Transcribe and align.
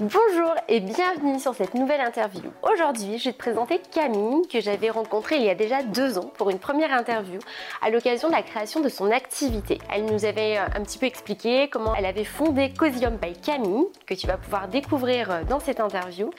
Bonjour 0.00 0.54
et 0.66 0.80
bienvenue 0.80 1.38
sur 1.38 1.54
cette 1.54 1.74
nouvelle 1.74 2.00
interview. 2.00 2.50
Aujourd'hui, 2.62 3.18
je 3.18 3.26
vais 3.26 3.32
te 3.34 3.38
présenter 3.38 3.82
Camille 3.92 4.48
que 4.48 4.58
j'avais 4.58 4.88
rencontrée 4.88 5.36
il 5.36 5.42
y 5.42 5.50
a 5.50 5.54
déjà 5.54 5.82
deux 5.82 6.16
ans 6.16 6.32
pour 6.38 6.48
une 6.48 6.58
première 6.58 6.90
interview 6.94 7.38
à 7.82 7.90
l'occasion 7.90 8.28
de 8.28 8.32
la 8.32 8.40
création 8.42 8.80
de 8.80 8.88
son 8.88 9.10
activité. 9.10 9.78
Elle 9.94 10.06
nous 10.06 10.24
avait 10.24 10.56
euh, 10.56 10.64
un 10.74 10.82
petit 10.84 10.96
peu 10.96 11.04
expliqué 11.04 11.68
comment 11.68 11.94
elle 11.94 12.06
avait 12.06 12.24
fondé 12.24 12.72
Cosium 12.72 13.18
by 13.18 13.34
Camille, 13.34 13.88
que 14.06 14.14
tu 14.14 14.26
vas 14.26 14.38
pouvoir 14.38 14.68
découvrir 14.68 15.30
euh, 15.30 15.44
dans 15.44 15.60
cette 15.60 15.80
interview, 15.80 16.30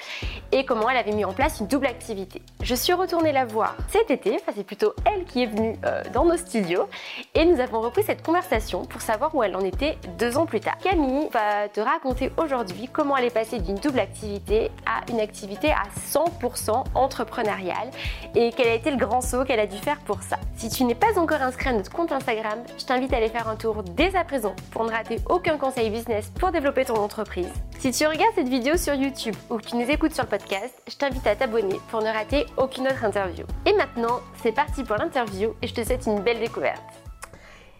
et 0.51 0.65
comment 0.65 0.89
elle 0.89 0.97
avait 0.97 1.11
mis 1.11 1.23
en 1.23 1.33
place 1.33 1.59
une 1.59 1.67
double 1.67 1.85
activité. 1.85 2.41
Je 2.63 2.73
suis 2.73 2.93
retournée 2.93 3.31
la 3.31 3.45
voir 3.45 3.75
cet 3.89 4.09
été, 4.09 4.39
c'est 4.55 4.65
plutôt 4.65 4.95
elle 5.05 5.23
qui 5.25 5.43
est 5.43 5.45
venue 5.45 5.75
euh, 5.85 6.01
dans 6.15 6.25
nos 6.25 6.37
studios, 6.37 6.87
et 7.35 7.45
nous 7.45 7.59
avons 7.59 7.81
repris 7.81 8.01
cette 8.01 8.23
conversation 8.23 8.85
pour 8.85 9.01
savoir 9.01 9.35
où 9.35 9.43
elle 9.43 9.55
en 9.55 9.61
était 9.61 9.99
deux 10.17 10.39
ans 10.39 10.47
plus 10.47 10.61
tard. 10.61 10.79
Camille 10.79 11.29
va 11.31 11.69
te 11.69 11.79
raconter 11.79 12.31
aujourd'hui 12.37 12.89
comment 12.91 13.15
elle 13.15 13.25
est 13.25 13.29
passée 13.29 13.50
d'une 13.59 13.75
double 13.75 13.99
activité 13.99 14.71
à 14.85 15.01
une 15.11 15.19
activité 15.19 15.71
à 15.71 15.83
100% 16.11 16.83
entrepreneuriale 16.95 17.89
et 18.35 18.51
quel 18.55 18.67
a 18.67 18.73
été 18.73 18.91
le 18.91 18.97
grand 18.97 19.21
saut 19.21 19.43
qu'elle 19.43 19.59
a 19.59 19.67
dû 19.67 19.77
faire 19.77 19.99
pour 19.99 20.21
ça? 20.21 20.37
Si 20.55 20.69
tu 20.69 20.83
n'es 20.83 20.95
pas 20.95 21.17
encore 21.17 21.41
inscrit 21.41 21.69
à 21.69 21.73
notre 21.73 21.91
compte 21.91 22.11
Instagram, 22.11 22.59
je 22.77 22.85
t'invite 22.85 23.13
à 23.13 23.17
aller 23.17 23.29
faire 23.29 23.47
un 23.47 23.55
tour 23.55 23.83
dès 23.83 24.15
à 24.15 24.23
présent 24.23 24.55
pour 24.71 24.83
ne 24.85 24.91
rater 24.91 25.19
aucun 25.29 25.57
conseil 25.57 25.89
business 25.89 26.31
pour 26.39 26.51
développer 26.51 26.85
ton 26.85 26.95
entreprise. 26.95 27.51
Si 27.79 27.91
tu 27.91 28.05
regardes 28.05 28.35
cette 28.35 28.49
vidéo 28.49 28.77
sur 28.77 28.93
YouTube 28.93 29.35
ou 29.49 29.57
que 29.57 29.65
tu 29.65 29.75
nous 29.75 29.89
écoutes 29.89 30.13
sur 30.13 30.23
le 30.23 30.29
podcast, 30.29 30.73
je 30.87 30.95
t'invite 30.95 31.25
à 31.25 31.35
t'abonner 31.35 31.79
pour 31.89 32.01
ne 32.01 32.09
rater 32.09 32.45
aucune 32.57 32.87
autre 32.87 33.03
interview. 33.03 33.45
Et 33.65 33.73
maintenant, 33.73 34.19
c'est 34.43 34.51
parti 34.51 34.83
pour 34.83 34.97
l'interview 34.97 35.55
et 35.61 35.67
je 35.67 35.73
te 35.73 35.83
souhaite 35.83 36.05
une 36.05 36.19
belle 36.19 36.39
découverte. 36.39 37.00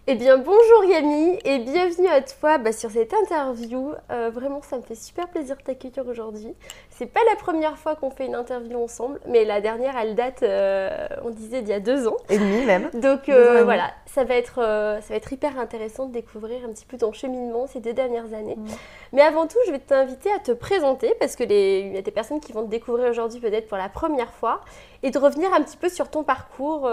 Eh 0.07 0.15
bien 0.15 0.39
bonjour 0.39 0.83
Yami 0.89 1.37
et 1.45 1.59
bienvenue 1.59 2.07
à 2.07 2.21
toi 2.21 2.57
bah, 2.57 2.71
sur 2.71 2.89
cette 2.89 3.13
interview. 3.13 3.91
Euh, 4.09 4.31
vraiment 4.33 4.59
ça 4.63 4.77
me 4.77 4.81
fait 4.81 4.95
super 4.95 5.27
plaisir 5.27 5.55
de 5.57 5.61
t'accueillir 5.61 6.07
aujourd'hui. 6.07 6.55
C'est 6.89 7.05
pas 7.05 7.19
la 7.29 7.35
première 7.35 7.77
fois 7.77 7.95
qu'on 7.95 8.09
fait 8.09 8.25
une 8.25 8.33
interview 8.33 8.81
ensemble, 8.83 9.19
mais 9.27 9.45
la 9.45 9.61
dernière 9.61 9.95
elle 9.95 10.15
date, 10.15 10.41
euh, 10.41 11.07
on 11.23 11.29
disait, 11.29 11.61
d'il 11.61 11.69
y 11.69 11.73
a 11.73 11.79
deux 11.79 12.07
ans. 12.07 12.17
Et 12.29 12.39
demi 12.39 12.65
même. 12.65 12.89
Donc 12.95 13.29
euh, 13.29 13.63
voilà, 13.63 13.91
ça 14.07 14.23
va, 14.23 14.35
être, 14.35 14.55
ça 14.55 15.07
va 15.07 15.15
être 15.15 15.31
hyper 15.31 15.59
intéressant 15.59 16.07
de 16.07 16.13
découvrir 16.13 16.65
un 16.65 16.69
petit 16.69 16.85
peu 16.85 16.97
ton 16.97 17.13
cheminement 17.13 17.67
ces 17.67 17.79
deux 17.79 17.93
dernières 17.93 18.33
années. 18.33 18.55
Mm. 18.55 18.67
Mais 19.13 19.21
avant 19.21 19.45
tout, 19.45 19.59
je 19.67 19.71
vais 19.71 19.79
t'inviter 19.79 20.31
à 20.31 20.39
te 20.39 20.51
présenter 20.51 21.13
parce 21.19 21.35
qu'il 21.35 21.51
y 21.51 21.97
a 21.97 22.01
des 22.01 22.11
personnes 22.11 22.39
qui 22.39 22.53
vont 22.53 22.65
te 22.65 22.71
découvrir 22.71 23.07
aujourd'hui 23.07 23.39
peut-être 23.39 23.67
pour 23.67 23.77
la 23.77 23.89
première 23.89 24.33
fois 24.33 24.61
et 25.03 25.11
de 25.11 25.19
revenir 25.19 25.53
un 25.53 25.61
petit 25.61 25.77
peu 25.77 25.89
sur 25.89 26.09
ton 26.09 26.23
parcours. 26.23 26.89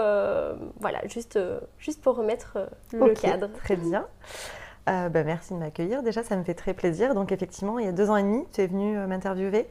voilà, 0.79 0.99
juste, 1.07 1.39
juste 1.79 2.01
pour 2.03 2.15
remettre 2.15 2.59
le 2.98 2.98
cadre. 3.07 3.49
Très 3.63 3.75
bien. 3.75 4.05
Euh, 4.89 5.09
bah, 5.09 5.23
merci 5.23 5.53
de 5.53 5.59
m'accueillir. 5.59 6.01
Déjà, 6.01 6.23
ça 6.23 6.35
me 6.35 6.43
fait 6.43 6.53
très 6.53 6.73
plaisir. 6.73 7.13
Donc, 7.13 7.31
effectivement, 7.31 7.79
il 7.79 7.85
y 7.85 7.89
a 7.89 7.91
deux 7.91 8.09
ans 8.09 8.15
et 8.15 8.23
demi, 8.23 8.45
tu 8.53 8.61
es 8.61 8.67
venue 8.67 8.97
euh, 8.97 9.07
m'interviewer. 9.07 9.67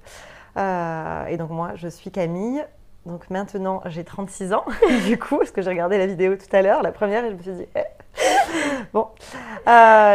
Euh, 0.56 1.26
et 1.26 1.36
donc, 1.36 1.50
moi, 1.50 1.72
je 1.74 1.88
suis 1.88 2.10
Camille. 2.10 2.64
Donc, 3.06 3.28
maintenant, 3.30 3.80
j'ai 3.86 4.04
36 4.04 4.52
ans, 4.52 4.64
du 5.06 5.18
coup, 5.18 5.38
parce 5.38 5.50
que 5.50 5.62
j'ai 5.62 5.70
regardé 5.70 5.98
la 5.98 6.06
vidéo 6.06 6.36
tout 6.36 6.54
à 6.54 6.62
l'heure, 6.62 6.82
la 6.82 6.92
première, 6.92 7.24
et 7.24 7.30
je 7.30 7.34
me 7.34 7.42
suis 7.42 7.52
dit, 7.52 7.66
eh. 7.74 7.80
bon, 8.92 9.08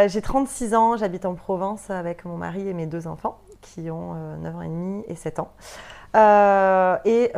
j'ai 0.06 0.22
36 0.22 0.74
ans, 0.74 0.96
j'habite 0.96 1.24
en 1.24 1.34
Provence 1.34 1.90
avec 1.90 2.24
mon 2.24 2.36
mari 2.36 2.68
et 2.68 2.72
mes 2.72 2.86
deux 2.86 3.06
enfants, 3.06 3.38
qui 3.62 3.90
ont 3.90 4.14
9 4.36 4.56
ans 4.56 4.62
et 4.62 4.68
demi 4.68 5.02
et 5.08 5.16
7 5.16 5.40
ans. 5.40 5.50
et 7.04 7.32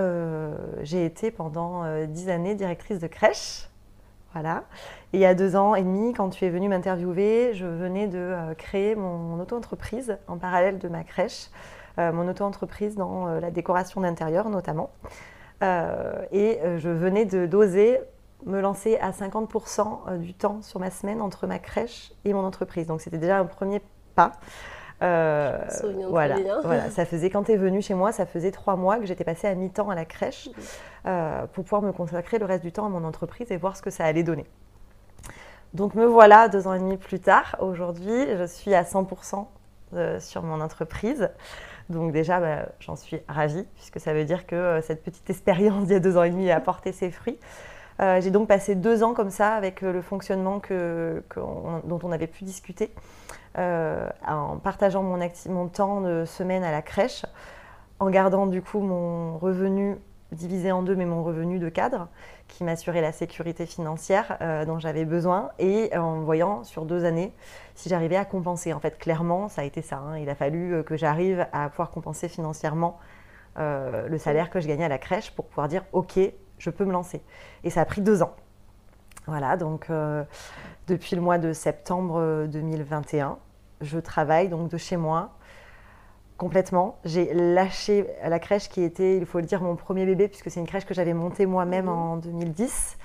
j'ai 0.83 1.06
été 1.06 1.30
pendant 1.30 1.84
10 2.06 2.28
années 2.28 2.55
directrice 2.55 2.98
de 2.98 3.06
crèche 3.06 3.70
Et 5.12 5.19
il 5.19 5.20
y 5.20 5.27
a 5.27 5.34
deux 5.34 5.56
ans 5.56 5.75
et 5.75 5.83
demi, 5.83 6.12
quand 6.12 6.31
tu 6.31 6.45
es 6.45 6.51
venu 6.51 6.69
m'interviewer, 6.69 7.55
je 7.55 7.67
venais 7.67 8.06
de 8.06 8.19
euh, 8.19 8.55
créer 8.55 8.95
mon 8.95 9.41
auto-entreprise 9.41 10.19
en 10.29 10.37
parallèle 10.37 10.79
de 10.79 10.89
ma 10.89 11.05
crèche, 11.05 11.48
euh, 11.98 12.12
mon 12.12 12.29
auto-entreprise 12.29 12.97
dans 12.97 13.29
euh, 13.29 13.41
la 13.41 13.51
décoration 13.51 14.01
d'intérieur 14.01 14.48
notamment. 14.48 14.91
et 15.62 16.61
je 16.77 16.91
venais 16.91 17.25
de 17.25 17.47
d'oser 17.47 17.98
me 18.45 18.61
lancer 18.61 18.98
à 18.98 19.11
50% 19.11 20.19
du 20.19 20.35
temps 20.35 20.61
sur 20.61 20.79
ma 20.80 20.91
semaine 20.91 21.23
entre 21.23 21.46
ma 21.46 21.58
crèche 21.58 22.13
et 22.27 22.35
mon 22.35 22.45
entreprise. 22.45 22.86
Donc 22.86 23.01
c'était 23.01 23.19
déjà 23.19 23.39
un 23.39 23.46
premier 23.46 23.80
pas. 24.14 24.33
Euh, 25.02 25.58
voilà, 26.08 26.36
voilà, 26.64 26.90
ça 26.90 27.05
faisait 27.05 27.29
quand 27.29 27.45
tu 27.45 27.52
es 27.52 27.57
venu 27.57 27.83
chez 27.83 27.95
moi, 27.95 28.12
ça 28.12 28.24
faisait 28.24 28.51
trois 28.51 28.77
mois 28.77 28.98
que 28.98 29.05
j'étais 29.05 29.24
passée 29.24 29.46
à 29.46 29.55
mi-temps 29.55 29.90
à 29.90 29.95
la 29.95 30.05
crèche 30.05 30.48
euh, 31.07 31.46
pour 31.52 31.64
pouvoir 31.64 31.83
me 31.83 31.92
consacrer 31.92 32.39
le 32.39 32.46
reste 32.46 32.64
du 32.64 32.73
temps 32.73 32.86
à 32.86 32.89
mon 32.89 33.05
entreprise 33.05 33.51
et 33.51 33.57
voir 33.57 33.77
ce 33.77 33.83
que 33.83 33.90
ça 33.90 34.05
allait 34.05 34.23
donner. 34.23 34.46
Donc 35.74 35.95
me 35.95 36.07
voilà 36.07 36.48
deux 36.48 36.67
ans 36.67 36.73
et 36.73 36.79
demi 36.79 36.96
plus 36.96 37.20
tard. 37.20 37.57
Aujourd'hui, 37.61 38.27
je 38.39 38.46
suis 38.46 38.74
à 38.74 38.84
100% 38.84 39.46
euh, 39.95 40.18
sur 40.18 40.42
mon 40.42 40.62
entreprise. 40.62 41.28
Donc 41.90 42.13
déjà, 42.13 42.40
bah, 42.40 42.68
j'en 42.80 42.96
suis 42.96 43.20
ravie 43.28 43.67
puisque 43.74 44.01
ça 44.01 44.14
veut 44.14 44.24
dire 44.24 44.46
que 44.46 44.80
cette 44.83 45.02
petite 45.02 45.28
expérience 45.28 45.84
d'il 45.86 45.92
y 45.92 45.96
a 45.96 46.01
deux 46.01 46.17
ans 46.17 46.23
et 46.23 46.30
demi 46.30 46.51
a 46.51 46.61
porté 46.61 46.92
ses 46.92 47.11
fruits. 47.11 47.39
J'ai 47.98 48.30
donc 48.30 48.46
passé 48.46 48.74
deux 48.74 49.02
ans 49.02 49.14
comme 49.14 49.30
ça 49.30 49.55
avec 49.55 49.80
le 49.80 50.02
fonctionnement 50.02 50.61
que, 50.61 51.23
dont 51.34 51.98
on 52.02 52.13
avait 52.13 52.27
pu 52.27 52.45
discuter. 52.45 52.90
Euh, 53.58 54.06
en 54.27 54.58
partageant 54.58 55.02
mon, 55.02 55.68
temps 55.68 56.02
de 56.02 56.24
semaine 56.27 56.62
à 56.62 56.70
la 56.70 56.83
crèche, 56.83 57.24
en 58.00 58.11
gardant 58.11 58.46
du 58.46 58.61
coup 58.61 58.80
mon 58.80 59.39
revenu 59.39 59.96
divisé 60.33 60.72
en 60.72 60.83
deux, 60.83 60.94
mais 60.94 61.06
mon 61.06 61.22
revenu 61.24 61.58
de 61.58 61.70
cadre, 61.70 62.08
qui 62.48 62.64
m'assurait 62.64 63.00
la 63.00 63.12
sécurité 63.12 63.64
financière 63.64 64.36
euh, 64.42 64.66
dont 64.66 64.78
j'avais 64.78 65.06
besoin, 65.06 65.52
et 65.58 65.96
en 65.96 66.20
voyant 66.20 66.64
sur 66.64 66.84
deux 66.84 67.06
années 67.06 67.33
si 67.74 67.89
j'arrivais 67.89 68.16
à 68.16 68.27
compenser. 68.27 68.74
En 68.74 68.80
fait, 68.80 68.98
clairement, 68.98 69.48
ça 69.48 69.62
a 69.62 69.64
été 69.64 69.80
ça. 69.80 69.98
Hein. 69.98 70.18
Il 70.18 70.28
a 70.28 70.34
fallu 70.34 70.74
euh, 70.74 70.83
que 70.83 70.96
j'arrive 70.96 71.46
à 71.52 71.70
pouvoir 71.70 71.90
compenser 71.90 72.28
financièrement 72.28 72.98
le 73.58 74.18
salaire 74.18 74.50
que 74.50 74.61
je 74.61 74.68
gagnais 74.68 74.84
à 74.84 74.89
la 74.89 74.98
crèche 74.98 75.30
pour 75.30 75.46
pouvoir 75.46 75.66
dire, 75.66 75.83
OK, 75.92 76.18
je 76.58 76.68
peux 76.68 76.84
me 76.84 76.92
lancer. 76.92 77.22
Et 77.64 77.70
ça 77.70 77.80
a 77.80 77.84
pris 77.86 78.02
deux 78.02 78.22
ans. 78.22 78.36
Voilà, 79.27 79.56
donc 79.56 79.89
depuis 80.89 81.16
le 81.16 81.22
mois 81.22 81.39
de 81.39 81.55
septembre 81.55 82.45
2021, 82.48 83.39
je 83.81 83.98
travaille 83.98 84.48
donc 84.48 84.69
de 84.69 84.77
chez 84.77 84.97
moi 84.97 85.37
complètement. 86.37 86.98
J'ai 87.05 87.33
lâché 87.33 88.07
la 88.25 88.39
crèche 88.39 88.69
qui 88.69 88.83
était, 88.83 89.17
il 89.17 89.27
faut 89.27 89.39
le 89.39 89.47
dire, 89.47 89.63
mon 89.63 89.77
premier 89.77 90.05
bébé, 90.05 90.29
puisque 90.29 90.51
c'est 90.51 90.61
une 90.61 90.67
crèche 90.67 90.85
que 90.85 90.95
j'avais 90.95 91.14
montée 91.14 91.47
moi-même 91.47 91.87
mhm. 91.87 91.92
en 91.92 92.17
2010. 92.17 92.98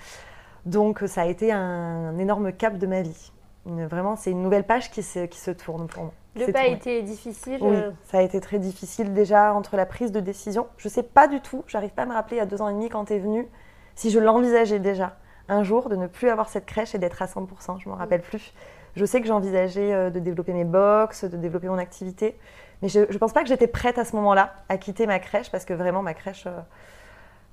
Donc 0.66 1.04
ça 1.08 1.22
a 1.22 1.26
été 1.26 1.52
un, 1.52 2.18
énorme 2.20 2.52
cap 2.52 2.78
de 2.78 2.88
ma 2.88 3.02
vie. 3.02 3.32
vraiment, 3.66 4.16
c'est 4.16 4.32
une 4.32 4.44
nouvelle 4.44 4.66
page 4.66 4.92
qui 4.92 5.02
se, 5.02 5.26
qui 5.26 5.40
se 5.40 5.52
tourne 5.52 5.88
pour 5.88 6.04
moi. 6.04 6.14
Le 6.36 6.50
pas 6.52 6.62
a 6.62 6.68
été 6.68 7.02
difficile 7.02 7.58
Oui, 7.62 7.76
euh 7.76 7.92
ça 8.06 8.20
a 8.20 8.22
été 8.22 8.40
très 8.40 8.58
difficile 8.58 9.14
déjà 9.14 9.54
entre 9.54 9.76
la 9.76 9.86
prise 9.86 10.14
de 10.14 10.22
décision. 10.22 10.68
Je 10.78 10.88
ne 10.88 10.92
sais 10.92 11.04
pas 11.04 11.28
du 11.28 11.42
tout, 11.42 11.64
j'arrive 11.68 11.90
pas 11.90 12.04
à 12.04 12.06
me 12.06 12.14
rappeler 12.14 12.38
il 12.38 12.40
y 12.40 12.44
a 12.44 12.46
deux 12.46 12.62
ans 12.62 12.70
et 12.70 12.74
demi 12.74 12.88
quand 12.88 13.06
tu 13.06 13.14
es 13.14 13.20
venue, 13.20 13.48
si 13.96 14.12
je 14.12 14.20
l'envisageais 14.20 14.80
déjà 14.80 15.18
un 15.50 15.64
jour 15.64 15.90
de 15.90 15.98
ne 15.98 16.08
plus 16.08 16.30
avoir 16.30 16.48
cette 16.48 16.66
crèche 16.66 16.96
et 16.96 17.00
d'être 17.00 17.22
à 17.22 17.26
100%, 17.26 17.80
je 17.80 17.90
ne 17.90 17.92
m'en 17.92 17.98
rappelle 17.98 18.22
plus. 18.22 18.54
Je 18.96 19.06
sais 19.06 19.22
que 19.22 19.28
j'envisageais 19.28 19.94
euh, 19.94 20.10
de 20.10 20.20
développer 20.20 20.54
mes 20.54 20.66
box, 20.66 21.24
de 21.24 21.38
développer 21.38 21.68
mon 21.68 21.78
activité, 21.78 22.38
mais 22.82 22.90
je 22.90 23.00
ne 23.00 23.18
pense 23.18 23.34
pas 23.34 23.42
que 23.44 23.50
j'étais 23.50 23.68
prête 23.68 23.98
à 23.98 24.06
ce 24.06 24.16
moment-là 24.18 24.54
à 24.70 24.78
quitter 24.78 25.08
ma 25.08 25.20
crèche 25.20 25.52
parce 25.52 25.66
que 25.66 25.74
vraiment 25.74 26.02
ma 26.02 26.14
crèche, 26.14 26.46
euh, 26.48 26.60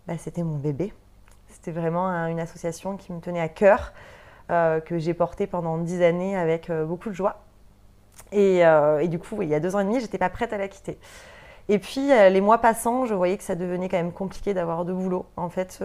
bah, 0.06 0.15
c'était 0.19 0.43
mon 0.43 0.56
bébé. 0.56 0.93
C'était 1.49 1.71
vraiment 1.71 2.09
une 2.26 2.41
association 2.41 2.97
qui 2.97 3.12
me 3.12 3.21
tenait 3.21 3.41
à 3.41 3.49
cœur, 3.49 3.93
euh, 4.50 4.81
que 4.81 4.99
j'ai 4.99 5.15
portée 5.15 5.47
pendant 5.47 5.78
dix 5.78 6.03
années 6.03 6.37
avec 6.37 6.71
beaucoup 6.71 7.09
de 7.09 7.15
joie. 7.15 7.43
Et, 8.32 8.62
du 9.09 9.19
coup, 9.19 9.41
il 9.43 9.49
y 9.49 9.55
a 9.55 9.60
deux 9.60 9.75
ans 9.75 9.81
et 9.81 9.84
demi, 9.84 10.00
j'étais 10.00 10.19
pas 10.19 10.28
prête 10.28 10.53
à 10.53 10.59
la 10.59 10.69
quitter. 10.69 10.99
Et 11.69 11.78
puis, 11.78 12.09
les 12.09 12.41
mois 12.41 12.59
passant, 12.59 13.06
je 13.06 13.15
voyais 13.15 13.38
que 13.38 13.43
ça 13.43 13.55
devenait 13.55 13.88
quand 13.88 13.97
même 13.97 14.12
compliqué 14.12 14.55
d'avoir 14.55 14.84
deux 14.84 14.93
boulots. 14.93 15.26
En 15.37 15.49
fait, 15.49 15.82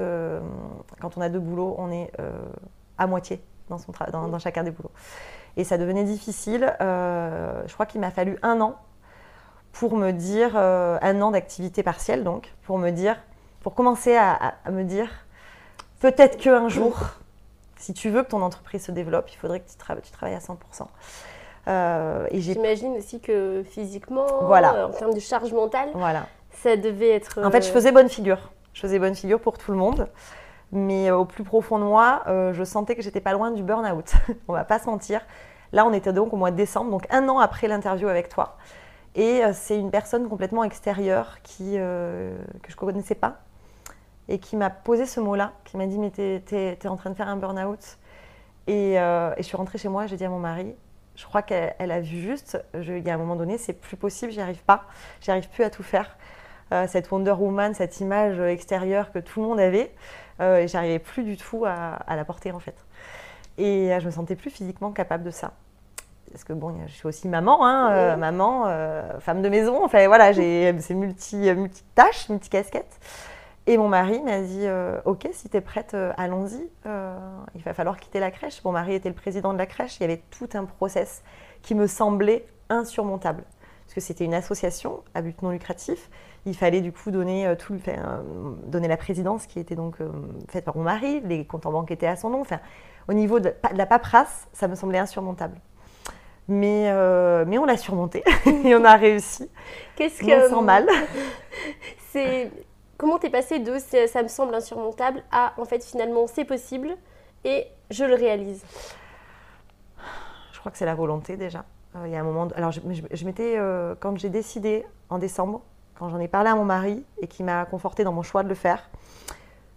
quand 0.99 1.17
on 1.17 1.21
a 1.21 1.29
deux 1.29 1.39
boulots, 1.39 1.75
on 1.77 1.89
est 1.91 2.11
à 2.97 3.07
moitié 3.07 3.41
dans, 3.69 4.39
chacun 4.39 4.63
des 4.63 4.71
boulots. 4.71 4.91
Et 5.57 5.63
ça 5.63 5.77
devenait 5.77 6.03
difficile. 6.03 6.75
Euh, 6.81 7.61
je 7.67 7.73
crois 7.73 7.85
qu'il 7.85 8.01
m'a 8.01 8.11
fallu 8.11 8.37
un 8.41 8.59
an 8.61 8.75
pour 9.71 9.97
me 9.97 10.11
dire, 10.11 10.53
euh, 10.55 10.97
un 11.01 11.21
an 11.21 11.31
d'activité 11.31 11.83
partielle 11.83 12.23
donc, 12.23 12.53
pour 12.63 12.77
me 12.77 12.91
dire, 12.91 13.17
pour 13.61 13.73
commencer 13.73 14.15
à, 14.15 14.55
me 14.71 14.83
dire, 14.83 15.09
peut-être 15.99 16.37
qu'un 16.37 16.69
jour, 16.69 16.99
si 17.77 17.93
tu 17.93 18.09
veux 18.09 18.23
que 18.23 18.29
ton 18.29 18.41
entreprise 18.41 18.85
se 18.85 18.91
développe, 18.91 19.31
il 19.31 19.37
faudrait 19.37 19.59
que 19.59 19.69
tu, 19.69 19.75
tu 19.75 20.11
travailles 20.11 20.35
à 20.35 20.39
100%. 20.39 20.55
Euh, 21.67 22.27
J'imagine 22.33 22.97
aussi 22.97 23.19
que 23.19 23.63
physiquement, 23.63 24.27
voilà. 24.41 24.87
en 24.87 24.91
termes 24.91 25.13
de 25.13 25.19
charge 25.19 25.53
mentale, 25.53 25.89
voilà. 25.93 26.27
ça 26.51 26.75
devait 26.75 27.11
être. 27.11 27.41
En 27.43 27.51
fait, 27.51 27.61
je 27.61 27.69
faisais 27.71 27.91
bonne 27.91 28.09
figure. 28.09 28.51
Je 28.73 28.81
faisais 28.81 28.99
bonne 28.99 29.15
figure 29.15 29.39
pour 29.39 29.57
tout 29.57 29.71
le 29.71 29.77
monde. 29.77 30.07
Mais 30.75 31.11
au 31.11 31.23
plus 31.23 31.43
profond 31.43 31.77
de 31.77 31.83
moi, 31.83 32.23
euh, 32.25 32.51
je 32.51 32.63
sentais 32.63 32.95
que 32.95 33.03
j'étais 33.03 33.21
pas 33.21 33.31
loin 33.31 33.51
du 33.51 33.61
burn-out. 33.61 34.13
on 34.47 34.53
va 34.53 34.65
pas 34.65 34.79
se 34.79 34.87
mentir. 34.87 35.21
Là, 35.71 35.85
on 35.85 35.93
était 35.93 36.11
donc 36.11 36.33
au 36.33 36.35
mois 36.35 36.49
de 36.49 36.55
décembre, 36.55 36.89
donc 36.89 37.05
un 37.11 37.29
an 37.29 37.37
après 37.37 37.67
l'interview 37.67 38.07
avec 38.07 38.27
toi. 38.27 38.57
Et 39.13 39.45
euh, 39.45 39.51
c'est 39.53 39.77
une 39.77 39.91
personne 39.91 40.27
complètement 40.27 40.63
extérieure 40.63 41.37
qui, 41.43 41.73
euh, 41.77 42.35
que 42.63 42.71
je 42.71 42.75
ne 42.75 42.79
connaissais 42.79 43.13
pas 43.13 43.41
et 44.27 44.39
qui 44.39 44.55
m'a 44.55 44.71
posé 44.71 45.05
ce 45.05 45.19
mot-là, 45.19 45.53
qui 45.63 45.77
m'a 45.77 45.85
dit 45.85 45.99
Mais 45.99 46.09
tu 46.09 46.21
es, 46.23 46.87
en 46.87 46.95
train 46.95 47.11
de 47.11 47.15
faire 47.15 47.29
un 47.29 47.37
burn-out. 47.37 47.99
Et, 48.65 48.93
et, 48.93 49.35
je 49.37 49.43
suis 49.43 49.57
rentrée 49.57 49.77
chez 49.77 49.89
moi, 49.89 50.07
j'ai 50.07 50.17
dit 50.17 50.25
à 50.25 50.29
mon 50.29 50.39
mari 50.39 50.73
Je 51.15 51.25
crois 51.25 51.43
qu'elle 51.43 51.91
a 51.91 51.99
vu 51.99 52.19
juste, 52.19 52.57
il 52.73 53.05
y 53.05 53.09
a 53.11 53.13
un 53.13 53.17
moment 53.17 53.35
donné, 53.35 53.59
c'est 53.59 53.73
plus 53.73 53.97
possible, 53.97 54.31
j'y 54.31 54.41
arrive 54.41 54.63
pas, 54.63 54.85
j'y 55.21 55.29
arrive 55.29 55.49
plus 55.49 55.63
à 55.65 55.69
tout 55.69 55.83
faire. 55.83 56.17
Euh, 56.73 56.87
cette 56.87 57.11
Wonder 57.11 57.33
Woman, 57.33 57.75
cette 57.75 57.99
image 57.99 58.39
extérieure 58.39 59.11
que 59.11 59.19
tout 59.19 59.41
le 59.41 59.47
monde 59.47 59.59
avait, 59.59 59.93
euh, 60.41 60.57
et 60.57 60.67
j'arrivais 60.67 60.97
plus 60.97 61.23
du 61.23 61.37
tout 61.37 61.65
à, 61.65 61.99
la 62.15 62.25
porter 62.25 62.51
en 62.51 62.59
fait. 62.59 62.75
Et 63.59 63.93
euh, 63.93 63.99
je 63.99 64.07
me 64.07 64.11
sentais 64.11 64.35
plus 64.35 64.49
physiquement 64.49 64.91
capable 64.91 65.23
de 65.23 65.29
ça. 65.29 65.51
Parce 66.31 66.43
que 66.43 66.53
bon, 66.53 66.73
je 66.87 66.91
suis 66.91 67.05
aussi 67.05 67.27
maman, 67.27 67.63
hein, 67.63 68.17
maman, 68.17 68.65
femme 69.19 69.43
de 69.43 69.49
maison, 69.49 69.85
enfin 69.85 70.07
voilà, 70.07 70.31
j'ai 70.31 70.73
ces 70.79 70.95
multi, 70.95 71.35
multi 71.53 71.83
tâches, 71.93 72.27
multi 72.29 72.49
casquettes. 72.49 72.99
Et 73.67 73.77
mon 73.77 73.87
mari 73.87 74.19
m'a 74.23 74.41
dit 74.41 74.65
Ok, 75.05 75.29
si 75.31 75.47
tu 75.49 75.57
es 75.57 75.61
prête, 75.61 75.95
allons-y. 76.17 76.67
il 77.53 77.61
va 77.61 77.73
falloir 77.75 77.97
quitter 77.97 78.19
la 78.19 78.31
crèche. 78.31 78.63
Mon 78.63 78.71
mari 78.71 78.95
était 78.95 79.09
le 79.09 79.15
président 79.15 79.53
de 79.53 79.59
la 79.59 79.67
crèche. 79.67 79.97
Il 79.99 80.01
y 80.01 80.05
avait 80.05 80.23
tout 80.31 80.49
un 80.55 80.65
process 80.65 81.21
qui 81.61 81.75
me 81.75 81.85
semblait 81.85 82.47
insurmontable. 82.69 83.43
Parce 83.85 83.93
que 83.93 84.01
c'était 84.01 84.25
une 84.25 84.33
association 84.33 85.03
à 85.13 85.21
but 85.21 85.39
non 85.43 85.51
lucratif 85.51 86.09
il 86.45 86.55
fallait 86.55 86.81
du 86.81 86.91
coup 86.91 87.09
donner, 87.11 87.47
euh, 87.47 87.55
tout, 87.55 87.73
enfin, 87.75 88.23
donner 88.67 88.87
la 88.87 88.97
présidence 88.97 89.45
qui 89.45 89.59
était 89.59 89.75
donc 89.75 90.01
euh, 90.01 90.09
faite 90.49 90.65
par 90.65 90.75
mon 90.75 90.83
mari, 90.83 91.21
les 91.21 91.45
comptes 91.45 91.65
en 91.65 91.71
banque 91.71 91.91
étaient 91.91 92.07
à 92.07 92.15
son 92.15 92.29
nom. 92.29 92.41
Enfin, 92.41 92.59
au 93.07 93.13
niveau 93.13 93.39
de, 93.39 93.53
la 93.73 93.85
paperasse, 93.85 94.47
ça 94.51 94.67
me 94.67 94.75
semblait 94.75 94.99
insurmontable. 94.99 95.57
Mais, 96.49 96.89
euh, 96.89 97.45
mais 97.47 97.57
on 97.57 97.63
l'a 97.63 97.77
surmonté 97.77 98.23
et 98.65 98.75
on 98.75 98.83
a 98.83 98.95
réussi. 98.95 99.49
Qu'est-ce 99.95 100.21
que. 100.21 100.49
Sans 100.49 100.61
mal. 100.61 100.87
c'est. 102.11 102.51
Comment 102.97 103.17
t'es 103.17 103.29
passé 103.29 103.59
de 103.59 103.77
ça 103.79 104.23
me 104.23 104.27
semble 104.27 104.53
insurmontable 104.53 105.23
à 105.31 105.53
en 105.57 105.65
fait 105.65 105.83
finalement 105.83 106.25
c'est 106.27 106.45
possible 106.45 106.95
et 107.43 107.67
je 107.89 108.05
le 108.05 108.13
réalise? 108.13 108.63
Je 110.53 110.59
crois 110.59 110.71
que 110.71 110.77
c'est 110.77 110.85
la 110.85 110.95
volonté 110.95 111.35
déjà. 111.35 111.65
Il 112.05 112.11
y 112.11 112.15
a 112.15 112.19
un 112.19 112.23
moment. 112.23 112.47
Alors 112.55 112.71
je, 112.71 112.79
je 113.11 113.25
m'étais. 113.25 113.57
quand 113.99 114.17
j'ai 114.17 114.29
décidé 114.29 114.85
en 115.09 115.17
décembre 115.17 115.63
quand 115.95 116.09
j'en 116.09 116.19
ai 116.19 116.27
parlé 116.27 116.49
à 116.49 116.55
mon 116.55 116.65
mari 116.65 117.03
et 117.21 117.27
qui 117.27 117.43
m'a 117.43 117.65
conforté 117.65 118.03
dans 118.03 118.13
mon 118.13 118.23
choix 118.23 118.43
de 118.43 118.49
le 118.49 118.55
faire, 118.55 118.89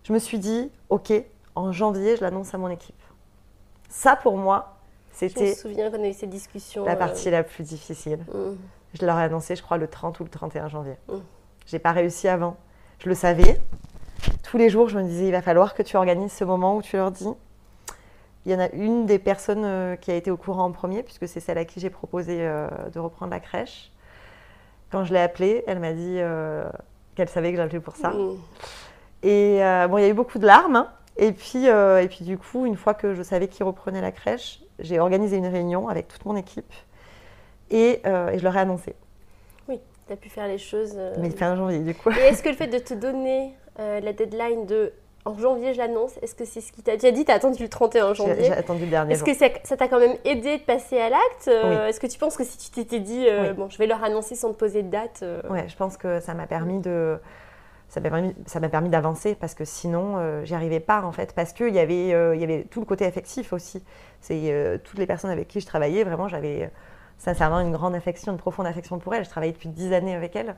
je 0.04 0.12
me 0.12 0.18
suis 0.18 0.38
dit, 0.38 0.70
ok, 0.88 1.12
en 1.54 1.72
janvier, 1.72 2.16
je 2.16 2.22
l'annonce 2.22 2.54
à 2.54 2.58
mon 2.58 2.68
équipe. 2.68 2.94
Ça, 3.88 4.16
pour 4.16 4.36
moi, 4.36 4.76
c'était. 5.12 5.46
Je 5.46 5.50
me 5.50 5.54
souviens 5.54 5.90
qu'on 5.90 6.02
a 6.02 6.08
eu 6.08 6.12
cette 6.12 6.30
discussion. 6.30 6.84
La 6.84 6.96
partie 6.96 7.28
euh, 7.28 7.32
la 7.32 7.42
plus 7.42 7.64
difficile. 7.64 8.18
Mm. 8.32 8.56
Je 8.94 9.06
leur 9.06 9.18
ai 9.18 9.24
annoncé, 9.24 9.56
je 9.56 9.62
crois, 9.62 9.78
le 9.78 9.88
30 9.88 10.20
ou 10.20 10.24
le 10.24 10.30
31 10.30 10.68
janvier. 10.68 10.96
Je 11.08 11.14
mm. 11.14 11.22
J'ai 11.66 11.78
pas 11.78 11.92
réussi 11.92 12.28
avant. 12.28 12.56
Je 12.98 13.08
le 13.08 13.14
savais. 13.14 13.60
Tous 14.42 14.58
les 14.58 14.70
jours, 14.70 14.88
je 14.88 14.98
me 14.98 15.04
disais, 15.04 15.26
il 15.26 15.32
va 15.32 15.42
falloir 15.42 15.74
que 15.74 15.82
tu 15.82 15.96
organises 15.96 16.32
ce 16.32 16.44
moment 16.44 16.76
où 16.76 16.82
tu 16.82 16.96
leur 16.96 17.10
dis. 17.10 17.28
Il 18.44 18.52
y 18.52 18.54
en 18.54 18.60
a 18.60 18.70
une 18.70 19.06
des 19.06 19.18
personnes 19.18 19.64
euh, 19.64 19.96
qui 19.96 20.12
a 20.12 20.14
été 20.14 20.30
au 20.30 20.36
courant 20.36 20.64
en 20.64 20.72
premier, 20.72 21.02
puisque 21.02 21.26
c'est 21.26 21.40
celle 21.40 21.58
à 21.58 21.64
qui 21.64 21.80
j'ai 21.80 21.90
proposé 21.90 22.38
euh, 22.40 22.68
de 22.92 23.00
reprendre 23.00 23.32
la 23.32 23.40
crèche. 23.40 23.90
Quand 24.90 25.04
je 25.04 25.12
l'ai 25.12 25.20
appelée, 25.20 25.64
elle 25.66 25.80
m'a 25.80 25.92
dit 25.92 26.16
euh, 26.18 26.68
qu'elle 27.14 27.28
savait 27.28 27.50
que 27.50 27.56
j'appelais 27.56 27.80
pour 27.80 27.96
ça. 27.96 28.10
Mm. 28.10 28.38
Et 29.22 29.64
euh, 29.64 29.88
bon, 29.88 29.98
il 29.98 30.02
y 30.02 30.04
a 30.04 30.08
eu 30.08 30.14
beaucoup 30.14 30.38
de 30.38 30.46
larmes. 30.46 30.76
Hein. 30.76 30.92
Et 31.16 31.32
puis, 31.32 31.68
euh, 31.68 32.02
et 32.02 32.08
puis 32.08 32.24
du 32.24 32.38
coup, 32.38 32.66
une 32.66 32.76
fois 32.76 32.94
que 32.94 33.14
je 33.14 33.22
savais 33.22 33.48
qu'il 33.48 33.64
reprenait 33.64 34.00
la 34.00 34.12
crèche, 34.12 34.60
j'ai 34.78 35.00
organisé 35.00 35.36
une 35.36 35.46
réunion 35.46 35.88
avec 35.88 36.08
toute 36.08 36.24
mon 36.26 36.36
équipe 36.36 36.72
et, 37.70 38.00
je 38.04 38.42
leur 38.42 38.56
ai 38.56 38.60
annoncé. 38.60 38.94
Oui, 39.68 39.80
tu 40.06 40.12
as 40.12 40.16
pu 40.16 40.28
faire 40.28 40.46
les 40.46 40.58
choses. 40.58 40.96
Mais 41.18 41.30
fin 41.30 41.56
janvier, 41.56 41.80
du 41.80 41.94
coup. 41.94 42.10
Et 42.10 42.28
est-ce 42.28 42.42
que 42.42 42.50
le 42.50 42.54
fait 42.54 42.66
de 42.66 42.78
te 42.78 42.94
donner 42.94 43.54
la 43.78 44.12
deadline 44.12 44.66
de 44.66 44.92
en 45.26 45.36
janvier, 45.36 45.74
je 45.74 45.78
l'annonce. 45.78 46.12
Est-ce 46.22 46.34
que 46.34 46.44
c'est 46.44 46.60
ce 46.60 46.72
qui 46.72 46.82
t'a 46.82 46.96
déjà 46.96 47.10
dit? 47.10 47.24
Tu 47.24 47.32
as 47.32 47.34
attendu 47.34 47.62
le 47.62 47.68
31 47.68 48.14
janvier 48.14 48.44
J'ai 48.44 48.52
attendu 48.52 48.84
le 48.84 48.90
dernier 48.90 49.12
Est-ce 49.12 49.24
que 49.24 49.34
ça 49.34 49.76
t'a 49.76 49.88
quand 49.88 49.98
même 49.98 50.16
aidé 50.24 50.58
de 50.58 50.62
passer 50.62 50.98
à 50.98 51.10
l'acte? 51.10 51.48
Euh, 51.48 51.88
Est-ce 51.88 52.00
que 52.00 52.06
tu 52.06 52.18
penses 52.18 52.36
que 52.36 52.44
si 52.44 52.56
tu 52.56 52.70
t'étais 52.70 53.00
dit, 53.00 53.26
euh, 53.28 53.52
bon, 53.52 53.68
je 53.68 53.76
vais 53.76 53.86
leur 53.86 54.02
annoncer 54.04 54.36
sans 54.36 54.52
te 54.52 54.58
poser 54.58 54.82
de 54.82 54.90
date 54.90 55.20
euh, 55.22 55.42
Oui, 55.50 55.58
je 55.66 55.76
pense 55.76 55.96
que 55.96 56.20
ça 56.20 56.34
m'a 56.34 56.46
permis 56.46 56.80
de. 56.80 57.18
Ça 57.88 58.00
m'a 58.00 58.10
permis, 58.10 58.34
permis 58.70 58.88
d'avancer 58.88 59.36
parce 59.36 59.54
que 59.54 59.64
sinon, 59.64 60.42
j'y 60.44 60.54
arrivais 60.54 60.80
pas 60.80 61.02
en 61.02 61.12
fait. 61.12 61.32
Parce 61.34 61.52
qu'il 61.52 61.72
y, 61.72 61.78
avait, 61.78 62.08
il 62.08 62.40
y 62.40 62.44
avait 62.44 62.64
tout 62.64 62.80
le 62.80 62.86
côté 62.86 63.06
affectif 63.06 63.52
aussi. 63.52 63.80
C'est 64.20 64.80
toutes 64.82 64.98
les 64.98 65.06
personnes 65.06 65.30
avec 65.30 65.46
qui 65.46 65.60
je 65.60 65.66
travaillais, 65.66 66.02
vraiment, 66.02 66.26
j'avais 66.26 66.70
sincèrement 67.16 67.60
une 67.60 67.70
grande 67.70 67.94
affection, 67.94 68.32
une 68.32 68.38
profonde 68.38 68.66
affection 68.66 68.98
pour 68.98 69.14
elles. 69.14 69.24
Je 69.24 69.30
travaillais 69.30 69.52
depuis 69.52 69.68
dix 69.68 69.92
années 69.92 70.16
avec 70.16 70.34
elles. 70.34 70.56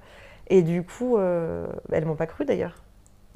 Et 0.48 0.62
du 0.62 0.82
coup, 0.84 1.18
elles 1.18 2.06
m'ont 2.06 2.16
pas 2.16 2.26
cru 2.26 2.46
d'ailleurs 2.46 2.74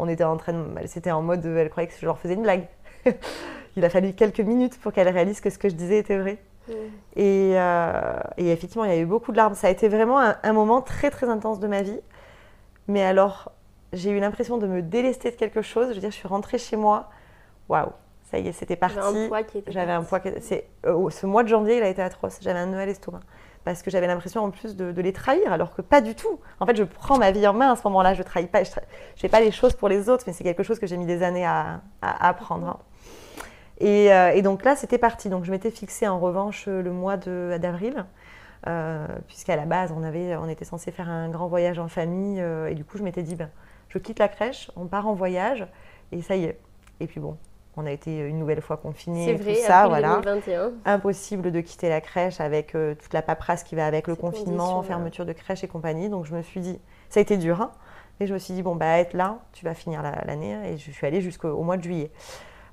on 0.02 0.08
était 0.08 0.24
en 0.24 0.36
train 0.36 0.52
de, 0.52 0.86
c'était 0.86 1.12
en 1.12 1.22
mode, 1.22 1.46
elle 1.46 1.70
croyait 1.70 1.88
que 1.88 1.94
je 1.98 2.04
leur 2.04 2.18
faisais 2.18 2.34
une 2.34 2.42
blague. 2.42 2.66
Il 3.76 3.84
a 3.84 3.88
fallu 3.88 4.12
quelques 4.12 4.40
minutes 4.40 4.78
pour 4.80 4.92
qu'elle 4.92 5.08
réalise 5.08 5.40
que 5.40 5.48
ce 5.48 5.58
que 5.58 5.68
je 5.68 5.74
disais 5.74 5.98
était 5.98 6.18
vrai. 6.18 6.38
Mm. 6.68 6.72
Euh, 7.18 8.20
et, 8.36 8.50
effectivement, 8.50 8.84
il 8.84 8.90
y 8.90 8.94
a 8.94 8.98
eu 8.98 9.06
beaucoup 9.06 9.32
de 9.32 9.36
larmes. 9.36 9.54
Ça 9.54 9.68
a 9.68 9.70
été 9.70 9.88
vraiment 9.88 10.18
un, 10.18 10.52
moment 10.52 10.82
très 10.82 11.10
très 11.10 11.28
intense 11.28 11.60
de 11.60 11.68
ma 11.68 11.82
vie. 11.82 12.00
Mais 12.88 13.02
alors, 13.02 13.52
j'ai 13.92 14.10
eu 14.10 14.18
l'impression 14.18 14.58
de 14.58 14.66
me 14.66 14.82
délester 14.82 15.30
de 15.30 15.36
quelque 15.36 15.62
chose. 15.62 15.88
Je 15.90 15.94
veux 15.94 16.00
dire, 16.00 16.10
je 16.10 16.16
suis 16.16 16.28
rentrée 16.28 16.58
chez 16.58 16.76
moi. 16.76 17.08
Waouh, 17.68 17.92
ça 18.30 18.38
y 18.38 18.48
est, 18.48 18.52
c'était 18.52 18.76
parti. 18.76 18.96
J'avais 19.68 19.92
un 19.92 20.02
poids 20.02 20.20
qui 20.20 20.28
était. 20.28 20.68
Euh, 20.84 21.08
ce 21.10 21.26
mois 21.26 21.44
de 21.44 21.48
janvier, 21.48 21.78
il 21.78 21.82
a 21.82 21.88
été 21.88 22.02
atroce. 22.02 22.38
J'avais 22.42 22.58
un 22.58 22.66
nœud 22.66 22.78
à 22.78 22.86
l'estomac 22.86 23.20
parce 23.64 23.82
que 23.82 23.90
j'avais 23.90 24.06
l'impression 24.06 24.44
en 24.44 24.50
plus 24.50 24.76
de, 24.76 25.00
les 25.00 25.12
trahir, 25.12 25.52
alors 25.52 25.74
que 25.74 25.82
pas 25.82 26.00
du 26.00 26.14
tout. 26.14 26.40
En 26.60 26.66
fait, 26.66 26.76
je 26.76 26.84
prends 26.84 27.18
ma 27.18 27.30
vie 27.30 27.46
en 27.46 27.52
main 27.52 27.72
à 27.72 27.76
ce 27.76 27.82
moment-là, 27.84 28.14
je 28.14 28.18
ne 28.18 28.24
trahis 28.24 28.46
pas, 28.46 28.64
je 28.64 28.70
ne 28.70 28.76
fais 29.16 29.28
pas 29.28 29.40
les 29.40 29.50
choses 29.50 29.74
pour 29.74 29.88
les 29.88 30.08
autres, 30.08 30.24
mais 30.26 30.32
c'est 30.32 30.44
quelque 30.44 30.62
chose 30.62 30.78
que 30.78 30.86
j'ai 30.86 30.96
mis 30.96 31.06
des 31.06 31.22
années 31.22 31.46
à, 31.46 31.80
apprendre. 32.00 32.68
Hein. 32.68 32.78
Euh, 33.82 34.30
et, 34.30 34.42
donc 34.42 34.64
là, 34.64 34.76
c'était 34.76 34.98
parti. 34.98 35.28
Donc 35.28 35.44
je 35.44 35.50
m'étais 35.50 35.70
fixé 35.70 36.06
en 36.08 36.18
revanche 36.18 36.66
le 36.66 36.90
mois 36.90 37.16
d'avril, 37.16 38.04
euh, 38.68 39.06
puisqu'à 39.26 39.56
la 39.56 39.64
base, 39.64 39.92
on 39.92 40.48
était 40.48 40.64
censé 40.64 40.90
faire 40.92 41.08
un 41.08 41.28
grand 41.28 41.48
voyage 41.48 41.78
en 41.78 41.88
famille, 41.88 42.40
euh, 42.40 42.68
et 42.68 42.74
du 42.74 42.84
coup, 42.84 42.98
je 42.98 43.02
m'étais 43.02 43.22
dit, 43.22 43.34
ben, 43.34 43.50
je 43.88 43.98
quitte 43.98 44.18
la 44.18 44.28
crèche, 44.28 44.70
on 44.76 44.86
part 44.86 45.06
en 45.06 45.14
voyage, 45.14 45.66
et 46.12 46.22
ça 46.22 46.36
y 46.36 46.44
est. 46.44 46.58
Et 47.00 47.06
puis 47.06 47.20
bon, 47.20 47.36
on 47.76 47.86
a 47.86 47.90
été 47.90 48.18
une 48.18 48.38
nouvelle 48.38 48.60
fois 48.60 48.76
confinés. 48.76 49.26
C'est 49.26 49.42
vrai, 49.42 49.54
tout 49.54 49.60
ça, 49.60 49.88
voilà. 49.88 50.20
2021. 50.22 50.72
Impossible 50.84 51.50
de 51.50 51.60
quitter 51.60 51.88
la 51.88 52.00
crèche 52.00 52.40
avec 52.40 52.74
euh, 52.74 52.94
toute 52.94 53.12
la 53.14 53.22
paperasse 53.22 53.64
qui 53.64 53.74
va 53.74 53.86
avec 53.86 54.08
le 54.08 54.14
confinement, 54.14 54.82
fermeture 54.82 55.24
de 55.24 55.32
crèche 55.32 55.64
et 55.64 55.68
compagnie. 55.68 56.08
Donc 56.08 56.26
je 56.26 56.34
me 56.34 56.42
suis 56.42 56.60
dit, 56.60 56.78
ça 57.08 57.20
a 57.20 57.22
été 57.22 57.36
dur, 57.36 57.60
hein, 57.60 57.72
mais 58.20 58.26
je 58.26 58.34
me 58.34 58.38
suis 58.38 58.52
dit, 58.52 58.62
bon, 58.62 58.76
bah, 58.76 58.98
être 58.98 59.14
là, 59.14 59.38
tu 59.52 59.64
vas 59.64 59.74
finir 59.74 60.02
l'année. 60.02 60.56
et 60.66 60.76
je 60.76 60.90
suis 60.90 61.06
allée 61.06 61.20
jusqu'au 61.20 61.62
mois 61.62 61.76
de 61.76 61.82
juillet. 61.82 62.10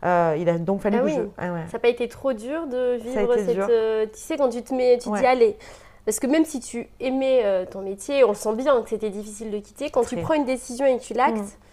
Euh, 0.03 0.35
il 0.39 0.47
a 0.47 0.57
donc 0.57 0.81
fallu 0.81 0.97
ah 0.97 1.03
que 1.03 1.09
je. 1.09 1.21
Ah 1.37 1.47
ça 1.67 1.73
n'a 1.73 1.79
pas 1.79 1.89
été 1.89 2.07
trop 2.07 2.31
dur 2.31 2.67
de 2.67 2.95
vivre 2.95 3.35
cette. 3.35 3.57
Euh, 3.57 4.05
tu 4.05 4.19
sais, 4.19 4.37
quand 4.37 4.49
tu 4.49 4.61
te 4.63 4.73
mets, 4.73 4.97
tu 4.97 5.09
dis, 5.11 5.25
allez. 5.25 5.57
Parce 6.05 6.19
que 6.19 6.27
même 6.27 6.45
si 6.45 6.59
tu 6.59 6.89
aimais 6.99 7.65
ton 7.69 7.81
métier, 7.81 8.23
on 8.23 8.33
sent 8.33 8.55
bien 8.55 8.81
que 8.81 8.89
c'était 8.89 9.09
difficile 9.09 9.51
de 9.51 9.59
quitter. 9.59 9.89
Quand 9.89 10.03
tu 10.03 10.17
prends 10.17 10.33
une 10.33 10.45
décision 10.45 10.85
et 10.85 10.97
que 10.97 11.03
tu 11.03 11.13
l'actes, 11.13 11.37
mm 11.37 11.68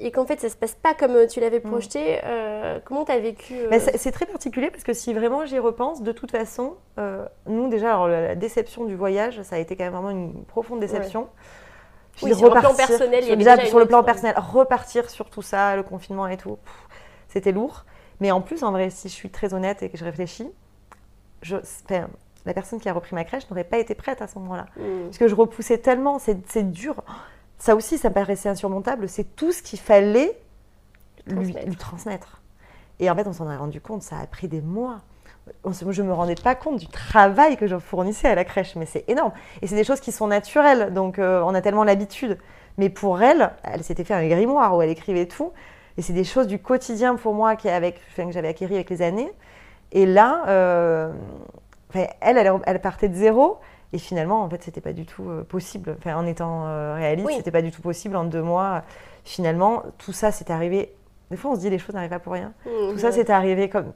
et 0.00 0.10
qu'en 0.10 0.26
fait 0.26 0.40
ça 0.40 0.48
se 0.48 0.56
passe 0.56 0.74
pas 0.74 0.94
comme 0.94 1.14
euh, 1.14 1.26
tu 1.26 1.40
l'avais 1.40 1.58
mm. 1.58 1.68
projeté, 1.70 2.20
euh, 2.24 2.78
comment 2.84 3.04
tu 3.04 3.12
as 3.12 3.18
vécu 3.18 3.54
euh 3.54 3.78
C'est 3.96 4.10
très 4.10 4.26
particulier 4.26 4.70
parce 4.70 4.82
que 4.82 4.92
si 4.92 5.12
vraiment 5.12 5.44
j'y 5.44 5.58
repense, 5.58 6.02
de 6.02 6.12
toute 6.12 6.30
façon, 6.30 6.76
nous 7.46 7.68
déjà, 7.68 7.90
alors, 7.94 8.08
la, 8.08 8.34
déception 8.34 8.84
du 8.84 8.96
voyage, 8.96 9.42
ça 9.42 9.56
a 9.56 9.58
été 9.58 9.76
quand 9.76 9.84
même 9.84 9.92
vraiment 9.92 10.10
une 10.10 10.44
profonde 10.44 10.80
déception. 10.80 11.28
Puis 12.12 12.34
sur 12.34 12.52
le 12.52 12.60
plan 12.60 12.74
personnel, 12.74 13.24
il 13.24 13.32
y 13.32 13.36
déjà, 13.36 13.64
sur 13.64 13.78
le 13.78 13.86
plan 13.86 14.02
personnel, 14.02 14.34
repartir 14.36 15.08
sur 15.08 15.30
tout 15.30 15.42
ça, 15.42 15.76
le 15.76 15.82
confinement 15.82 16.26
et 16.26 16.36
tout, 16.36 16.58
c'était 17.28 17.52
lourd. 17.52 17.84
Mais 18.20 18.30
en 18.30 18.40
plus, 18.40 18.62
en 18.62 18.72
vrai, 18.72 18.90
si 18.90 19.08
je 19.08 19.14
suis 19.14 19.30
très 19.30 19.54
honnête 19.54 19.82
et 19.82 19.88
que 19.88 19.96
je 19.96 20.04
réfléchis, 20.04 20.50
je, 21.42 21.56
la 22.44 22.54
personne 22.54 22.80
qui 22.80 22.88
a 22.88 22.92
repris 22.92 23.14
ma 23.14 23.24
crèche 23.24 23.48
n'aurait 23.50 23.64
pas 23.64 23.78
été 23.78 23.94
prête 23.94 24.20
à 24.20 24.26
ce 24.26 24.38
moment-là. 24.38 24.66
Mm. 24.76 25.04
Parce 25.04 25.18
que 25.18 25.28
je 25.28 25.34
repoussais 25.34 25.78
tellement, 25.78 26.18
c'est 26.18 26.70
dur 26.70 27.02
ça 27.60 27.76
aussi, 27.76 27.98
ça 27.98 28.10
paraissait 28.10 28.48
insurmontable. 28.48 29.08
C'est 29.08 29.36
tout 29.36 29.52
ce 29.52 29.62
qu'il 29.62 29.78
fallait 29.78 30.36
lui, 31.26 31.54
transmettre. 31.76 32.40
Et 32.98 33.10
en 33.10 33.14
fait, 33.14 33.26
on 33.26 33.32
s'en 33.32 33.50
est 33.50 33.56
rendu 33.56 33.80
compte, 33.80 34.02
ça 34.02 34.18
a 34.18 34.26
pris 34.26 34.48
des 34.48 34.62
mois. 34.62 35.00
Je 35.64 36.02
ne 36.02 36.08
me 36.08 36.12
rendais 36.12 36.34
pas 36.34 36.54
compte 36.54 36.78
du 36.78 36.86
travail 36.86 37.56
que 37.56 37.66
je 37.66 37.78
fournissais 37.78 38.28
à 38.28 38.34
la 38.34 38.44
crèche, 38.44 38.76
mais 38.76 38.86
c'est 38.86 39.04
énorme. 39.08 39.32
Et 39.60 39.66
c'est 39.66 39.76
des 39.76 39.84
choses 39.84 40.00
qui 40.00 40.10
sont 40.10 40.26
naturelles, 40.26 40.92
donc 40.92 41.18
euh, 41.18 41.42
on 41.44 41.54
a 41.54 41.60
tellement 41.60 41.84
l'habitude. 41.84 42.38
Mais 42.78 42.88
pour 42.88 43.22
elle, 43.22 43.50
elle 43.62 43.84
s'était 43.84 44.04
fait 44.04 44.14
un 44.14 44.26
grimoire 44.26 44.74
où 44.74 44.80
elle 44.80 44.90
écrivait 44.90 45.26
tout. 45.26 45.52
Et 45.98 46.02
c'est 46.02 46.12
des 46.14 46.24
choses 46.24 46.46
du 46.46 46.58
quotidien 46.58 47.16
pour 47.16 47.34
moi 47.34 47.56
qui 47.56 47.68
avec, 47.68 48.00
que 48.16 48.30
j'avais 48.30 48.48
acquis 48.48 48.64
avec 48.64 48.88
les 48.88 49.02
années. 49.02 49.30
Et 49.92 50.06
là, 50.06 50.44
euh, 50.46 51.12
elle, 51.92 52.38
elle, 52.38 52.52
elle, 52.64 52.80
partait 52.80 53.08
de 53.08 53.14
zéro. 53.14 53.58
Et 53.92 53.98
finalement, 53.98 54.42
en 54.42 54.48
fait, 54.48 54.62
c'était 54.62 54.80
pas 54.80 54.92
du 54.92 55.04
tout 55.04 55.28
euh, 55.28 55.42
possible. 55.42 55.96
Enfin, 55.98 56.16
en 56.16 56.26
étant 56.26 56.66
euh, 56.66 56.94
réaliste, 56.94 57.28
ce 57.28 57.36
c'était 57.36 57.50
pas 57.50 57.62
du 57.62 57.72
tout 57.72 57.82
possible 57.82 58.16
en 58.16 58.24
deux 58.24 58.42
mois. 58.42 58.82
Finalement, 59.24 59.82
tout 59.98 60.12
ça, 60.12 60.30
c'est 60.30 60.50
arrivé. 60.50 60.94
Des 61.30 61.36
fois, 61.36 61.52
on 61.52 61.54
se 61.56 61.60
dit 61.60 61.70
les 61.70 61.78
choses 61.78 61.94
n'arrivent 61.94 62.10
pas 62.10 62.20
pour 62.20 62.32
rien. 62.32 62.52
Mmh, 62.66 62.92
tout 62.92 62.98
ça, 62.98 63.12
c'est 63.12 63.30
arrivé 63.30 63.68
comme 63.68 63.92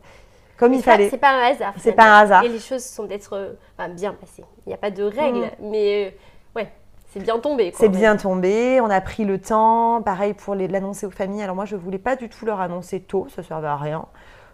comme 0.57 0.73
il 0.73 0.83
fallait. 0.83 1.11
C'est 1.11 1.19
pas 1.19 1.33
un 1.33 1.51
hasard. 1.51 1.75
C'est 1.79 1.93
pas 1.93 2.05
un 2.05 2.23
hasard. 2.23 2.45
Et 2.45 2.49
les 2.49 2.61
choses 2.61 2.85
sont 2.85 3.05
d'être 3.05 3.35
euh, 3.35 3.89
bien 3.89 4.13
passées. 4.13 4.45
Il 4.67 4.69
n'y 4.69 4.75
a 4.75 4.79
pas 4.79 4.91
de 4.91 5.03
règles, 5.03 5.47
mmh. 5.61 5.71
mais 5.71 6.17
ouais, 6.55 6.71
c'est 7.13 7.21
bien 7.21 7.39
tombé. 7.39 7.73
C'est 7.77 7.89
bien 7.89 8.17
tombé. 8.17 8.81
On 8.81 8.91
a 8.91 9.01
pris 9.01 9.25
le 9.25 9.41
temps. 9.41 10.03
Pareil 10.03 10.35
pour 10.35 10.55
l'annoncer 10.55 11.07
aux 11.07 11.11
familles. 11.11 11.43
Alors 11.43 11.57
moi, 11.57 11.65
je 11.65 11.77
voulais 11.77 11.99
pas 11.99 12.17
du 12.17 12.29
tout 12.29 12.47
leur 12.47 12.61
annoncer 12.61 13.01
tôt. 13.01 13.27
Ça 13.35 13.43
servait 13.43 13.69
à 13.69 13.77
rien. 13.77 14.07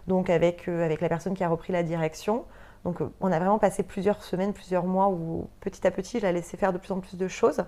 Donc 0.07 0.29
avec 0.29 0.67
avec 0.67 1.01
la 1.01 1.09
personne 1.09 1.35
qui 1.35 1.43
a 1.43 1.49
repris 1.49 1.71
la 1.73 1.83
direction, 1.83 2.45
Donc 2.85 2.99
on 3.19 3.31
a 3.31 3.37
vraiment 3.37 3.59
passé 3.59 3.83
plusieurs 3.83 4.23
semaines, 4.23 4.53
plusieurs 4.53 4.85
mois 4.85 5.09
où 5.09 5.49
petit 5.59 5.85
à 5.85 5.91
petit, 5.91 6.19
je 6.19 6.23
la 6.23 6.31
laissais 6.31 6.57
faire 6.57 6.73
de 6.73 6.77
plus 6.77 6.91
en 6.91 6.99
plus 6.99 7.17
de 7.17 7.27
choses 7.27 7.63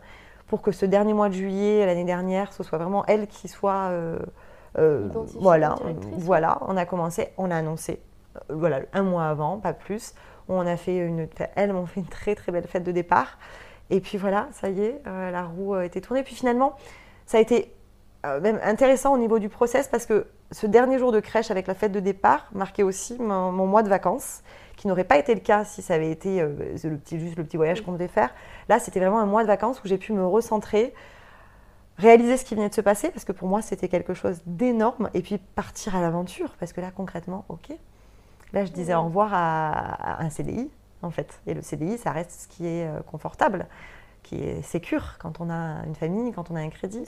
pour 0.48 0.62
que 0.62 0.72
ce 0.72 0.86
dernier 0.86 1.13
mois 1.13 1.29
de 1.29 1.34
juillet 1.34 1.86
l'année 1.86 2.03
dernière, 2.03 2.51
ce 2.53 2.63
soit 2.63 2.77
vraiment 2.77 3.05
elle 3.05 3.27
qui 3.27 3.48
soit... 3.48 3.91
voilà, 5.36 5.75
voilà, 6.17 6.58
on 6.62 6.75
a 6.77 6.86
commencé, 6.86 7.29
on 7.38 7.51
a 7.51 7.55
annoncé, 7.55 8.01
voilà, 8.50 8.82
un 8.93 9.03
mois 9.03 9.25
avant, 9.25 9.60
pas 9.60 9.74
plus. 9.74 10.13
On 10.50 10.65
a 10.65 10.77
fait 10.77 10.98
une, 10.98 11.27
elles 11.55 11.74
m'ont 11.74 11.86
fait 11.86 12.01
une 12.01 12.08
très 12.08 12.36
très 12.36 12.51
belle 12.51 12.67
fête 12.67 12.84
de 12.84 12.91
départ. 12.91 13.38
Et 13.89 14.01
puis 14.01 14.17
voilà, 14.17 14.48
ça 14.51 14.70
y 14.70 14.82
est, 14.82 15.01
la 15.05 15.43
roue 15.43 15.75
a 15.75 15.86
été 15.86 16.01
tournée. 16.01 16.24
Puis 16.24 16.36
finalement, 16.36 16.75
ça 17.25 17.38
a 17.38 17.41
été 17.41 17.74
euh, 18.25 18.39
même 18.39 18.60
intéressant 18.63 19.13
au 19.13 19.17
niveau 19.17 19.39
du 19.39 19.50
process 19.50 19.88
parce 19.88 20.05
que 20.05 20.27
ce 20.51 20.65
dernier 20.65 20.98
jour 20.98 21.12
de 21.12 21.20
crèche 21.20 21.51
avec 21.51 21.67
la 21.67 21.74
fête 21.74 21.91
de 21.91 22.00
départ 22.00 22.48
marquait 22.53 22.84
aussi 22.84 23.17
mon, 23.20 23.51
mois 23.51 23.84
de 23.84 23.89
vacances, 23.89 24.43
qui 24.75 24.88
n'aurait 24.88 25.03
pas 25.03 25.18
été 25.18 25.34
le 25.34 25.39
cas 25.39 25.65
si 25.65 25.82
ça 25.82 25.96
avait 25.96 26.12
été 26.12 26.42
euh, 26.42 26.75
le 26.84 26.98
petit, 26.98 27.20
juste 27.20 27.38
le 27.38 27.44
petit 27.44 27.58
voyage 27.58 27.82
qu'on 27.82 27.94
devait 27.94 28.08
faire. 28.08 28.34
Là, 28.70 28.80
c'était 28.80 29.00
vraiment 29.00 29.20
un 29.20 29.25
mois 29.25 29.44
de 29.44 29.48
vacances 29.48 29.82
où 29.84 29.88
j'ai 29.88 29.98
pu 29.98 30.13
me 30.13 30.25
recentrer, 30.25 30.94
réaliser 31.98 32.38
ce 32.38 32.46
qui 32.46 32.56
venait 32.56 32.70
de 32.70 32.74
se 32.74 32.82
passer, 32.82 33.10
parce 33.12 33.25
que 33.25 33.32
pour 33.32 33.48
moi, 33.48 33.62
c'était 33.62 33.88
quelque 33.88 34.13
chose 34.13 34.42
d'énorme, 34.46 35.10
et 35.13 35.22
puis 35.22 35.38
partir 35.38 35.96
à 35.96 36.01
l'aventure, 36.01 36.56
parce 36.60 36.74
que 36.74 36.82
là, 36.82 36.92
concrètement, 36.96 37.46
ok. 37.50 37.74
Là, 38.53 38.65
je 38.65 38.72
disais 38.72 38.94
au 38.94 39.03
revoir 39.03 39.32
à, 39.34 40.22
un 40.22 40.30
CDI, 40.30 40.70
en 41.01 41.10
fait. 41.10 41.39
Et 41.48 41.53
le 41.53 41.62
CDI, 41.62 41.98
ça 41.98 42.12
reste 42.12 42.32
ce 42.32 42.48
qui 42.48 42.68
est 42.68 42.88
euh, 42.88 43.00
confortable, 43.01 43.68
qui 44.22 44.44
est 44.44 44.62
sécure 44.62 45.18
quand 45.20 45.42
on 45.42 45.50
a 45.50 45.84
une 45.86 45.96
famille, 45.96 46.32
quand 46.32 46.51
on 46.51 46.56
a 46.56 46.60
un 46.60 46.70
crédit. 46.70 47.06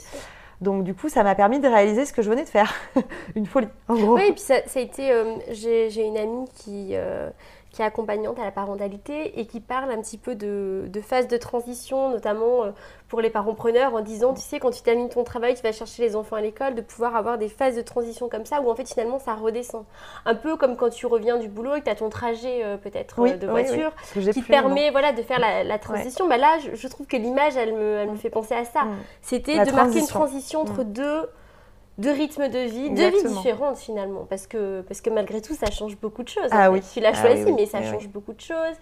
Donc 0.60 0.84
du 0.84 0.94
coup, 0.94 1.08
ça 1.08 1.22
m'a 1.22 1.34
permis 1.34 1.60
de 1.60 1.68
réaliser 1.68 2.06
ce 2.06 2.12
que 2.12 2.22
je 2.22 2.30
venais 2.30 2.44
de 2.44 2.48
faire. 2.48 2.72
une 3.34 3.46
folie, 3.46 3.68
en 3.88 3.94
gros. 3.94 4.14
Oui, 4.14 4.26
et 4.28 4.32
puis 4.32 4.40
ça, 4.40 4.54
a 4.54 4.80
été... 4.80 5.12
Euh, 5.12 5.36
j'ai 5.50 6.04
une 6.04 6.16
amie 6.16 6.48
qui, 6.54 6.90
euh, 6.92 7.30
qui 7.76 7.82
est 7.82 7.84
accompagnante 7.84 8.38
à 8.38 8.44
la 8.44 8.50
parentalité 8.50 9.38
et 9.38 9.44
qui 9.44 9.60
parle 9.60 9.90
un 9.90 10.00
petit 10.00 10.16
peu 10.16 10.34
de, 10.34 10.88
phase 11.02 11.28
de 11.28 11.36
transition, 11.36 12.08
notamment 12.08 12.64
euh, 12.64 12.70
pour 13.08 13.20
les 13.20 13.28
parents 13.28 13.52
preneurs, 13.52 13.94
en 13.94 14.00
disant, 14.00 14.32
tu 14.32 14.40
sais, 14.40 14.58
quand 14.58 14.70
tu 14.70 14.80
termines 14.80 15.10
ton 15.10 15.24
travail, 15.24 15.54
tu 15.54 15.62
vas 15.62 15.72
chercher 15.72 16.02
les 16.02 16.16
enfants 16.16 16.36
à 16.36 16.40
l'école, 16.40 16.74
de 16.74 16.80
pouvoir 16.80 17.14
avoir 17.16 17.36
des 17.36 17.50
phases 17.50 17.76
de 17.76 17.82
transition 17.82 18.30
comme 18.30 18.46
ça, 18.46 18.62
où 18.62 18.70
en 18.70 18.74
fait 18.74 18.88
finalement 18.88 19.18
ça 19.18 19.34
redescend. 19.34 19.84
Un 20.24 20.34
peu 20.34 20.56
comme 20.56 20.76
quand 20.76 20.88
tu 20.88 21.04
reviens 21.04 21.36
du 21.36 21.48
boulot 21.48 21.74
et 21.74 21.80
que 21.80 21.84
tu 21.84 21.90
as 21.90 21.96
ton 21.96 22.08
trajet 22.08 22.64
euh, 22.64 22.78
peut-être 22.78 23.20
euh, 23.20 23.36
de 23.36 23.46
voiture, 23.46 23.92
qui 24.14 24.42
te 24.42 24.46
permet 24.46 24.90
voilà, 24.90 25.12
de 25.12 25.20
faire 25.20 25.38
la, 25.38 25.78
transition. 25.78 26.26
Bah 26.28 26.38
là, 26.38 26.56
je, 26.72 26.88
trouve 26.88 27.06
que 27.06 27.18
l'image, 27.18 27.58
elle 27.58 27.74
me, 27.74 27.98
elle 27.98 28.10
me, 28.10 28.16
fait 28.16 28.30
penser 28.30 28.54
à 28.54 28.64
ça. 28.64 28.84
Mm. 28.84 28.96
C'était 29.20 29.64
de 29.66 29.70
marquer 29.72 29.98
une 29.98 30.06
transition 30.06 30.62
entre 30.62 30.82
mm. 30.82 30.92
deux 30.94 31.28
deux 31.98 32.12
rythmes 32.12 32.48
de 32.48 32.58
vie, 32.58 32.90
deux 32.90 33.10
vies 33.10 33.24
différentes 33.24 33.78
finalement, 33.78 34.26
parce 34.28 34.46
que, 34.46 34.82
parce 34.82 35.00
que 35.00 35.10
malgré 35.10 35.40
tout, 35.40 35.54
ça 35.54 35.70
change 35.70 35.96
beaucoup 35.96 36.22
de 36.22 36.28
choses. 36.28 36.48
Ah 36.50 36.70
oui. 36.70 36.82
Tu 36.92 37.00
l'as 37.00 37.12
ah 37.14 37.22
choisi, 37.22 37.52
mais 37.52 37.66
ça 37.66 37.82
change 37.82 38.08
beaucoup 38.08 38.34
de 38.34 38.40
choses. 38.40 38.76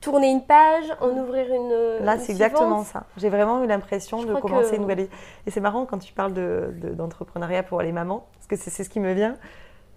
Tourner 0.00 0.30
une 0.30 0.44
page, 0.44 0.84
en 1.00 1.10
ouvrir 1.10 1.52
une. 1.52 2.04
Là, 2.04 2.18
c'est 2.18 2.32
exactement 2.32 2.84
ça. 2.84 3.04
J'ai 3.16 3.30
vraiment 3.30 3.64
eu 3.64 3.66
l'impression 3.66 4.22
de 4.22 4.34
commencer 4.34 4.76
une 4.76 4.82
nouvelle. 4.82 5.08
Et 5.46 5.50
c'est 5.50 5.60
marrant 5.60 5.86
quand 5.86 5.98
tu 5.98 6.12
parles 6.12 6.34
d'entrepreneuriat 6.34 7.62
de, 7.62 7.66
pour 7.66 7.82
les 7.82 7.92
mamans, 7.92 8.26
parce 8.34 8.46
que 8.46 8.56
c'est 8.56 8.84
ce 8.84 8.88
qui 8.88 9.00
me 9.00 9.12
vient. 9.12 9.36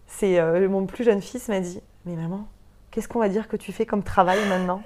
C'est 0.07 0.39
euh, 0.39 0.67
mon 0.67 0.85
plus 0.85 1.03
jeune 1.03 1.21
fils 1.21 1.47
m'a 1.49 1.59
dit 1.59 1.81
Mais 2.05 2.15
maman, 2.15 2.47
qu'est-ce 2.89 3.07
qu'on 3.07 3.19
va 3.19 3.29
dire 3.29 3.47
que 3.47 3.57
tu 3.57 3.71
fais 3.71 3.85
comme 3.85 4.03
travail 4.03 4.39
maintenant? 4.49 4.81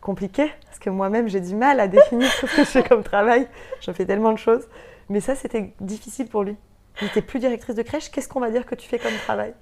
Compliqué, 0.00 0.52
parce 0.66 0.78
que 0.78 0.88
moi-même, 0.88 1.26
j'ai 1.28 1.40
du 1.40 1.56
mal 1.56 1.80
à 1.80 1.88
définir 1.88 2.30
ce 2.30 2.42
que 2.42 2.58
je 2.58 2.64
fais 2.64 2.82
comme 2.84 3.02
travail. 3.02 3.48
Je 3.80 3.90
fais 3.90 4.06
tellement 4.06 4.32
de 4.32 4.38
choses. 4.38 4.68
Mais 5.08 5.20
ça, 5.20 5.34
c'était 5.34 5.72
difficile 5.80 6.28
pour 6.28 6.42
lui. 6.42 6.56
Il 7.00 7.04
n'était 7.04 7.22
plus 7.22 7.38
directrice 7.38 7.74
de 7.74 7.82
crèche. 7.82 8.10
Qu'est-ce 8.10 8.28
qu'on 8.28 8.40
va 8.40 8.50
dire 8.50 8.66
que 8.66 8.74
tu 8.74 8.88
fais 8.88 8.98
comme 8.98 9.12
travail 9.24 9.54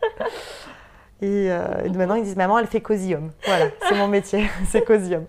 et, 1.22 1.50
euh, 1.50 1.88
maintenant, 1.94 2.14
ils 2.14 2.24
disent 2.24 2.36
Maman, 2.36 2.58
elle 2.58 2.66
fait 2.66 2.80
cosium. 2.80 3.30
Voilà, 3.46 3.66
c'est 3.88 3.94
mon 3.94 4.08
métier, 4.08 4.46
c'est 4.68 4.84
cosium. 4.84 5.24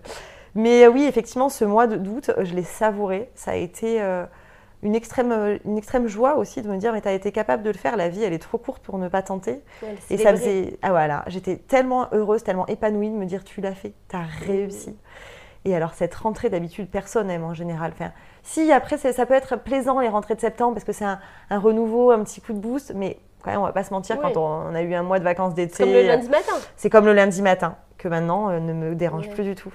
Mais 0.54 0.84
euh, 0.84 0.88
oui, 0.88 1.04
effectivement, 1.04 1.48
ce 1.48 1.64
mois 1.64 1.86
d'août, 1.86 2.30
je 2.38 2.54
l'ai 2.54 2.62
savouré. 2.62 3.30
Ça 3.34 3.52
a 3.52 3.54
été 3.54 4.00
euh, 4.00 4.24
une, 4.82 4.94
extrême, 4.94 5.58
une 5.64 5.76
extrême 5.76 6.06
joie 6.06 6.36
aussi 6.36 6.62
de 6.62 6.68
me 6.68 6.76
dire 6.76 6.92
Mais 6.92 7.02
tu 7.02 7.08
as 7.08 7.12
été 7.12 7.32
capable 7.32 7.62
de 7.62 7.70
le 7.70 7.76
faire. 7.76 7.96
La 7.96 8.08
vie, 8.08 8.22
elle 8.22 8.32
est 8.32 8.38
trop 8.38 8.58
courte 8.58 8.82
pour 8.82 8.98
ne 8.98 9.08
pas 9.08 9.22
tenter. 9.22 9.60
et 10.10 10.16
ça 10.16 10.30
faisait. 10.30 10.78
Ah 10.82 10.90
voilà, 10.90 11.24
j'étais 11.26 11.56
tellement 11.56 12.08
heureuse, 12.12 12.42
tellement 12.42 12.66
épanouie 12.68 13.10
de 13.10 13.16
me 13.16 13.26
dire 13.26 13.44
Tu 13.44 13.60
l'as 13.60 13.74
fait, 13.74 13.94
tu 14.08 14.16
as 14.16 14.24
réussi. 14.46 14.96
Et 15.66 15.74
alors, 15.74 15.94
cette 15.94 16.14
rentrée, 16.14 16.48
d'habitude, 16.48 16.88
personne 16.88 17.26
n'aime 17.26 17.42
en 17.42 17.52
général. 17.52 17.90
Enfin, 17.92 18.12
si, 18.46 18.70
après, 18.70 18.96
ça 18.96 19.26
peut 19.26 19.34
être 19.34 19.56
plaisant 19.56 19.98
les 19.98 20.08
rentrées 20.08 20.36
de 20.36 20.40
septembre 20.40 20.74
parce 20.74 20.84
que 20.84 20.92
c'est 20.92 21.04
un, 21.04 21.18
renouveau, 21.50 22.12
un 22.12 22.22
petit 22.22 22.40
coup 22.40 22.52
de 22.52 22.58
boost, 22.58 22.92
mais 22.94 23.18
quand 23.42 23.50
même, 23.50 23.60
on 23.60 23.64
va 23.64 23.72
pas 23.72 23.82
se 23.82 23.92
mentir, 23.92 24.20
quand 24.20 24.36
on, 24.36 24.72
a 24.72 24.82
eu 24.82 24.94
un 24.94 25.02
mois 25.02 25.18
de 25.18 25.24
vacances 25.24 25.52
d'été. 25.52 25.74
C'est 25.74 25.84
comme 25.84 25.92
le 25.92 26.02
lundi 26.02 26.28
matin. 26.28 26.52
C'est 26.76 26.90
comme 26.90 27.06
le 27.06 27.12
lundi 27.12 27.42
matin, 27.42 27.76
que 27.98 28.06
maintenant 28.06 28.48
euh, 28.48 28.60
ne 28.60 28.72
me 28.72 28.94
dérange 28.94 29.28
plus 29.30 29.42
du 29.42 29.56
tout. 29.56 29.74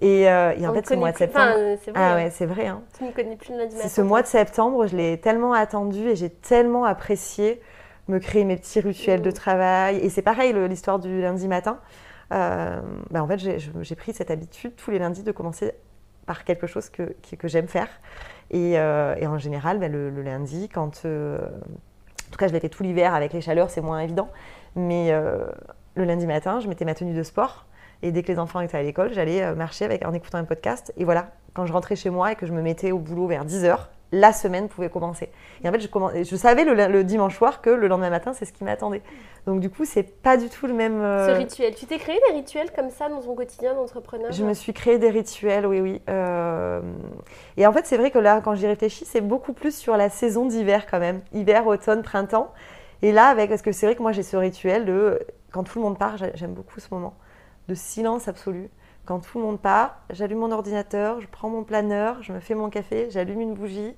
Et, 0.00 0.28
euh, 0.28 0.52
en 0.68 0.74
fait, 0.74 0.88
ce 0.88 0.94
mois 0.94 1.12
de 1.12 1.18
septembre. 1.18 1.54
vrai, 1.54 1.78
ah 1.94 2.16
ouais, 2.16 2.30
c'est 2.30 2.46
vrai. 2.46 2.66
Hein. 2.66 2.82
Tu 2.98 3.04
ne 3.04 3.12
connais 3.12 3.36
plus 3.36 3.52
le 3.52 3.58
lundi 3.58 3.76
matin. 3.76 3.88
Ce 3.88 4.00
mois 4.00 4.22
de 4.22 4.26
septembre, 4.26 4.88
je 4.88 4.96
l'ai 4.96 5.20
tellement 5.20 5.52
attendu 5.52 6.08
et 6.08 6.16
j'ai 6.16 6.30
tellement 6.30 6.84
apprécié 6.84 7.62
me 8.08 8.18
créer 8.18 8.44
mes 8.44 8.56
petits 8.56 8.80
rituels 8.80 9.22
de 9.22 9.30
travail. 9.30 9.98
Et 9.98 10.10
c'est 10.10 10.22
pareil, 10.22 10.52
l'histoire 10.68 10.98
du 10.98 11.20
lundi 11.20 11.46
matin. 11.46 11.78
Euh, 12.32 12.80
bah, 13.10 13.22
en 13.22 13.28
fait, 13.28 13.38
j'ai 13.38 13.94
pris 13.94 14.12
cette 14.14 14.32
habitude 14.32 14.74
tous 14.74 14.90
les 14.90 14.98
lundis 14.98 15.22
de 15.22 15.30
commencer 15.30 15.74
par 16.30 16.44
quelque 16.44 16.68
chose 16.68 16.90
que, 16.90 17.12
j'aime 17.42 17.66
faire. 17.66 17.88
Et, 18.52 18.78
euh, 18.78 19.16
en 19.26 19.38
général, 19.38 19.80
bah, 19.80 19.88
le, 19.88 20.10
lundi, 20.22 20.68
quand. 20.68 21.02
Euh, 21.04 21.40
en 21.40 22.30
tout 22.30 22.38
cas, 22.38 22.46
je 22.46 22.52
l'ai 22.52 22.60
fait 22.60 22.68
tout 22.68 22.84
l'hiver 22.84 23.16
avec 23.16 23.32
les 23.32 23.40
chaleurs, 23.40 23.68
c'est 23.68 23.80
moins 23.80 23.98
évident. 23.98 24.28
Mais 24.76 25.10
le 25.96 26.04
lundi 26.04 26.28
matin, 26.28 26.60
je 26.60 26.68
mettais 26.68 26.84
ma 26.84 26.94
tenue 26.94 27.14
de 27.14 27.24
sport. 27.24 27.66
Et 28.02 28.12
dès 28.12 28.22
que 28.22 28.30
les 28.30 28.38
enfants 28.38 28.60
étaient 28.60 28.78
à 28.78 28.82
l'école, 28.84 29.12
j'allais 29.12 29.52
marcher 29.56 29.84
avec, 29.84 30.06
en 30.06 30.12
écoutant 30.12 30.38
un 30.38 30.44
podcast. 30.44 30.92
Et 30.96 31.04
voilà, 31.04 31.32
quand 31.52 31.66
je 31.66 31.72
rentrais 31.72 31.96
chez 31.96 32.10
moi 32.10 32.30
et 32.30 32.36
que 32.36 32.46
je 32.46 32.52
me 32.52 32.62
mettais 32.62 32.92
au 32.92 33.00
boulot 33.00 33.26
vers 33.26 33.44
10 33.44 33.64
h 33.64 33.76
la 34.12 34.32
semaine 34.32 34.68
pouvait 34.68 34.90
commencer. 34.90 35.30
Et 35.62 35.68
en 35.68 35.72
fait, 35.72 35.80
je, 35.80 36.24
je 36.24 36.36
savais 36.36 36.64
le, 36.64 37.04
dimanche 37.04 37.36
soir 37.36 37.60
que 37.60 37.70
le 37.70 37.88
lendemain 37.88 38.10
matin, 38.10 38.32
c'est 38.32 38.44
ce 38.44 38.52
qui 38.52 38.64
m'attendait. 38.64 39.02
Donc 39.46 39.60
du 39.60 39.70
coup, 39.70 39.84
c'est 39.84 40.02
pas 40.02 40.36
du 40.36 40.48
tout 40.48 40.66
le 40.66 40.74
même. 40.74 41.00
Euh, 41.00 41.34
Ce 41.34 41.38
rituel. 41.38 41.74
Tu 41.74 41.86
t'es 41.86 41.98
créé 41.98 42.20
des 42.28 42.36
rituels 42.36 42.70
comme 42.72 42.90
ça 42.90 43.08
dans 43.08 43.20
ton 43.20 43.34
quotidien 43.34 43.74
d'entrepreneur? 43.74 44.32
Je 44.32 44.44
me 44.44 44.54
suis 44.54 44.72
créé 44.72 44.98
des 44.98 45.10
rituels, 45.10 45.66
oui, 45.66 45.80
oui. 45.80 46.02
Euh, 46.08 46.80
et 47.56 47.66
en 47.66 47.72
fait, 47.72 47.86
c'est 47.86 47.96
vrai 47.96 48.10
que 48.10 48.18
là, 48.18 48.40
quand 48.42 48.54
j'y 48.54 48.66
réfléchis, 48.66 49.04
c'est 49.04 49.20
beaucoup 49.20 49.52
plus 49.52 49.74
sur 49.74 49.96
la 49.96 50.10
saison 50.10 50.46
d'hiver 50.46 50.86
quand 50.90 51.00
même. 51.00 51.20
Hiver, 51.32 51.66
automne, 51.66 52.02
printemps. 52.02 52.52
Et 53.02 53.12
là, 53.12 53.28
avec, 53.28 53.48
parce 53.48 53.62
que 53.62 53.72
c'est 53.72 53.86
vrai 53.86 53.96
que 53.96 54.02
moi, 54.02 54.12
j'ai 54.12 54.22
ce 54.22 54.36
rituel 54.36 54.84
de 54.84 55.20
quand 55.52 55.64
tout 55.64 55.78
le 55.78 55.84
monde 55.84 55.98
part, 55.98 56.16
j'aime 56.34 56.52
beaucoup 56.52 56.80
ce 56.80 56.88
moment 56.90 57.14
de 57.68 57.74
silence 57.74 58.28
absolu. 58.28 58.68
Quand 59.04 59.20
tout 59.20 59.38
le 59.38 59.44
monde 59.44 59.60
part, 59.60 60.00
j'allume 60.10 60.38
mon 60.38 60.52
ordinateur, 60.52 61.20
je 61.20 61.26
prends 61.26 61.48
mon 61.48 61.64
planeur, 61.64 62.22
je 62.22 62.32
me 62.32 62.40
fais 62.40 62.54
mon 62.54 62.70
café, 62.70 63.08
j'allume 63.10 63.40
une 63.40 63.54
bougie 63.54 63.94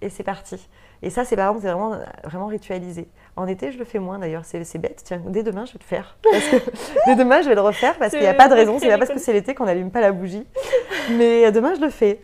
et 0.00 0.08
c'est 0.08 0.24
parti. 0.24 0.68
Et 1.02 1.10
ça, 1.10 1.24
c'est 1.24 1.36
par 1.36 1.48
exemple, 1.48 1.62
c'est 1.62 1.72
vraiment, 1.72 1.98
vraiment 2.24 2.46
ritualisé. 2.46 3.08
En 3.36 3.46
été, 3.46 3.72
je 3.72 3.78
le 3.78 3.84
fais 3.84 3.98
moins 3.98 4.18
d'ailleurs, 4.18 4.44
c'est 4.44 4.78
bête. 4.78 5.02
Tiens, 5.04 5.22
dès 5.26 5.42
demain, 5.42 5.64
je 5.64 5.72
vais 5.72 5.78
le 5.80 5.84
faire. 5.84 6.18
dès 7.06 7.16
demain, 7.16 7.42
je 7.42 7.48
vais 7.48 7.54
le 7.54 7.60
refaire 7.60 7.96
parce 7.98 8.12
qu'il 8.12 8.20
n'y 8.20 8.26
a 8.26 8.34
pas 8.34 8.48
de 8.48 8.54
raison. 8.54 8.78
C'est 8.78 8.88
pas 8.88 8.98
parce 8.98 9.10
que 9.10 9.18
c'est 9.18 9.32
l'été 9.32 9.54
qu'on 9.54 9.66
n'allume 9.66 9.90
pas 9.90 10.00
la 10.00 10.12
bougie. 10.12 10.46
Mais 11.10 11.46
euh, 11.46 11.50
demain, 11.50 11.74
je 11.74 11.80
le 11.80 11.90
fais. 11.90 12.20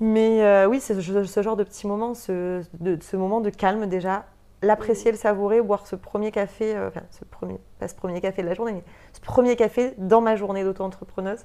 Mais 0.00 0.42
euh, 0.42 0.66
oui, 0.66 0.80
c'est 0.80 0.94
ce, 0.94 1.42
genre 1.42 1.56
de 1.56 1.64
petit 1.64 1.86
moment, 1.86 2.14
ce, 2.14 2.62
de, 2.80 2.98
ce 3.00 3.16
moment 3.16 3.40
de 3.40 3.50
calme 3.50 3.86
déjà, 3.86 4.24
l'apprécier, 4.62 5.12
le 5.12 5.16
savourer, 5.16 5.60
boire 5.60 5.86
ce 5.86 5.96
premier 5.96 6.30
café, 6.32 6.74
euh, 6.74 6.88
enfin, 6.88 7.02
ce 7.10 7.24
premier, 7.24 7.58
pas 7.78 7.88
ce 7.88 7.94
premier 7.94 8.20
café 8.20 8.42
de 8.42 8.48
la 8.48 8.54
journée, 8.54 8.72
mais 8.72 8.84
premier 9.24 9.56
café 9.56 9.94
dans 9.98 10.20
ma 10.20 10.36
journée 10.36 10.62
d'auto-entrepreneuse, 10.64 11.44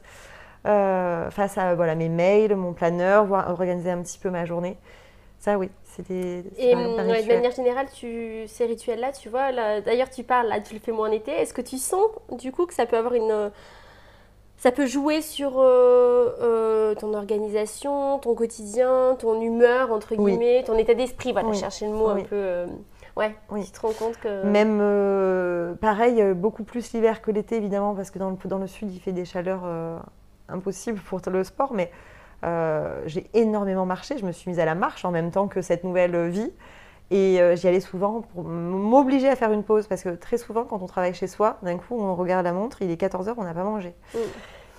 face 0.63 1.57
à 1.57 1.75
voilà, 1.75 1.95
mes 1.95 2.09
mails, 2.09 2.55
mon 2.55 2.73
planeur, 2.73 3.25
voir, 3.25 3.49
organiser 3.49 3.89
un 3.89 4.01
petit 4.01 4.19
peu 4.19 4.29
ma 4.29 4.45
journée. 4.45 4.77
Ça, 5.39 5.57
oui, 5.57 5.69
c'était. 5.83 6.43
Et 6.57 6.75
de 6.75 7.33
manière 7.33 7.51
générale, 7.51 7.87
tu, 7.93 8.43
ces 8.47 8.65
rituels-là, 8.65 9.13
tu 9.13 9.29
vois, 9.29 9.53
d'ailleurs, 9.81 10.09
tu 10.09 10.23
parles, 10.23 10.47
là, 10.47 10.59
tu 10.59 10.73
le 10.73 10.81
fais 10.81 10.91
moins 10.91 11.09
en 11.09 11.11
été. 11.13 11.31
Est-ce 11.31 11.53
que 11.53 11.61
tu 11.61 11.77
sens, 11.77 12.09
du 12.33 12.51
coup, 12.51 12.65
que 12.65 12.73
ça 12.73 12.85
peut 12.85 12.97
avoir 12.97 13.13
une. 13.13 13.51
Ça 14.57 14.73
peut 14.73 14.85
jouer 14.85 15.21
sur 15.21 15.57
euh, 15.57 16.35
euh, 16.41 16.95
ton 16.95 17.13
organisation, 17.13 18.19
ton 18.19 18.35
quotidien, 18.35 19.15
ton 19.17 19.39
humeur, 19.39 19.93
entre 19.93 20.15
guillemets, 20.15 20.63
ton 20.65 20.77
état 20.77 20.93
d'esprit? 20.93 21.31
Voilà, 21.31 21.53
chercher 21.53 21.85
le 21.85 21.93
mot 21.93 22.09
un 22.09 22.23
peu. 22.23 22.65
Euh, 23.19 23.27
ouais, 23.27 23.35
oui. 23.49 23.65
tu 23.65 23.71
te 23.71 23.79
rends 23.81 23.93
compte 23.93 24.17
que. 24.17 24.43
Même, 24.43 25.77
pareil, 25.77 26.33
beaucoup 26.33 26.63
plus 26.63 26.93
l'hiver 26.93 27.21
que 27.21 27.31
l'été, 27.31 27.57
évidemment, 27.57 27.95
parce 27.95 28.11
que 28.11 28.19
dans 28.19 28.29
le, 28.29 28.37
dans 28.45 28.59
le 28.59 28.67
sud, 28.67 28.91
il 28.91 28.99
fait 28.99 29.11
des 29.11 29.25
chaleurs 29.25 29.63
impossibles 30.47 30.99
pour 30.99 31.21
le 31.27 31.43
sport, 31.43 31.73
mais 31.73 31.91
euh, 32.45 33.01
j'ai 33.05 33.29
énormément 33.33 33.85
marché. 33.85 34.17
Je 34.17 34.25
me 34.25 34.31
suis 34.31 34.49
mise 34.49 34.59
à 34.59 34.65
la 34.65 34.75
marche 34.75 35.05
en 35.05 35.11
même 35.11 35.31
temps 35.31 35.47
que 35.47 35.61
cette 35.61 35.83
nouvelle 35.83 36.29
vie. 36.29 36.51
Et 37.11 37.41
euh, 37.41 37.55
j'y 37.55 37.67
allais 37.67 37.79
souvent 37.79 38.21
pour 38.21 38.43
m'obliger 38.43 39.29
à 39.29 39.35
faire 39.35 39.51
une 39.51 39.63
pause. 39.63 39.87
Parce 39.87 40.03
que 40.03 40.09
très 40.09 40.37
souvent, 40.37 40.63
quand 40.63 40.81
on 40.81 40.85
travaille 40.85 41.13
chez 41.13 41.27
soi, 41.27 41.57
d'un 41.63 41.77
coup, 41.77 41.99
on 41.99 42.15
regarde 42.15 42.45
la 42.45 42.53
montre, 42.53 42.81
il 42.81 42.91
est 42.91 43.01
14h, 43.01 43.33
on 43.37 43.43
n'a 43.43 43.53
pas 43.53 43.63
mangé. 43.63 43.93
Mm. 44.13 44.17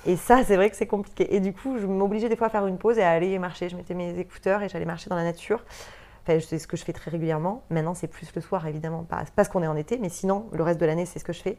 Et 0.07 0.17
ça, 0.17 0.43
c'est 0.45 0.57
vrai 0.57 0.71
que 0.71 0.77
c'est 0.77 0.87
compliqué. 0.87 1.35
Et 1.35 1.41
du 1.41 1.53
coup, 1.53 1.77
je 1.79 1.87
m'obligeais 1.87 2.29
des 2.29 2.37
fois 2.37 2.47
à 2.47 2.51
faire 2.51 2.67
une 2.67 2.79
pause 2.79 2.99
et 2.99 3.03
à 3.03 3.11
aller 3.11 3.39
marcher. 3.39 3.69
Je 3.69 3.77
mettais 3.77 3.95
mes 3.95 4.19
écouteurs 4.19 4.63
et 4.63 4.69
j'allais 4.69 4.87
marcher 4.87 5.11
dans 5.11 5.17
la 5.17 5.25
nature. 5.25 5.63
Enfin, 6.23 6.39
c'est 6.41 6.59
ce 6.59 6.67
que 6.67 6.77
je 6.77 6.85
fais 6.85 6.93
très 6.93 7.11
régulièrement. 7.11 7.63
Maintenant, 7.71 7.95
c'est 7.95 8.07
plus 8.09 8.33
le 8.35 8.41
soir, 8.41 8.67
évidemment, 8.67 9.07
parce 9.37 9.49
qu'on 9.49 9.63
est 9.63 9.67
en 9.67 9.77
été, 9.77 9.99
mais 9.99 10.09
sinon, 10.09 10.47
le 10.53 10.63
reste 10.63 10.81
de 10.81 10.87
l'année, 10.87 11.07
c'est 11.07 11.19
ce 11.19 11.25
que 11.25 11.33
je 11.33 11.41
fais. 11.43 11.59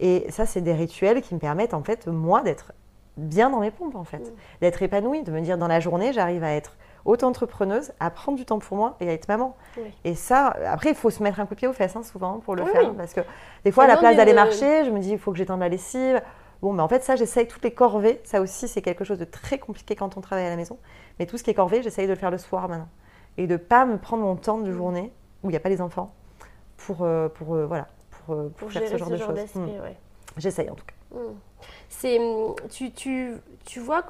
Et 0.00 0.26
ça, 0.30 0.46
c'est 0.46 0.60
des 0.60 0.72
rituels 0.74 1.22
qui 1.22 1.34
me 1.34 1.38
permettent, 1.40 1.74
en 1.74 1.82
fait, 1.84 2.06
moi, 2.08 2.42
d'être 2.42 2.72
bien 3.16 3.50
dans 3.50 3.60
mes 3.60 3.70
pompes, 3.70 3.94
en 3.94 4.04
fait. 4.04 4.18
Mm. 4.18 4.32
D'être 4.62 4.82
épanouie, 4.82 5.22
de 5.22 5.30
me 5.30 5.40
dire, 5.40 5.58
dans 5.58 5.68
la 5.68 5.80
journée, 5.80 6.12
j'arrive 6.12 6.42
à 6.44 6.52
être 6.52 6.76
auto-entrepreneuse, 7.04 7.92
à 8.00 8.10
prendre 8.10 8.38
du 8.38 8.44
temps 8.44 8.58
pour 8.58 8.76
moi 8.76 8.96
et 9.00 9.08
à 9.08 9.12
être 9.12 9.28
maman. 9.28 9.56
Oui. 9.76 9.84
Et 10.04 10.14
ça, 10.14 10.54
après, 10.66 10.90
il 10.90 10.94
faut 10.94 11.10
se 11.10 11.22
mettre 11.22 11.38
un 11.40 11.46
coup 11.46 11.54
de 11.54 11.58
pied 11.58 11.68
aux 11.68 11.72
fesses, 11.72 11.94
hein, 11.96 12.02
souvent, 12.02 12.38
pour 12.40 12.54
le 12.56 12.62
Oui, 12.64 12.70
faire. 12.70 12.88
oui. 12.90 12.96
Parce 12.96 13.12
que 13.12 13.20
des 13.64 13.70
fois, 13.72 13.84
à 13.84 13.86
la 13.88 13.96
place 13.96 14.16
d'aller 14.16 14.30
une- 14.32 14.36
marcher, 14.36 14.84
je 14.84 14.90
me 14.90 14.98
dis, 14.98 15.10
il 15.10 15.18
faut 15.18 15.30
que 15.32 15.38
j'étende 15.38 15.60
la 15.60 15.68
lessive. 15.68 16.20
Bon, 16.62 16.72
mais 16.72 16.82
en 16.82 16.88
fait, 16.88 17.02
ça, 17.02 17.16
j'essaye 17.16 17.46
toutes 17.48 17.64
les 17.64 17.72
corvées. 17.74 18.20
Ça 18.24 18.40
aussi, 18.40 18.68
c'est 18.68 18.82
quelque 18.82 19.04
chose 19.04 19.18
de 19.18 19.24
très 19.24 19.58
compliqué 19.58 19.96
quand 19.96 20.16
on 20.16 20.20
travaille 20.20 20.46
à 20.46 20.50
la 20.50 20.56
maison. 20.56 20.78
Mais 21.18 21.26
tout 21.26 21.36
ce 21.36 21.42
qui 21.42 21.50
est 21.50 21.54
corvée, 21.54 21.82
j'essaye 21.82 22.06
de 22.06 22.12
le 22.12 22.18
faire 22.18 22.30
le 22.30 22.38
soir 22.38 22.68
maintenant. 22.68 22.88
Et 23.38 23.46
de 23.46 23.56
pas 23.56 23.86
me 23.86 23.98
prendre 23.98 24.22
mon 24.22 24.36
temps 24.36 24.58
de 24.58 24.72
journée, 24.72 25.12
où 25.42 25.48
il 25.48 25.52
n'y 25.52 25.56
a 25.56 25.60
pas 25.60 25.68
les 25.68 25.80
enfants, 25.80 26.14
pour, 26.76 27.02
euh, 27.02 27.28
pour, 27.28 27.54
euh, 27.54 27.66
voilà, 27.66 27.88
pour, 28.10 28.34
euh, 28.34 28.48
pour 28.48 28.52
Pour 28.68 28.72
faire 28.72 28.82
gérer 28.82 28.92
ce 28.92 28.98
genre 28.98 29.10
de 29.10 29.16
choses. 29.16 29.54
Mm. 29.54 29.68
ouais. 29.82 29.96
J'essaye 30.36 30.70
en 30.70 30.74
tout 30.74 30.84
cas. 30.84 31.18
Mm. 31.18 31.34
C'est, 31.88 32.18
hum, 32.18 32.54
tu, 32.70 32.90
tu, 32.92 33.34
tu 33.64 33.80
vois, 33.80 34.02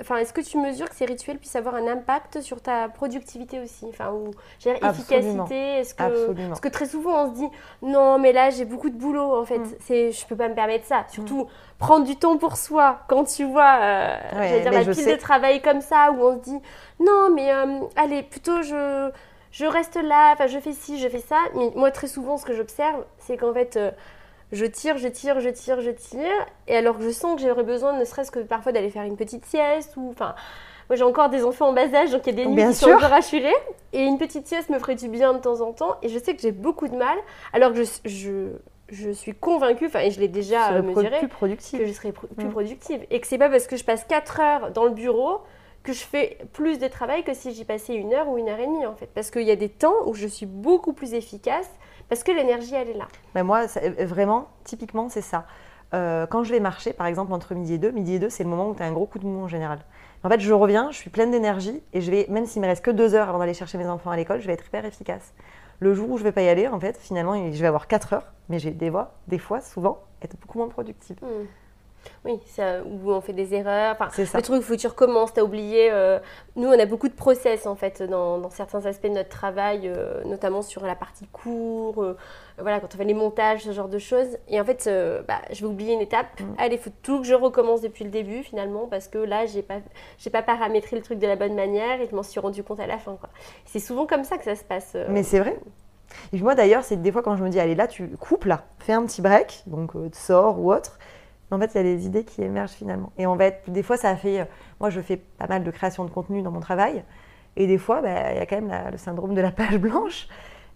enfin, 0.00 0.16
est-ce 0.16 0.32
que 0.32 0.40
tu 0.40 0.58
mesures 0.58 0.88
que 0.88 0.94
ces 0.96 1.04
rituels 1.04 1.38
puissent 1.38 1.56
avoir 1.56 1.74
un 1.76 1.86
impact 1.86 2.40
sur 2.40 2.60
ta 2.60 2.88
productivité 2.88 3.60
aussi, 3.60 3.86
enfin, 3.88 4.10
ou 4.12 4.30
dire, 4.60 4.74
efficacité 4.84 5.78
Est-ce 5.78 5.94
que, 5.94 6.02
Absolument. 6.02 6.48
parce 6.48 6.60
que 6.60 6.68
très 6.68 6.86
souvent 6.86 7.24
on 7.24 7.30
se 7.30 7.38
dit, 7.38 7.48
non, 7.82 8.18
mais 8.18 8.32
là 8.32 8.50
j'ai 8.50 8.64
beaucoup 8.64 8.90
de 8.90 8.96
boulot 8.96 9.40
en 9.40 9.44
fait, 9.44 9.58
Mm. 9.58 9.74
c'est, 9.80 10.12
je 10.12 10.26
peux 10.26 10.36
pas 10.36 10.48
me 10.48 10.54
permettre 10.54 10.86
ça. 10.86 11.04
Surtout 11.08 11.46
prendre 11.78 12.04
du 12.06 12.16
temps 12.16 12.38
pour 12.38 12.56
soi 12.56 13.00
quand 13.08 13.24
tu 13.24 13.44
vois, 13.44 13.78
euh, 13.80 14.16
Ouais, 14.38 14.60
dire 14.62 14.72
la 14.72 14.80
pile 14.80 14.94
sais. 14.94 15.12
de 15.16 15.20
travail 15.20 15.60
comme 15.62 15.80
ça 15.80 16.10
où 16.12 16.20
on 16.22 16.36
se 16.38 16.42
dit, 16.42 16.58
non, 17.00 17.30
mais 17.34 17.52
euh, 17.52 17.80
allez, 17.96 18.22
plutôt 18.22 18.62
je 18.62 19.10
je 19.52 19.66
reste 19.66 19.96
là, 19.96 20.32
enfin 20.32 20.46
je 20.46 20.58
fais 20.58 20.72
ci, 20.72 20.98
je 20.98 21.08
fais 21.08 21.18
ça. 21.20 21.36
Mais 21.54 21.70
moi 21.76 21.90
très 21.90 22.06
souvent 22.06 22.38
ce 22.38 22.44
que 22.46 22.54
j'observe, 22.54 23.04
c'est 23.18 23.36
qu'en 23.36 23.52
fait 23.52 23.76
euh, 23.76 23.90
je 24.52 24.64
tire, 24.66 24.98
je 24.98 25.08
tire, 25.08 25.40
je 25.40 25.48
tire, 25.48 25.80
je 25.80 25.90
tire, 25.90 26.46
et 26.68 26.76
alors 26.76 26.98
que 26.98 27.04
je 27.04 27.10
sens 27.10 27.40
que 27.40 27.46
j'aurais 27.46 27.64
besoin 27.64 27.98
ne 27.98 28.04
serait-ce 28.04 28.30
que 28.30 28.38
parfois 28.40 28.72
d'aller 28.72 28.90
faire 28.90 29.02
une 29.04 29.16
petite 29.16 29.44
sieste 29.46 29.94
ou 29.96 30.10
enfin. 30.10 30.34
Moi 30.90 30.96
j'ai 30.96 31.04
encore 31.04 31.30
des 31.30 31.44
enfants 31.44 31.68
en 31.68 31.72
bas 31.72 31.92
âge, 31.94 32.10
donc 32.10 32.26
il 32.26 32.30
y 32.30 32.32
a 32.40 32.44
des 32.44 32.46
nuits 32.46 32.56
Bien 32.56 32.70
qui 32.70 32.76
sûr. 32.76 32.88
sont 32.88 32.94
un 32.94 32.98
peu 32.98 33.06
rassurées. 33.06 33.54
Et 33.94 34.02
une 34.04 34.18
petite 34.18 34.46
sieste 34.46 34.68
me 34.68 34.78
ferait 34.78 34.94
du 34.96 35.08
bien 35.08 35.32
de 35.32 35.38
temps 35.38 35.60
en 35.62 35.72
temps. 35.72 35.96
Et 36.02 36.08
je 36.08 36.18
sais 36.18 36.34
que 36.34 36.42
j'ai 36.42 36.52
beaucoup 36.52 36.88
de 36.88 36.96
mal, 36.96 37.16
alors 37.54 37.72
que 37.72 37.82
je, 37.82 37.90
je, 38.04 38.48
je 38.90 39.10
suis 39.10 39.32
convaincue, 39.32 39.86
enfin, 39.86 40.00
et 40.00 40.10
je 40.10 40.20
l'ai 40.20 40.28
déjà 40.28 40.72
euh, 40.72 40.82
mesuré, 40.82 41.18
plus 41.20 41.28
que 41.78 41.86
je 41.86 41.92
serai 41.92 42.12
pro- 42.12 42.26
plus 42.26 42.46
Mm. 42.46 42.50
productive. 42.50 43.06
Et 43.10 43.20
que 43.20 43.26
c'est 43.26 43.38
pas 43.38 43.48
parce 43.48 43.66
que 43.68 43.76
je 43.76 43.84
passe 43.84 44.04
4 44.04 44.40
heures 44.40 44.70
dans 44.72 44.84
le 44.84 44.90
bureau 44.90 45.38
que 45.82 45.92
je 45.94 46.02
fais 46.04 46.36
plus 46.52 46.78
de 46.78 46.88
travail 46.88 47.22
que 47.24 47.32
si 47.32 47.52
j'y 47.54 47.64
passais 47.64 47.94
une 47.94 48.12
heure 48.12 48.28
ou 48.28 48.36
une 48.36 48.48
heure 48.48 48.60
et 48.60 48.66
demie 48.66 48.84
en 48.84 48.94
fait. 48.94 49.08
Parce 49.14 49.30
qu'il 49.30 49.42
y 49.42 49.50
a 49.50 49.56
des 49.56 49.68
temps 49.70 49.94
où 50.06 50.14
je 50.14 50.26
suis 50.26 50.46
beaucoup 50.46 50.92
plus 50.92 51.14
efficace 51.14 51.70
parce 52.12 52.24
que 52.24 52.32
l'énergie 52.32 52.74
elle 52.74 52.90
est 52.90 52.98
là. 52.98 53.08
Mais 53.34 53.42
moi, 53.42 53.64
euh, 53.78 54.04
vraiment, 54.04 54.48
typiquement, 54.64 55.08
c'est 55.08 55.22
ça. 55.22 55.46
Euh, 55.94 56.26
quand 56.26 56.44
je 56.44 56.52
vais 56.52 56.60
marcher, 56.60 56.92
par 56.92 57.06
exemple, 57.06 57.32
entre 57.32 57.54
midi 57.54 57.72
et 57.72 57.78
deux, 57.78 57.90
midi 57.90 58.16
et 58.16 58.18
deux, 58.18 58.28
c'est 58.28 58.44
le 58.44 58.50
moment 58.50 58.68
où 58.68 58.74
tu 58.74 58.82
as 58.82 58.84
un 58.84 58.92
gros 58.92 59.06
coup 59.06 59.18
de 59.18 59.24
mou 59.24 59.44
en 59.44 59.48
général. 59.48 59.78
En 60.22 60.28
fait, 60.28 60.38
je 60.38 60.52
reviens, 60.52 60.90
je 60.90 60.98
suis 60.98 61.08
pleine 61.08 61.30
d'énergie 61.30 61.82
et 61.94 62.02
je 62.02 62.10
vais, 62.10 62.26
même 62.28 62.44
s'il 62.44 62.60
me 62.60 62.66
reste 62.66 62.84
que 62.84 62.90
deux 62.90 63.14
heures 63.14 63.30
avant 63.30 63.38
d'aller 63.38 63.54
chercher 63.54 63.78
mes 63.78 63.86
enfants 63.86 64.10
à 64.10 64.16
l'école, 64.16 64.42
je 64.42 64.46
vais 64.46 64.52
être 64.52 64.66
hyper 64.66 64.84
efficace. 64.84 65.32
Le 65.80 65.94
jour 65.94 66.10
où 66.10 66.18
je 66.18 66.22
vais 66.22 66.32
pas 66.32 66.42
y 66.42 66.50
aller, 66.50 66.68
en 66.68 66.78
fait, 66.78 66.98
finalement, 66.98 67.50
je 67.50 67.58
vais 67.58 67.66
avoir 67.66 67.86
quatre 67.86 68.12
heures, 68.12 68.30
mais 68.50 68.58
j'ai 68.58 68.72
des 68.72 68.90
fois, 68.90 69.14
des 69.28 69.38
fois, 69.38 69.62
souvent, 69.62 70.02
être 70.20 70.36
beaucoup 70.38 70.58
moins 70.58 70.68
productive. 70.68 71.16
Hmm. 71.22 71.46
Oui, 72.24 72.38
ça, 72.46 72.82
où 72.84 73.10
on 73.10 73.20
fait 73.20 73.32
des 73.32 73.54
erreurs. 73.54 73.96
Enfin, 73.98 74.08
C'est 74.12 74.26
ça. 74.26 74.38
le 74.38 74.44
truc, 74.44 74.62
faut 74.62 74.74
que 74.74 74.78
tu 74.78 74.86
recommences, 74.86 75.32
tu 75.34 75.40
as 75.40 75.44
oublié. 75.44 75.90
euh, 75.90 76.18
nous, 76.56 76.68
on 76.68 76.78
a 76.78 76.86
beaucoup 76.86 77.08
de 77.08 77.14
process 77.14 77.66
en 77.66 77.74
fait 77.74 78.02
dans, 78.02 78.38
dans 78.38 78.50
certains 78.50 78.86
aspects 78.86 79.06
de 79.08 79.14
notre 79.14 79.28
travail, 79.28 79.82
euh, 79.88 80.22
notamment 80.24 80.62
sur 80.62 80.84
la 80.86 80.94
partie 80.94 81.26
cours, 81.26 82.02
euh, 82.02 82.16
voilà, 82.58 82.80
quand 82.80 82.94
on 82.94 82.98
fait 82.98 83.04
les 83.04 83.14
montages, 83.14 83.62
ce 83.64 83.72
genre 83.72 83.88
de 83.88 83.98
choses. 83.98 84.38
Et 84.48 84.60
en 84.60 84.64
fait, 84.64 84.84
euh, 84.86 85.22
bah, 85.26 85.40
je 85.50 85.60
vais 85.62 85.66
oublier 85.66 85.94
une 85.94 86.00
étape. 86.00 86.40
Mm. 86.40 86.44
Allez, 86.58 86.76
il 86.76 86.80
faut 86.80 86.90
tout 87.02 87.20
que 87.20 87.26
je 87.26 87.34
recommence 87.34 87.80
depuis 87.80 88.04
le 88.04 88.10
début 88.10 88.42
finalement, 88.42 88.86
parce 88.86 89.08
que 89.08 89.18
là, 89.18 89.46
j'ai 89.46 89.62
pas, 89.62 89.78
j'ai 90.18 90.30
pas 90.30 90.42
paramétré 90.42 90.96
le 90.96 91.02
truc 91.02 91.18
de 91.18 91.26
la 91.26 91.36
bonne 91.36 91.54
manière 91.54 92.00
et 92.00 92.08
je 92.08 92.14
m'en 92.14 92.22
suis 92.22 92.38
rendu 92.40 92.62
compte 92.62 92.80
à 92.80 92.86
la 92.86 92.98
fin. 92.98 93.16
quoi. 93.16 93.30
C'est 93.64 93.80
souvent 93.80 94.06
comme 94.06 94.24
ça 94.24 94.38
que 94.38 94.44
ça 94.44 94.54
se 94.54 94.64
passe. 94.64 94.96
Mais 95.08 95.22
c'est 95.22 95.40
vrai. 95.40 95.58
Et 96.32 96.36
puis 96.36 96.42
moi 96.42 96.54
d'ailleurs, 96.54 96.84
c'est 96.84 97.00
des 97.00 97.10
fois 97.10 97.22
quand 97.22 97.36
je 97.36 97.42
me 97.42 97.48
dis, 97.48 97.58
allez 97.58 97.74
là, 97.74 97.88
tu 97.88 98.06
coupes 98.18 98.44
là, 98.44 98.64
fais 98.80 98.92
un 98.92 99.04
petit 99.06 99.22
break, 99.22 99.62
donc 99.66 99.92
sors 100.12 100.60
ou 100.60 100.72
autre. 100.72 100.98
Mais 101.52 101.56
en 101.64 101.68
fait, 101.68 101.74
il 101.74 101.76
y 101.76 101.80
a 101.80 101.96
des 101.96 102.06
idées 102.06 102.24
qui 102.24 102.42
émergent 102.42 102.70
finalement. 102.72 103.12
Et 103.18 103.26
en 103.26 103.36
fait, 103.36 103.62
des 103.68 103.82
fois, 103.82 103.96
ça 103.96 104.08
a 104.10 104.16
fait. 104.16 104.40
euh, 104.40 104.44
moi, 104.80 104.90
je 104.90 105.00
fais 105.00 105.16
pas 105.18 105.46
mal 105.46 105.62
de 105.64 105.70
création 105.70 106.04
de 106.04 106.10
contenu 106.10 106.42
dans 106.42 106.50
mon 106.50 106.60
travail. 106.60 107.04
Et 107.56 107.66
des 107.66 107.78
fois, 107.78 108.00
bah, 108.00 108.32
il 108.32 108.38
y 108.38 108.40
a 108.40 108.46
quand 108.46 108.56
même 108.56 108.68
la- 108.68 108.90
le 108.90 108.96
syndrome 108.96 109.34
de 109.34 109.40
la 109.42 109.50
page 109.52 109.76
blanche. 109.78 110.26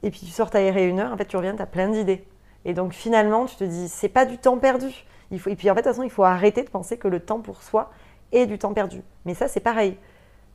Et 0.03 0.11
puis 0.11 0.21
tu 0.21 0.27
sors 0.27 0.51
t'aérer 0.51 0.87
une 0.89 1.01
heure, 1.01 1.12
en 1.12 1.17
fait, 1.17 1.25
tu 1.25 1.37
reviens, 1.37 1.57
tu 1.57 1.62
as 1.62 1.67
plein 1.67 1.89
d'idées. 1.89 2.25
Et 2.67 2.75
donc 2.75 2.93
finalement, 2.93 3.47
tu 3.47 3.57
te 3.57 3.65
dis, 3.65 3.89
c'est 3.89 4.11
pas 4.11 4.27
du 4.27 4.37
temps 4.39 4.59
perdu. 4.59 4.93
Il 5.31 5.41
faut... 5.41 5.49
Et 5.51 5.57
puis 5.57 5.71
en 5.71 5.75
fait, 5.75 5.81
de 5.81 5.85
toute 5.87 5.93
façon, 5.95 6.03
il 6.03 6.11
faut 6.11 6.25
arrêter 6.25 6.62
de 6.62 6.69
penser 6.69 6.99
que 6.99 7.09
le 7.09 7.21
temps 7.21 7.41
pour 7.41 7.62
soi 7.62 7.91
est 8.33 8.45
du 8.47 8.59
temps 8.59 8.75
perdu. 8.75 9.01
Mais 9.25 9.33
ça, 9.35 9.49
c'est 9.49 9.61
pareil. 9.61 9.97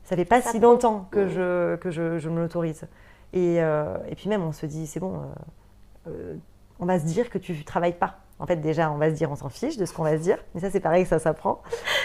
Ça 0.03 0.15
fait 0.15 0.25
pas 0.25 0.41
Ça 0.41 0.51
si 0.51 0.59
prend. 0.59 0.71
longtemps 0.71 1.07
que 1.09 1.27
je, 1.27 1.75
que 1.77 1.89
je, 1.89 2.19
je 2.19 2.29
me 2.29 2.39
l'autorise. 2.39 2.83
Et, 3.33 3.61
euh, 3.61 3.97
et 4.09 4.15
puis 4.15 4.29
même, 4.29 4.43
on 4.43 4.51
se 4.51 4.65
dit, 4.67 4.85
c'est 4.87 4.99
bon, 4.99 5.15
euh, 5.15 6.09
euh, 6.11 6.35
on 6.79 6.85
va 6.85 6.99
se 6.99 7.05
dire 7.05 7.29
que 7.29 7.37
tu 7.39 7.63
travailles 7.63 7.97
pas. 7.97 8.19
En 8.41 8.47
fait, 8.47 8.55
déjà, 8.57 8.89
on 8.91 8.97
va 8.97 9.09
se 9.11 9.15
dire, 9.15 9.31
on 9.31 9.35
s'en 9.35 9.49
fiche 9.49 9.77
de 9.77 9.85
ce 9.85 9.93
qu'on 9.93 10.01
va 10.03 10.17
se 10.17 10.23
dire. 10.23 10.37
Mais 10.55 10.61
ça, 10.61 10.71
c'est 10.71 10.79
pareil, 10.79 11.05
ça 11.05 11.19
s'apprend. 11.19 11.61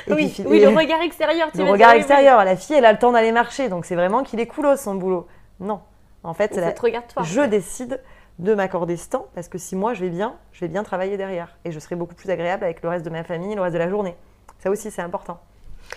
Oui, 0.07 0.29
puis, 0.29 0.45
oui, 0.47 0.59
et- 0.59 0.71
le 0.71 0.77
regard 0.77 1.01
extérieur. 1.01 1.49
tu 1.51 1.59
le 1.59 1.65
regard 1.65 1.89
dire, 1.93 1.99
extérieur. 1.99 2.45
La 2.45 2.57
fille, 2.57 2.77
elle 2.77 2.85
a 2.85 2.93
le 2.93 2.99
temps 2.99 3.11
d'aller 3.11 3.33
marcher. 3.33 3.71
Donc, 3.71 3.87
c'est 3.87 3.95
vraiment 3.97 4.23
qu'il 4.23 4.39
est 4.39 4.47
coolos, 4.47 4.77
son 4.77 4.95
boulot. 4.97 5.27
Non. 5.61 5.81
En 6.23 6.35
fait, 6.35 6.55
ça 6.55 6.61
la- 6.61 6.75
regarde 6.79 7.07
toi. 7.09 7.23
je 7.25 7.41
décide 7.41 8.03
de 8.39 8.53
m'accorder 8.55 8.99
ce 8.99 9.09
temps 9.09 9.29
parce 9.35 9.49
que 9.49 9.57
si 9.57 9.77
moi, 9.77 9.95
je 9.95 10.03
vais 10.03 10.11
bien, 10.11 10.35
je 10.53 10.61
vais 10.61 10.69
bien 10.69 10.83
travailler 10.83 11.17
derrière. 11.17 11.57
Et 11.65 11.73
je 11.73 11.79
serai 11.79 11.97
beaucoup 11.97 12.15
plus 12.15 12.29
agréable 12.29 12.65
avec 12.65 12.83
le 12.83 12.89
reste 12.91 13.05
de 13.07 13.11
ma 13.11 13.25
famille, 13.25 13.55
le 13.55 13.63
reste 13.63 13.73
de 13.75 13.79
la 13.79 13.89
journée. 13.89 14.15
Ça 14.59 14.71
aussi, 14.71 14.91
c'est 14.91 15.01
important. 15.03 15.39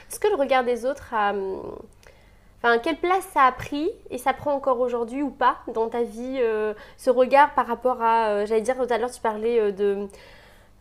Est-ce 0.10 0.20
que 0.22 0.30
le 0.30 0.36
regard 0.36 0.64
des 0.64 0.86
autres 0.86 1.14
a. 1.14 1.34
Enfin, 2.62 2.78
quelle 2.80 2.98
place 2.98 3.26
ça 3.34 3.44
a 3.44 3.52
pris 3.54 3.90
et 4.10 4.18
ça 4.18 4.34
prend 4.34 4.54
encore 4.54 4.80
aujourd'hui 4.82 5.24
ou 5.24 5.30
pas 5.30 5.58
dans 5.74 5.88
ta 5.88 6.04
vie 6.04 6.40
euh, 6.42 6.74
ce 6.98 7.10
regard 7.10 7.54
par 7.54 7.68
rapport 7.68 8.02
à. 8.02 8.30
euh, 8.30 8.46
J'allais 8.46 8.62
dire 8.62 8.76
tout 8.76 8.92
à 8.94 8.98
l'heure, 8.98 9.12
tu 9.12 9.22
parlais 9.22 9.60
euh, 9.60 9.72
de. 9.72 10.08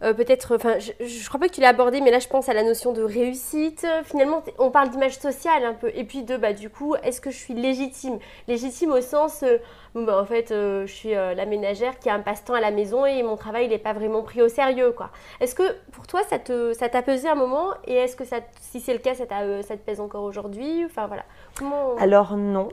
Euh, 0.02 0.14
Peut-être, 0.14 0.56
enfin, 0.56 0.78
je, 0.78 0.92
je 1.04 1.28
crois 1.28 1.40
pas 1.40 1.48
que 1.48 1.54
tu 1.54 1.60
l'as 1.60 1.68
abordé, 1.68 2.00
mais 2.00 2.10
là, 2.10 2.18
je 2.18 2.28
pense 2.28 2.48
à 2.48 2.54
la 2.54 2.62
notion 2.62 2.92
de 2.92 3.02
réussite. 3.02 3.86
Finalement, 4.04 4.42
on 4.58 4.70
parle 4.70 4.90
d'image 4.90 5.18
sociale 5.18 5.64
un 5.64 5.74
peu, 5.74 5.90
et 5.94 6.04
puis 6.04 6.22
de, 6.22 6.36
bah, 6.36 6.52
du 6.52 6.70
coup, 6.70 6.94
est-ce 7.02 7.20
que 7.20 7.30
je 7.30 7.36
suis 7.36 7.54
légitime? 7.54 8.18
Légitime 8.46 8.92
au 8.92 9.00
sens, 9.00 9.42
euh, 9.42 9.58
bah, 9.94 10.20
en 10.20 10.24
fait, 10.24 10.50
euh, 10.50 10.86
je 10.86 10.92
suis 10.92 11.10
la 11.10 11.46
ménagère 11.46 11.98
qui 11.98 12.10
a 12.10 12.14
un 12.14 12.20
passe-temps 12.20 12.54
à 12.54 12.60
la 12.60 12.70
maison 12.70 13.06
et 13.06 13.22
mon 13.22 13.36
travail, 13.36 13.66
il 13.66 13.70
n'est 13.70 13.78
pas 13.78 13.92
vraiment 13.92 14.22
pris 14.22 14.42
au 14.42 14.48
sérieux, 14.48 14.92
quoi. 14.92 15.10
Est-ce 15.40 15.54
que 15.54 15.74
pour 15.92 16.06
toi, 16.06 16.22
ça 16.28 16.38
te, 16.38 16.72
ça 16.72 16.88
t'a 16.88 17.02
pesé 17.02 17.28
un 17.28 17.34
moment? 17.34 17.70
Et 17.86 17.94
est-ce 17.94 18.16
que 18.16 18.24
ça, 18.24 18.36
si 18.60 18.80
c'est 18.80 18.92
le 18.92 19.00
cas, 19.00 19.14
ça, 19.14 19.26
te 19.26 19.76
pèse 19.76 20.00
encore 20.00 20.24
aujourd'hui? 20.24 20.84
Enfin 20.84 21.06
voilà. 21.06 21.24
Comment 21.58 21.96
Alors 21.96 22.36
non, 22.36 22.68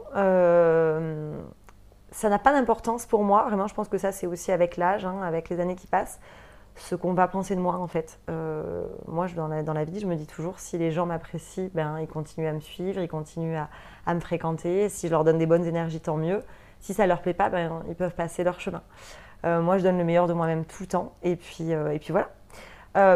ça 2.16 2.30
n'a 2.30 2.40
pas 2.40 2.54
d'importance 2.54 3.06
pour 3.06 3.24
moi. 3.24 3.44
Vraiment, 3.44 3.68
je 3.68 3.74
pense 3.74 3.90
que 3.90 3.98
ça, 3.98 4.14
c'est 4.14 4.26
aussi 4.26 4.52
avec 4.52 4.78
l'âge, 4.78 5.06
hein, 5.06 5.22
avec 5.22 5.50
les 5.50 5.60
années 5.60 5.76
qui 5.76 5.88
passent, 5.88 6.20
ce 6.76 6.96
qu'on 6.96 7.14
va 7.14 7.28
penser 7.28 7.56
de 7.56 7.62
moi 7.62 7.76
en 7.76 7.88
fait. 7.88 8.20
Euh, 8.30 8.86
moi, 9.08 9.28
je- 9.28 9.36
dans 9.36 9.48
la, 9.48 9.64
dans 9.64 9.74
la 9.74 9.86
vie, 9.86 10.00
je 10.00 10.06
me 10.08 10.16
dis 10.16 10.28
toujours, 10.28 10.60
si 10.60 10.78
les 10.78 10.92
gens 10.92 11.06
m'apprécient, 11.06 11.70
ben, 11.74 12.00
ils 12.00 12.08
continuent 12.08 12.48
à 12.48 12.54
me 12.54 12.60
suivre, 12.60 13.02
ils 13.02 13.08
continuent 13.08 13.58
à, 14.06 14.14
me 14.14 14.20
fréquenter. 14.20 14.90
Si 14.90 15.08
je 15.08 15.12
leur 15.12 15.24
donne 15.24 15.38
des 15.38 15.46
bonnes 15.46 15.66
énergies, 15.66 16.02
tant 16.02 16.18
mieux. 16.18 16.44
Si 16.80 16.94
ça 16.94 17.08
leur 17.08 17.22
plaît 17.22 17.34
pas, 17.34 17.50
ben, 17.50 17.84
ils 17.90 17.96
peuvent 17.96 18.14
passer 18.14 18.44
leur 18.44 18.60
chemin. 18.60 18.84
Euh, 19.46 19.62
moi, 19.62 19.78
je 19.78 19.84
donne 19.84 19.98
le 19.98 20.04
meilleur 20.04 20.28
de 20.28 20.34
moi-même 20.34 20.66
tout 20.66 20.84
le 20.84 20.88
temps. 20.88 21.16
Et 21.24 21.36
puis, 21.36 21.74
euh, 21.74 21.94
et 21.94 22.00
puis 22.00 22.12
voilà. 22.12 22.30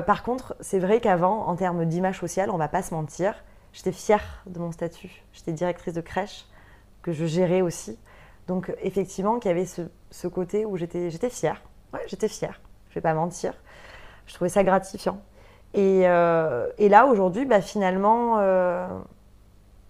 Par 0.02 0.24
contre, 0.24 0.56
c'est 0.60 0.80
vrai 0.80 1.00
qu'avant, 1.00 1.48
en 1.48 1.56
termes 1.56 1.86
d'image 1.86 2.20
sociale, 2.20 2.50
on 2.50 2.58
va 2.58 2.68
pas 2.68 2.84
se 2.84 2.94
mentir, 2.94 3.34
j'étais 3.72 3.94
fière 3.94 4.44
de 4.46 4.60
mon 4.60 4.74
statut. 4.74 5.24
J'étais 5.32 5.54
directrice 5.54 5.94
de 5.94 6.02
crèche, 6.02 6.46
que 7.02 7.14
je 7.14 7.26
gérais 7.26 7.62
aussi. 7.62 7.98
Donc, 8.48 8.74
effectivement, 8.82 9.40
qu'il 9.40 9.50
y 9.50 9.52
avait 9.54 9.66
ce, 9.66 10.28
côté 10.28 10.66
où 10.66 10.76
j'étais 10.76 11.30
fière. 11.30 11.62
Ouais, 11.94 12.02
j'étais 12.08 12.28
fière. 12.28 12.60
Vais 13.00 13.04
pas 13.04 13.14
mentir. 13.14 13.54
Je 14.28 14.34
trouvais 14.34 14.50
ça 14.50 14.62
gratifiant. 14.66 15.22
Et, 15.74 16.02
euh, 16.04 16.68
et 16.78 16.90
là, 16.90 17.06
aujourd'hui, 17.06 17.46
bah, 17.46 17.62
finalement, 17.62 18.36
euh, 18.40 18.86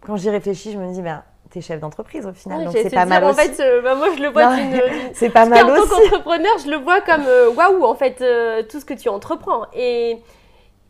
quand 0.02 0.16
j'y 0.16 0.30
réfléchis, 0.30 0.72
je 0.72 0.78
me 0.78 0.94
dis, 0.94 1.02
bah, 1.02 1.24
t'es 1.50 1.60
chef 1.62 1.80
d'entreprise 1.80 2.28
au 2.28 2.34
final, 2.34 2.66
donc 2.66 2.74
c'est 2.74 2.84
pas 2.94 3.06
dire, 3.06 3.08
mal 3.08 3.24
en 3.24 3.30
aussi. 3.32 3.40
fait, 3.40 3.64
euh, 3.64 3.82
bah, 3.82 3.96
moi, 3.96 4.10
je 4.16 4.22
le 4.22 4.30
vois 4.30 4.56
c'est 5.14 5.32
pas 5.32 5.46
En 5.46 5.50
mal 5.50 5.66
en 5.66 5.76
tant 5.76 5.82
aussi. 5.82 5.90
qu'entrepreneur, 5.90 6.52
je 6.64 6.70
le 6.70 6.78
vois 6.78 7.02
comme 7.02 7.26
waouh, 7.58 7.84
en 7.84 7.96
fait, 7.96 8.24
tout 8.68 8.80
ce 8.80 8.86
que 8.86 8.94
tu 8.94 9.10
entreprends. 9.10 9.66
Et, 9.74 10.22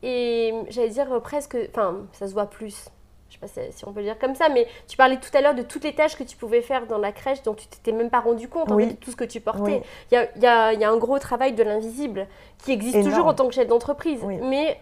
et 0.04 0.54
j'allais 0.70 0.90
dire 0.90 1.08
presque, 1.22 1.56
enfin, 1.72 2.00
ça 2.12 2.28
se 2.28 2.34
voit 2.34 2.48
plus. 2.50 2.90
Je 3.30 3.36
sais 3.36 3.40
pas 3.40 3.48
si, 3.72 3.86
on 3.86 3.94
peut 3.94 4.00
le 4.00 4.06
dire 4.08 4.18
comme 4.18 4.34
ça, 4.36 4.50
mais 4.50 4.68
tu 4.88 4.98
parlais 4.98 5.18
tout 5.18 5.30
à 5.38 5.42
l'heure 5.42 5.54
de 5.54 5.62
toutes 5.62 5.84
les 5.84 5.94
tâches 5.94 6.16
que 6.18 6.24
tu 6.24 6.36
pouvais 6.36 6.62
faire 6.62 6.88
dans 6.88 6.98
la 6.98 7.12
crèche 7.12 7.44
dont 7.44 7.54
tu 7.54 7.68
t'étais 7.68 7.92
même 7.92 8.10
pas 8.10 8.20
rendu 8.22 8.48
compte, 8.50 8.72
en 8.72 8.76
Oui. 8.76 8.86
fait, 8.88 8.94
de 8.94 8.98
tout 8.98 9.12
ce 9.12 9.16
que 9.16 9.24
tu 9.24 9.40
portais. 9.40 9.62
Oui. 9.62 9.82
Il 10.12 10.16
y, 10.16 10.18
a, 10.18 10.28
il 10.36 10.42
y 10.42 10.48
a- 10.48 10.74
il 10.74 10.80
y 10.80 10.84
a 10.84 10.90
un 10.90 10.98
gros 10.98 11.20
travail 11.20 11.54
de 11.54 11.62
l'invisible 11.64 12.28
qui 12.58 12.72
existe 12.72 12.96
Énorme. 12.96 13.10
toujours 13.12 13.28
en 13.28 13.34
tant 13.36 13.48
que 13.48 13.54
chef 13.54 13.68
d'entreprise. 13.68 14.20
Oui. 14.24 14.38
Mais 14.42 14.80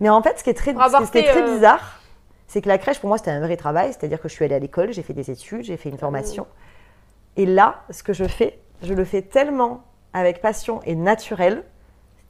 Mais 0.00 0.08
en 0.08 0.22
fait, 0.22 0.38
ce 0.38 0.44
qui 0.44 0.50
est 0.50 0.54
très, 0.54 0.72
Pour 0.72 0.82
avoir 0.82 1.04
ce 1.06 1.10
qui 1.10 1.18
est 1.18 1.22
fait, 1.24 1.32
très 1.32 1.42
euh, 1.42 1.54
bizarre, 1.54 2.00
c'est 2.46 2.62
que 2.62 2.68
la 2.68 2.78
crèche, 2.78 3.00
pour 3.00 3.08
moi, 3.08 3.18
c'était 3.18 3.30
un 3.32 3.40
vrai 3.40 3.56
travail. 3.56 3.88
C'est-à-dire 3.92 4.20
que 4.20 4.28
je 4.28 4.34
suis 4.34 4.44
allée 4.44 4.54
à 4.54 4.58
l'école, 4.60 4.92
j'ai 4.92 5.02
fait 5.02 5.12
des 5.12 5.30
études, 5.30 5.64
j'ai 5.64 5.76
fait 5.76 5.88
une 5.88 5.98
formation. 5.98 6.46
Et 7.36 7.46
là, 7.46 7.82
ce 7.90 8.02
que 8.02 8.12
je 8.12 8.24
fais, 8.24 8.58
je 8.82 8.94
le 8.94 9.04
fais 9.04 9.22
tellement 9.22 9.82
avec 10.12 10.40
passion 10.40 10.80
et 10.84 10.94
naturel 10.94 11.64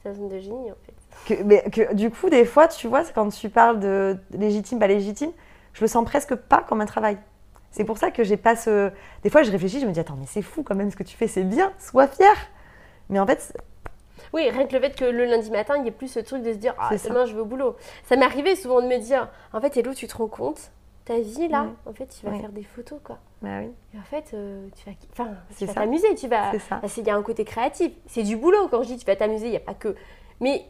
ta 0.03 0.13
zone 0.13 0.29
de 0.29 0.39
génie 0.39 0.71
en 0.71 0.75
fait. 0.85 0.93
Que, 1.27 1.35
mais 1.43 1.63
que, 1.71 1.93
du 1.93 2.09
coup, 2.11 2.29
des 2.29 2.45
fois, 2.45 2.67
tu 2.67 2.87
vois, 2.87 3.03
quand 3.15 3.29
tu 3.29 3.49
parles 3.49 3.79
de 3.79 4.17
légitime, 4.31 4.79
pas 4.79 4.87
légitime, 4.87 5.31
je 5.73 5.81
le 5.81 5.87
sens 5.87 6.03
presque 6.05 6.35
pas 6.35 6.61
comme 6.67 6.81
un 6.81 6.85
travail. 6.85 7.17
C'est 7.71 7.85
pour 7.85 7.97
ça 7.97 8.11
que 8.11 8.23
j'ai 8.23 8.37
pas 8.37 8.55
ce. 8.55 8.91
Des 9.23 9.29
fois, 9.29 9.41
je 9.43 9.51
réfléchis, 9.51 9.79
je 9.79 9.85
me 9.85 9.91
dis, 9.91 9.99
attends, 9.99 10.17
mais 10.19 10.27
c'est 10.27 10.41
fou 10.41 10.63
quand 10.63 10.75
même 10.75 10.91
ce 10.91 10.95
que 10.95 11.03
tu 11.03 11.15
fais, 11.17 11.27
c'est 11.27 11.43
bien, 11.43 11.71
sois 11.79 12.07
fier. 12.07 12.35
Mais 13.09 13.19
en 13.19 13.25
fait, 13.25 13.57
Oui, 14.33 14.49
rien 14.49 14.65
que 14.67 14.73
le 14.75 14.81
fait 14.81 14.95
que 14.95 15.05
le 15.05 15.25
lundi 15.25 15.49
matin, 15.49 15.75
il 15.77 15.85
y 15.85 15.87
ait 15.87 15.91
plus 15.91 16.07
ce 16.07 16.19
truc 16.19 16.43
de 16.43 16.53
se 16.53 16.57
dire 16.57 16.75
Ah, 16.77 16.91
demain 17.03 17.25
je 17.25 17.33
vais 17.33 17.41
au 17.41 17.45
boulot. 17.45 17.75
Ça 18.05 18.15
m'est 18.15 18.25
arrivé 18.25 18.55
souvent 18.55 18.81
de 18.81 18.87
me 18.87 18.97
dire 18.97 19.29
En 19.53 19.61
fait, 19.61 19.75
Hello, 19.77 19.93
tu 19.93 20.07
te 20.07 20.15
rends 20.17 20.27
compte 20.27 20.71
Ta 21.05 21.19
vie 21.19 21.49
là, 21.49 21.67
en 21.85 21.93
fait, 21.93 22.07
tu 22.07 22.25
vas 22.25 22.33
faire 22.39 22.51
des 22.51 22.63
photos 22.63 22.99
quoi. 23.03 23.17
bah 23.41 23.59
oui, 23.59 23.71
Et 23.93 23.97
en 23.99 24.03
fait, 24.03 24.31
euh, 24.33 24.67
tu 24.75 24.89
vas, 24.89 24.95
enfin, 25.11 25.31
tu 25.57 25.65
vas 25.65 25.73
t'amuser, 25.73 26.15
tu 26.15 26.27
vas. 26.29 26.51
c'est 26.51 26.59
ça. 26.59 26.77
Parce 26.77 26.93
qu'il 26.93 27.05
y 27.05 27.09
a 27.09 27.15
un 27.15 27.21
côté 27.23 27.43
créatif. 27.43 27.91
C'est 28.07 28.23
du 28.23 28.37
boulot. 28.37 28.67
Quand 28.69 28.83
je 28.83 28.87
dis 28.89 28.97
tu 28.97 29.05
vas 29.05 29.15
t'amuser, 29.17 29.47
il 29.47 29.51
n'y 29.51 29.57
a 29.57 29.61
pas 29.61 29.73
que. 29.73 29.95
Mais 30.39 30.63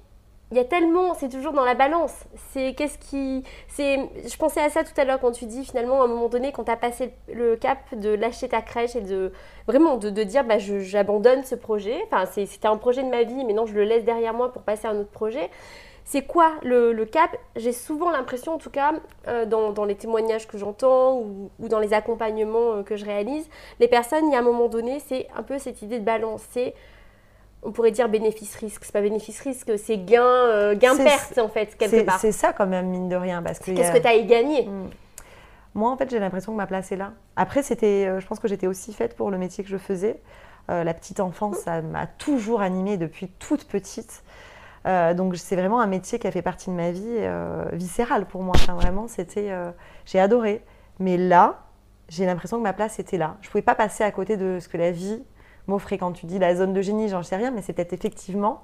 il 0.53 0.57
y 0.57 0.59
a 0.59 0.65
tellement, 0.65 1.15
c'est 1.15 1.29
toujours 1.29 1.51
dans 1.51 1.65
la 1.65 1.73
balance. 1.73 2.13
C'est 2.51 2.75
qu'est-ce 2.75 2.99
qui. 2.99 3.43
Je 3.75 4.37
pensais 4.37 4.61
à 4.61 4.69
ça 4.69 4.83
tout 4.83 4.93
à 4.97 5.03
l'heure 5.03 5.19
quand 5.19 5.31
tu 5.31 5.45
dis 5.45 5.65
finalement, 5.65 6.01
à 6.01 6.05
un 6.05 6.07
moment 6.07 6.29
donné, 6.29 6.51
quand 6.51 6.65
tu 6.65 6.71
as 6.71 6.77
passé 6.77 7.11
le 7.27 7.55
cap 7.55 7.79
de 7.95 8.09
lâcher 8.09 8.49
ta 8.49 8.61
crèche 8.61 8.95
et 8.95 9.01
de 9.01 9.31
vraiment 9.65 9.97
de, 9.97 10.11
dire 10.11 10.43
bah, 10.43 10.59
j'abandonne 10.59 11.43
ce 11.43 11.55
projet. 11.55 12.03
Enfin, 12.05 12.27
c'était 12.27 12.67
un 12.67 12.77
projet 12.77 13.01
de 13.01 13.09
ma 13.09 13.23
vie, 13.23 13.43
mais 13.45 13.53
non, 13.53 13.65
je 13.65 13.73
le 13.73 13.83
laisse 13.83 14.05
derrière 14.05 14.35
moi 14.35 14.53
pour 14.53 14.61
passer 14.61 14.85
à 14.85 14.91
un 14.91 14.99
autre 14.99 15.09
projet. 15.09 15.49
C'est 16.05 16.21
quoi 16.21 16.51
le, 16.61 17.03
cap? 17.05 17.35
J'ai 17.55 17.71
souvent 17.71 18.11
l'impression, 18.11 18.53
en 18.53 18.57
tout 18.59 18.69
cas, 18.69 18.93
euh, 19.27 19.45
dans, 19.47 19.71
dans 19.71 19.85
les 19.85 19.95
témoignages 19.95 20.47
que 20.47 20.59
j'entends 20.59 21.17
ou, 21.17 21.49
dans 21.67 21.79
les 21.79 21.93
accompagnements 21.93 22.73
euh, 22.73 22.83
que 22.83 22.95
je 22.95 23.05
réalise, 23.05 23.49
les 23.79 23.87
personnes, 23.87 24.27
il 24.27 24.33
y 24.33 24.35
a 24.35 24.39
un 24.39 24.43
moment 24.43 24.67
donné, 24.67 24.99
c'est 24.99 25.27
un 25.35 25.41
peu 25.41 25.57
cette 25.57 25.81
idée 25.81 25.97
de 25.97 26.05
balance. 26.05 26.43
On 27.65 27.71
pourrait 27.71 27.91
dire 27.91 28.09
bénéfice-risque. 28.09 28.83
C'est 28.83 28.93
pas 28.93 29.01
bénéfice-risque, 29.01 29.71
c'est 29.77 29.97
gain, 29.97 30.23
euh, 30.23 30.75
gain-perte, 30.75 31.37
en 31.37 31.49
fait, 31.49 31.77
quelque 31.77 31.91
C'est 31.91 32.03
part. 32.03 32.19
c'est 32.19 32.31
ça 32.31 32.53
quand 32.53 32.67
même, 32.67 32.87
mine 32.87 33.09
de 33.09 33.15
rien. 33.15 33.41
Parce 33.41 33.59
que 33.59 33.71
Qu'est-ce 33.71 33.91
que 33.91 33.97
tu 33.97 34.07
as 34.07 34.15
y 34.15 34.25
gagner? 34.25 34.67
Mm. 34.67 34.89
Moi, 35.75 35.89
en 35.89 35.97
fait, 35.97 36.09
j'ai 36.09 36.19
l'impression 36.19 36.51
que 36.51 36.57
ma 36.57 36.67
place 36.67 36.91
est 36.91 36.95
là. 36.95 37.13
Après, 37.35 37.63
c'était, 37.63 38.05
euh, 38.07 38.19
je 38.19 38.27
pense 38.27 38.39
que 38.39 38.47
j'étais 38.47 38.67
aussi 38.67 38.93
faite 38.93 39.15
pour 39.15 39.31
le 39.31 39.37
métier 39.37 39.63
que 39.63 39.69
je 39.69 39.77
faisais. 39.77 40.21
Euh, 40.69 40.83
la 40.83 40.93
petite 40.93 41.19
enfance, 41.19 41.57
ça 41.57 41.81
m'a 41.81 42.05
toujours 42.05 42.61
animée 42.61 42.97
depuis 42.97 43.27
toute 43.39 43.65
petite. 43.65 44.23
Euh, 44.85 45.13
donc, 45.13 45.35
c'est 45.35 45.55
vraiment 45.55 45.81
un 45.81 45.87
métier 45.87 46.19
qui 46.19 46.27
a 46.27 46.31
fait 46.31 46.41
partie 46.41 46.69
de 46.69 46.75
ma 46.75 46.91
vie 46.91 47.27
viscérale 47.71 48.25
pour 48.25 48.43
moi. 48.43 48.53
Enfin, 48.55 48.75
vraiment, 48.75 49.07
c'était, 49.07 49.51
j'ai 50.05 50.19
adoré. 50.19 50.63
Mais 50.99 51.17
là, 51.17 51.63
j'ai 52.07 52.25
l'impression 52.25 52.57
que 52.57 52.63
ma 52.63 52.73
place 52.73 52.99
était 52.99 53.17
là. 53.17 53.37
Je 53.41 53.49
pouvais 53.49 53.63
pas 53.63 53.75
passer 53.75 54.03
à 54.03 54.11
côté 54.11 54.37
de 54.37 54.59
ce 54.59 54.67
que 54.67 54.77
la 54.77 54.91
vie 54.91 55.23
m'offrait. 55.67 55.97
Quand 55.97 56.11
tu 56.11 56.25
dis 56.25 56.39
la 56.39 56.55
zone 56.55 56.73
de 56.73 56.81
génie, 56.81 57.09
j'en 57.09 57.23
sais 57.23 57.35
rien, 57.35 57.51
mais 57.51 57.61
c'était 57.61 57.93
effectivement 57.93 58.61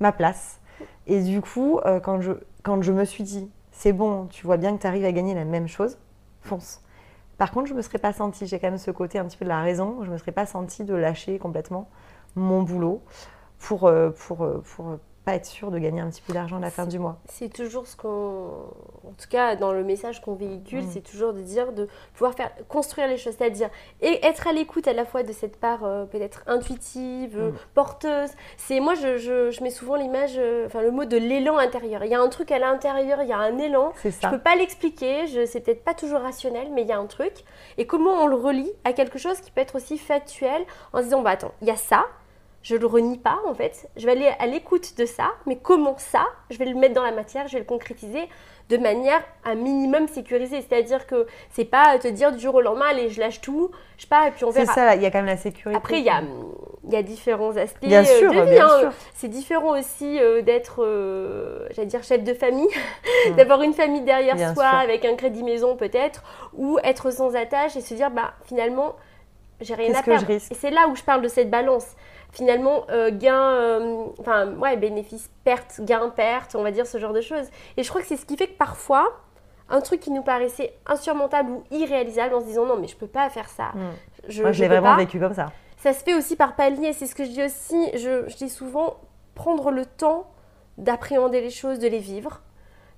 ma 0.00 0.12
place. 0.12 0.60
Et 1.06 1.22
du 1.22 1.40
coup, 1.40 1.78
euh, 1.86 2.00
quand, 2.00 2.20
je, 2.20 2.92
me 2.92 3.04
suis 3.04 3.24
dit, 3.24 3.50
c'est 3.72 3.92
bon, 3.92 4.26
tu 4.26 4.46
vois 4.46 4.56
bien 4.56 4.76
que 4.76 4.82
tu 4.82 4.86
arrives 4.86 5.04
à 5.04 5.12
gagner 5.12 5.34
la 5.34 5.44
même 5.44 5.68
chose, 5.68 5.98
fonce. 6.42 6.82
Par 7.38 7.50
contre, 7.50 7.66
je 7.66 7.72
ne 7.72 7.78
me 7.78 7.82
serais 7.82 7.98
pas 7.98 8.12
sentie, 8.12 8.46
j'ai 8.46 8.58
quand 8.58 8.68
même 8.68 8.78
ce 8.78 8.90
côté 8.90 9.18
un 9.18 9.24
petit 9.24 9.36
peu 9.36 9.44
de 9.44 9.50
la 9.50 9.60
raison, 9.60 9.98
je 10.02 10.08
ne 10.08 10.12
me 10.14 10.18
serais 10.18 10.32
pas 10.32 10.46
sentie 10.46 10.84
de 10.84 10.94
lâcher 10.94 11.38
complètement 11.38 11.88
mon 12.34 12.62
boulot 12.62 13.02
pour, 13.58 13.84
euh, 13.84 14.10
pour, 14.10 14.44
euh, 14.44 14.62
pour 14.74 14.98
pas 15.26 15.34
être 15.34 15.44
sûre 15.44 15.72
de 15.72 15.78
gagner 15.78 16.00
un 16.00 16.08
petit 16.08 16.22
peu 16.22 16.32
d'argent 16.32 16.56
à 16.56 16.60
la 16.60 16.70
fin 16.70 16.86
du 16.86 17.00
mois. 17.00 17.16
C'est 17.28 17.52
toujours 17.52 17.86
ce 17.88 17.96
qu'on. 17.96 18.08
En 18.08 19.12
tout 19.20 19.28
cas, 19.28 19.56
dans 19.56 19.72
le 19.72 19.82
message 19.82 20.22
qu'on 20.22 20.34
véhicule, 20.36 20.84
Mm. 20.84 20.90
c'est 20.92 21.00
toujours 21.00 21.32
de 21.32 21.40
dire, 21.42 21.72
de 21.72 21.88
pouvoir 22.14 22.34
faire 22.34 22.50
construire 22.68 23.08
les 23.08 23.16
choses, 23.18 23.34
c'est-à-dire 23.36 23.68
et 24.00 24.24
être 24.24 24.46
à 24.46 24.52
l'écoute 24.52 24.86
à 24.86 24.92
la 24.92 25.04
fois 25.04 25.24
de 25.24 25.32
cette 25.32 25.56
part 25.58 25.84
euh, 25.84 26.04
peut-être 26.04 26.44
intuitive, 26.46 27.36
Mm. 27.38 27.52
porteuse. 27.74 28.30
C'est 28.56 28.78
moi, 28.78 28.94
je, 28.94 29.18
je- 29.18 29.50
je 29.50 29.62
mets 29.64 29.70
souvent 29.70 29.96
l'image, 29.96 30.34
euh, 30.38 30.66
enfin 30.66 30.80
le 30.80 30.92
mot 30.92 31.04
de 31.04 31.16
l'élan 31.16 31.58
intérieur. 31.58 32.04
Il 32.04 32.10
y 32.10 32.14
a 32.14 32.20
un 32.20 32.28
truc 32.28 32.52
à 32.52 32.58
l'intérieur, 32.60 33.20
il 33.22 33.28
y 33.28 33.32
a 33.32 33.38
un 33.38 33.58
élan. 33.58 33.92
C'est 34.02 34.12
Je 34.12 34.20
ça. 34.20 34.28
peux 34.30 34.38
pas 34.38 34.54
l'expliquer, 34.54 35.26
je 35.26 35.44
c'est 35.44 35.60
peut-être 35.60 35.82
pas 35.84 35.94
toujours 35.94 36.20
rationnel, 36.20 36.68
mais 36.72 36.82
il 36.82 36.88
y 36.88 36.92
a 36.92 36.98
un 36.98 37.06
truc. 37.06 37.44
Et 37.78 37.86
comment 37.88 38.12
on 38.22 38.28
le 38.28 38.36
relie 38.36 38.70
à 38.84 38.92
quelque 38.92 39.18
chose 39.18 39.40
qui 39.40 39.50
peut 39.50 39.60
être 39.60 39.74
aussi 39.74 39.98
factuel 39.98 40.62
en 40.92 40.98
se 40.98 41.04
disant 41.04 41.22
bah 41.22 41.30
attends, 41.30 41.52
il 41.62 41.66
y 41.66 41.72
a 41.72 41.76
ça, 41.76 42.04
je 42.66 42.74
le 42.74 42.84
renie 42.86 43.16
pas 43.18 43.38
en 43.46 43.54
fait, 43.54 43.88
je 43.96 44.06
vais 44.06 44.12
aller 44.12 44.28
à 44.40 44.46
l'écoute 44.46 44.96
de 44.98 45.06
ça, 45.06 45.28
mais 45.46 45.54
comment 45.56 45.94
ça 45.98 46.26
Je 46.50 46.58
vais 46.58 46.64
le 46.64 46.74
mettre 46.74 46.94
dans 46.94 47.04
la 47.04 47.12
matière, 47.12 47.46
je 47.46 47.52
vais 47.52 47.60
le 47.60 47.64
concrétiser 47.64 48.28
de 48.70 48.76
manière 48.76 49.22
un 49.44 49.54
minimum 49.54 50.08
sécurisée. 50.08 50.60
C'est-à-dire 50.68 51.06
que 51.06 51.28
c'est 51.52 51.64
pas 51.64 51.96
te 52.00 52.08
dire 52.08 52.32
du 52.32 52.40
jour 52.40 52.56
au 52.56 52.60
lendemain, 52.60 52.86
allez, 52.90 53.08
je 53.08 53.20
lâche 53.20 53.40
tout, 53.40 53.70
je 53.98 54.08
pars 54.08 54.26
et 54.26 54.32
puis 54.32 54.44
on 54.44 54.50
C'est 54.50 54.62
verra. 54.62 54.74
ça, 54.74 54.94
il 54.96 55.02
y 55.02 55.06
a 55.06 55.12
quand 55.12 55.18
même 55.18 55.26
la 55.26 55.36
sécurité. 55.36 55.76
Après, 55.76 56.00
il 56.00 56.04
y 56.04 56.10
a, 56.10 56.20
y 56.88 56.96
a 56.96 57.02
différents 57.04 57.56
aspects 57.56 57.86
Bien 57.86 58.02
euh, 58.02 58.18
sûr, 58.18 58.32
de 58.32 58.40
vie. 58.40 58.50
bien 58.50 58.66
hein. 58.66 58.80
sûr. 58.80 58.92
C'est 59.14 59.28
différent 59.28 59.78
aussi 59.78 60.18
euh, 60.18 60.42
d'être, 60.42 60.82
euh, 60.82 61.68
j'allais 61.70 61.86
dire, 61.86 62.02
chef 62.02 62.24
de 62.24 62.34
famille, 62.34 62.66
Mm. 63.30 63.34
d'avoir 63.36 63.62
une 63.62 63.74
famille 63.74 64.02
derrière 64.02 64.34
Bien 64.34 64.52
soi 64.54 64.68
sûr. 64.68 64.78
avec 64.80 65.04
un 65.04 65.14
crédit 65.14 65.44
maison 65.44 65.76
peut-être, 65.76 66.24
ou 66.54 66.80
être 66.82 67.12
sans 67.12 67.36
attache 67.36 67.76
et 67.76 67.80
se 67.80 67.94
dire, 67.94 68.10
bah 68.10 68.32
finalement, 68.46 68.96
j'ai 69.60 69.74
rien 69.74 69.86
Qu'est-ce 69.86 69.98
à 69.98 70.02
que 70.02 70.10
je 70.12 70.16
perdre. 70.16 70.26
risque 70.32 70.50
Et 70.50 70.54
c'est 70.56 70.70
là 70.70 70.88
où 70.88 70.96
je 70.96 71.02
parle 71.04 71.22
de 71.22 71.28
cette 71.28 71.50
balance. 71.50 71.86
Finalement, 72.36 72.84
euh, 72.90 73.10
gain, 73.10 73.40
euh, 73.40 74.04
enfin, 74.20 74.52
ouais, 74.56 74.76
bénéfice, 74.76 75.30
perte, 75.42 75.80
gain, 75.80 76.10
perte, 76.10 76.54
on 76.54 76.62
va 76.62 76.70
dire 76.70 76.86
ce 76.86 76.98
genre 76.98 77.14
de 77.14 77.22
choses. 77.22 77.46
Et 77.78 77.82
je 77.82 77.88
crois 77.88 78.02
que 78.02 78.06
c'est 78.06 78.18
ce 78.18 78.26
qui 78.26 78.36
fait 78.36 78.48
que 78.48 78.58
parfois, 78.58 79.10
un 79.70 79.80
truc 79.80 80.00
qui 80.00 80.10
nous 80.10 80.20
paraissait 80.22 80.74
insurmontable 80.86 81.50
ou 81.50 81.64
irréalisable 81.70 82.34
en 82.34 82.40
se 82.40 82.44
disant 82.44 82.66
non, 82.66 82.76
mais 82.76 82.88
je 82.88 82.96
peux 82.96 83.06
pas 83.06 83.30
faire 83.30 83.48
ça. 83.48 83.68
Mm. 83.74 83.80
Je, 84.28 84.42
Moi, 84.42 84.52
je 84.52 84.58
je 84.58 84.62
l'ai 84.64 84.68
vraiment 84.68 84.90
pas. 84.90 84.96
vécu 84.98 85.18
comme 85.18 85.32
ça. 85.32 85.50
Ça 85.78 85.94
se 85.94 86.04
fait 86.04 86.12
aussi 86.12 86.36
par 86.36 86.56
palier, 86.56 86.92
c'est 86.92 87.06
ce 87.06 87.14
que 87.14 87.24
je 87.24 87.30
dis 87.30 87.42
aussi. 87.42 87.90
Je, 87.94 88.28
je 88.28 88.36
dis 88.36 88.50
souvent 88.50 88.96
prendre 89.34 89.70
le 89.70 89.86
temps 89.86 90.30
d'appréhender 90.76 91.40
les 91.40 91.48
choses, 91.48 91.78
de 91.78 91.88
les 91.88 92.00
vivre, 92.00 92.42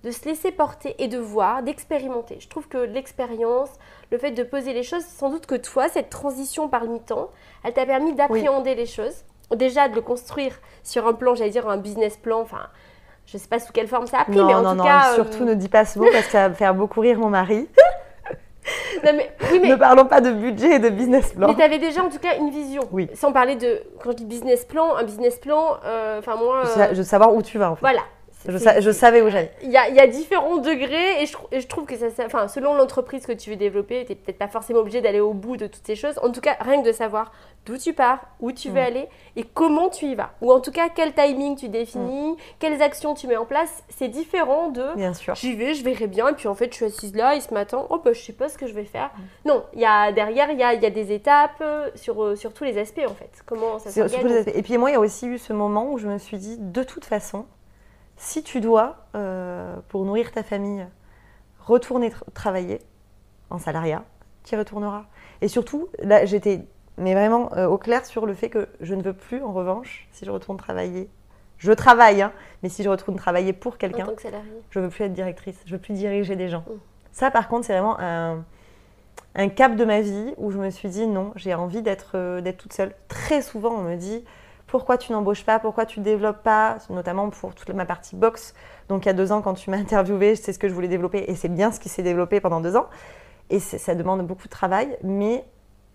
de 0.03 0.11
se 0.11 0.25
laisser 0.25 0.51
porter 0.51 0.97
et 0.99 1.07
de 1.07 1.19
voir, 1.19 1.63
d'expérimenter. 1.63 2.39
Je 2.41 2.49
trouve 2.49 2.67
que 2.67 2.79
l'expérience, 2.79 3.71
le 4.11 4.19
fait 4.19 4.33
de 4.33 4.43
poser 4.43 4.73
les 4.73 4.83
choses, 4.83 5.05
sans 5.05 5.31
doute 5.31 5.47
que 5.47 5.55
toi, 5.55 5.89
cette 5.89 6.11
transition 6.11 6.69
par 6.69 6.85
mi-temps, 6.87 7.31
elle 7.63 7.73
t'a 7.73 7.87
permis 7.87 8.15
d'appréhender 8.15 8.75
les 8.75 8.87
choses. 8.87 9.25
Déjà 9.57 9.89
de 9.89 9.95
le 9.95 10.01
construire 10.03 10.53
sur 10.83 11.07
un 11.07 11.13
plan, 11.15 11.35
j'allais 11.35 11.51
dire 11.51 11.69
un 11.69 11.79
business 11.79 12.17
plan, 12.17 12.41
enfin, 12.41 12.67
je 13.27 13.39
sais 13.39 13.49
pas 13.49 13.59
sous 13.59 13.73
quelle 13.73 13.89
forme 13.89 14.07
ça 14.07 14.21
a 14.21 14.25
pris, 14.25 14.37
non, 14.37 14.47
mais 14.47 14.55
en 14.55 14.63
non, 14.63 14.71
tout 14.73 14.77
non, 14.79 14.85
cas. 14.85 15.11
euh, 15.13 15.15
surtout 15.15 15.45
ne 15.45 15.55
dis 15.55 15.69
pas 15.69 15.85
ce 15.85 15.99
mot 15.99 16.07
parce 16.13 16.27
que 16.27 16.33
ça 16.33 16.49
va 16.49 16.55
faire 16.55 16.75
beaucoup 16.75 17.01
rire 17.01 17.19
mon 17.19 17.31
mari. 17.31 17.67
non, 19.05 19.13
mais, 19.15 19.31
oui, 19.51 19.61
mais 19.63 19.69
Ne 19.71 19.77
parlons 19.77 20.05
pas 20.05 20.21
de 20.21 20.31
budget 20.33 20.77
et 20.77 20.79
de 20.79 20.91
business 20.91 21.33
plan. 21.33 21.49
Mais 21.49 21.55
tu 21.55 21.63
avais 21.63 21.79
déjà 21.79 22.03
en 22.03 22.11
tout 22.11 22.19
cas 22.19 22.37
une 22.37 22.51
vision. 22.51 22.83
Oui. 22.93 23.09
Sans 23.15 23.33
parler 23.33 23.57
de. 23.57 23.83
Quand 24.03 24.11
je 24.11 24.17
dis 24.17 24.25
business 24.27 24.65
plan, 24.67 24.97
un 24.97 25.05
business 25.05 25.39
plan, 25.39 25.79
euh, 25.85 26.19
enfin 26.19 26.37
moi. 26.37 26.63
Euh, 26.67 26.89
je 26.91 26.97
veux 26.97 27.03
savoir 27.05 27.35
où 27.35 27.41
tu 27.43 27.57
vas 27.59 27.71
en 27.71 27.77
fait. 27.77 27.81
voilà. 27.81 28.01
Je, 28.47 28.53
C'est- 28.57 28.65
sa- 28.65 28.81
je 28.81 28.91
savais 28.93 29.21
où 29.21 29.29
j'allais. 29.31 29.51
Il 29.63 29.71
y 29.71 29.77
a, 29.77 29.89
il 29.89 29.97
y 29.97 30.01
a 30.01 30.07
différents 30.07 30.59
degrés 30.59 31.23
et 31.23 31.27
je, 31.27 31.33
trou- 31.33 31.49
et 31.51 31.61
je 31.61 31.67
trouve 31.67 31.87
que 31.87 31.97
ça, 31.97 32.09
ça- 32.11 32.25
enfin, 32.27 32.47
selon 32.47 32.75
l'entreprise 32.75 33.27
que 33.27 33.33
tu 33.33 33.51
veux 33.51 33.57
développer, 33.57 34.05
tu 34.05 34.13
n'es 34.13 34.17
peut-être 34.17 34.39
pas 34.39 34.47
forcément 34.49 34.79
obligé 34.81 35.01
d'aller 35.01 35.19
au 35.21 35.33
bout 35.35 35.57
de 35.57 35.67
toutes 35.67 35.85
ces 35.85 35.97
choses. 35.97 36.19
En 36.23 36.31
tout 36.31 36.41
cas, 36.41 36.57
rien 36.61 36.81
que 36.83 36.87
de 36.87 36.93
savoir 36.93 37.33
d'où 37.67 37.77
tu 37.77 37.93
pars, 37.93 38.21
où 38.41 38.53
tu 38.53 38.71
veux 38.71 38.81
aller 38.81 39.09
et 39.37 39.43
comment 39.43 39.89
tu 39.89 40.07
y 40.07 40.15
vas. 40.15 40.31
Ou 40.41 40.53
en 40.53 40.61
tout 40.61 40.71
cas, 40.71 40.89
quel 40.95 41.13
timing 41.15 41.57
tu 41.57 41.69
définis, 41.69 42.37
quelles 42.61 42.81
actions 42.81 43.15
tu 43.15 43.27
mets 43.27 43.37
en 43.37 43.45
place. 43.45 43.83
C'est 43.89 44.09
différent 44.09 44.69
de 44.69 44.95
Bien 44.95 45.13
sûr. 45.15 45.35
j'y 45.35 45.55
vais, 45.57 45.75
je 45.75 45.83
verrai 45.85 46.07
bien, 46.07 46.29
et 46.29 46.35
puis 46.35 46.47
en 46.49 46.55
fait, 46.55 46.71
je 46.71 46.77
suis 46.77 46.85
assise 46.87 47.15
là, 47.17 47.35
et 47.35 47.41
ce 47.41 47.53
matin, 47.53 47.87
oh 47.91 47.99
bah, 48.03 48.13
je 48.13 48.21
sais 48.21 48.33
pas 48.33 48.49
ce 48.49 48.57
que 48.57 48.67
je 48.69 48.73
vais 48.73 48.85
faire. 48.85 49.11
Mm. 49.45 49.49
Non, 49.49 49.65
il 49.75 49.81
y 49.81 49.85
a, 49.85 50.13
derrière, 50.13 50.51
il 50.53 50.59
y 50.59 50.63
a, 50.63 50.75
il 50.75 50.83
y 50.83 50.87
a 50.87 50.91
des 50.91 51.13
étapes 51.13 51.61
euh, 51.61 51.91
sur, 51.97 52.23
euh, 52.23 52.37
sur 52.37 52.55
tous 52.55 52.65
les 52.65 52.79
aspects 52.79 53.03
en 53.05 53.15
fait. 53.15 53.31
Comment 53.45 53.79
ça 53.81 53.91
s'organise. 53.91 54.47
Et 54.55 54.63
puis 54.63 54.79
moi, 54.79 54.91
il 54.91 54.93
y 54.95 54.97
a 54.97 55.01
aussi 55.01 55.27
eu 55.27 55.39
ce 55.39 55.53
moment 55.53 55.91
où 55.91 55.99
je 55.99 56.07
me 56.07 56.19
suis 56.19 56.39
dit, 56.39 56.57
de 56.59 56.83
toute 56.85 57.05
façon, 57.05 57.45
si 58.19 58.43
tu 58.43 58.61
dois, 58.61 59.07
euh, 59.15 59.77
pour 59.89 60.05
nourrir 60.05 60.31
ta 60.33 60.43
famille, 60.43 60.87
retourner 61.61 62.11
tra- 62.11 62.25
travailler 62.35 62.81
en 63.51 63.59
salariat, 63.59 64.05
tu 64.45 64.55
y 64.55 64.59
retourneras. 64.59 65.05
Et 65.41 65.49
surtout, 65.49 65.89
là, 66.03 66.25
j'étais 66.27 66.61
mais 66.97 67.15
vraiment 67.15 67.53
euh, 67.57 67.67
au 67.69 67.79
clair 67.79 68.05
sur 68.05 68.27
le 68.27 68.35
fait 68.35 68.51
que 68.51 68.69
je 68.81 68.95
ne 68.95 69.03
veux 69.03 69.13
plus, 69.13 69.41
en 69.43 69.53
revanche, 69.53 70.09
si 70.11 70.25
je 70.25 70.31
retourne 70.33 70.57
travailler, 70.59 71.09
je 71.59 71.73
travaille, 71.73 72.23
hein, 72.23 72.33
mais 72.63 72.69
si 72.69 72.83
je 72.83 72.89
retourne 72.89 73.17
travailler 73.17 73.53
pour 73.53 73.79
quelqu'un, 73.79 74.07
je 74.71 74.81
veux 74.81 74.89
plus 74.89 75.05
être 75.05 75.13
directrice, 75.13 75.61
je 75.65 75.73
veux 75.77 75.81
plus 75.81 75.95
diriger 75.95 76.35
des 76.37 76.49
gens. 76.49 76.65
Mm. 76.69 76.73
Ça, 77.13 77.31
par 77.31 77.49
contre, 77.49 77.67
c'est 77.67 77.73
vraiment 77.73 77.99
un, 78.01 78.45
un 79.37 79.49
cap 79.49 79.77
de 79.77 79.85
ma 79.85 80.01
vie 80.01 80.35
où 80.39 80.51
je 80.51 80.59
me 80.59 80.71
suis 80.71 80.89
dit 80.89 81.07
non, 81.07 81.33
j'ai 81.37 81.55
envie 81.55 81.83
d'être 81.83 82.13
euh, 82.15 82.41
d'être 82.41 82.59
toute 82.59 82.73
seule. 82.73 82.95
Très 83.09 83.43
souvent, 83.43 83.71
on 83.71 83.83
me 83.83 83.97
dit 83.97 84.25
pourquoi 84.69 84.97
tu 84.99 85.11
n'embauches 85.13 85.45
pas, 85.45 85.59
pourquoi 85.59 85.85
tu 85.87 85.99
ne 85.99 86.05
développes 86.05 86.43
pas, 86.45 86.79
notamment 86.91 87.29
pour 87.31 87.55
toute 87.55 87.71
ma 87.71 87.85
partie 87.87 88.15
boxe. 88.15 88.55
Donc, 88.89 89.05
il 89.05 89.09
y 89.09 89.11
a 89.11 89.15
deux 89.15 89.33
ans, 89.33 89.43
quand 89.43 89.55
tu 89.55 89.71
m'as 89.71 89.79
interviewé, 89.79 90.37
c'est 90.37 90.53
ce 90.53 90.59
que 90.61 90.69
je 90.69 90.75
voulais 90.75 90.89
développer 90.89 91.25
et 91.27 91.35
c'est 91.35 91.49
bien 91.49 91.73
ce 91.73 91.81
qui 91.81 91.89
s'est 91.89 92.03
développé 92.03 92.41
pendant 92.41 92.61
deux 92.61 92.77
ans. 92.77 92.87
Et 93.51 93.59
ça 93.59 93.95
demande 93.95 94.27
beaucoup 94.27 94.45
de 94.45 94.51
travail, 94.53 94.97
mais 95.03 95.43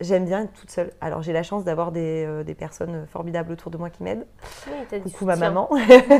j'aime 0.01 0.25
bien 0.25 0.41
être 0.43 0.53
toute 0.53 0.71
seule. 0.71 0.91
Alors, 1.01 1.21
j'ai 1.21 1.33
la 1.33 1.43
chance 1.43 1.63
d'avoir 1.63 1.91
des, 1.91 2.25
euh, 2.27 2.43
des 2.43 2.55
personnes 2.55 3.05
formidables 3.07 3.51
autour 3.53 3.69
de 3.71 3.77
moi 3.77 3.89
qui 3.91 4.01
m'aident. 4.03 4.25
Oui, 4.67 4.73
t'as 4.89 4.97
du 4.97 5.03
Coucou 5.03 5.25
ma 5.25 5.35
soutien. 5.35 5.49
maman. 5.51 5.69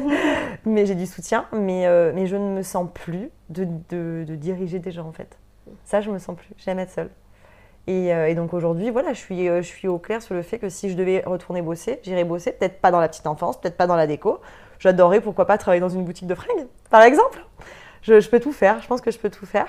mais 0.66 0.86
j'ai 0.86 0.96
du 0.96 1.08
soutien, 1.08 1.46
mais, 1.52 1.88
euh, 1.88 2.12
mais 2.13 2.28
je 2.28 2.36
ne 2.36 2.50
me 2.58 2.62
sens 2.62 2.88
plus 2.94 3.30
de, 3.50 3.66
de- 3.89 4.24
de 4.28 4.36
diriger 4.36 4.80
des 4.80 4.92
gens 4.92 5.08
en 5.08 5.12
fait. 5.12 5.38
Ça, 5.86 6.02
je 6.02 6.12
me 6.12 6.20
sens 6.20 6.36
plus. 6.36 6.50
J'aime 6.58 6.78
être 6.80 6.92
seule. 6.92 7.10
Et, 7.88 8.13
euh, 8.13 8.30
et 8.30 8.36
donc 8.36 8.54
aujourd'hui, 8.54 8.89
voilà, 8.89 9.13
je 9.13 9.19
suis, 9.19 9.50
euh, 9.50 9.62
je 9.62 9.67
suis 9.67 9.88
au 9.88 10.00
clair 10.00 10.22
sur 10.22 10.34
le 10.36 10.41
fait 10.41 10.58
que 10.58 10.69
si 10.69 10.89
je 10.89 10.96
devais 10.96 11.22
retourner 11.26 11.62
bosser, 11.62 12.00
j'irais 12.04 12.24
bosser, 12.24 12.54
peut-être 12.54 12.80
pas 12.80 12.91
dans 12.91 13.00
la 13.00 13.10
petite 13.10 13.28
enfance, 13.28 13.60
peut-être 13.60 13.76
pas 13.76 13.88
dans 13.88 13.98
la 13.98 14.08
déco. 14.08 14.39
j'adorerais, 14.80 15.19
pourquoi 15.19 15.46
pas, 15.46 15.58
travailler 15.58 15.82
dans 15.82 15.89
une 15.89 16.06
boutique 16.06 16.28
de 16.28 16.36
fringues, 16.36 16.67
par 16.89 17.02
exemple. 17.02 17.46
Je, 18.02 18.19
je, 18.19 18.30
peux 18.30 18.39
tout 18.39 18.54
faire, 18.54 18.82
je 18.82 18.88
pense 18.88 19.02
que 19.02 19.12
je 19.12 19.19
peux 19.19 19.30
tout 19.30 19.46
faire. 19.46 19.67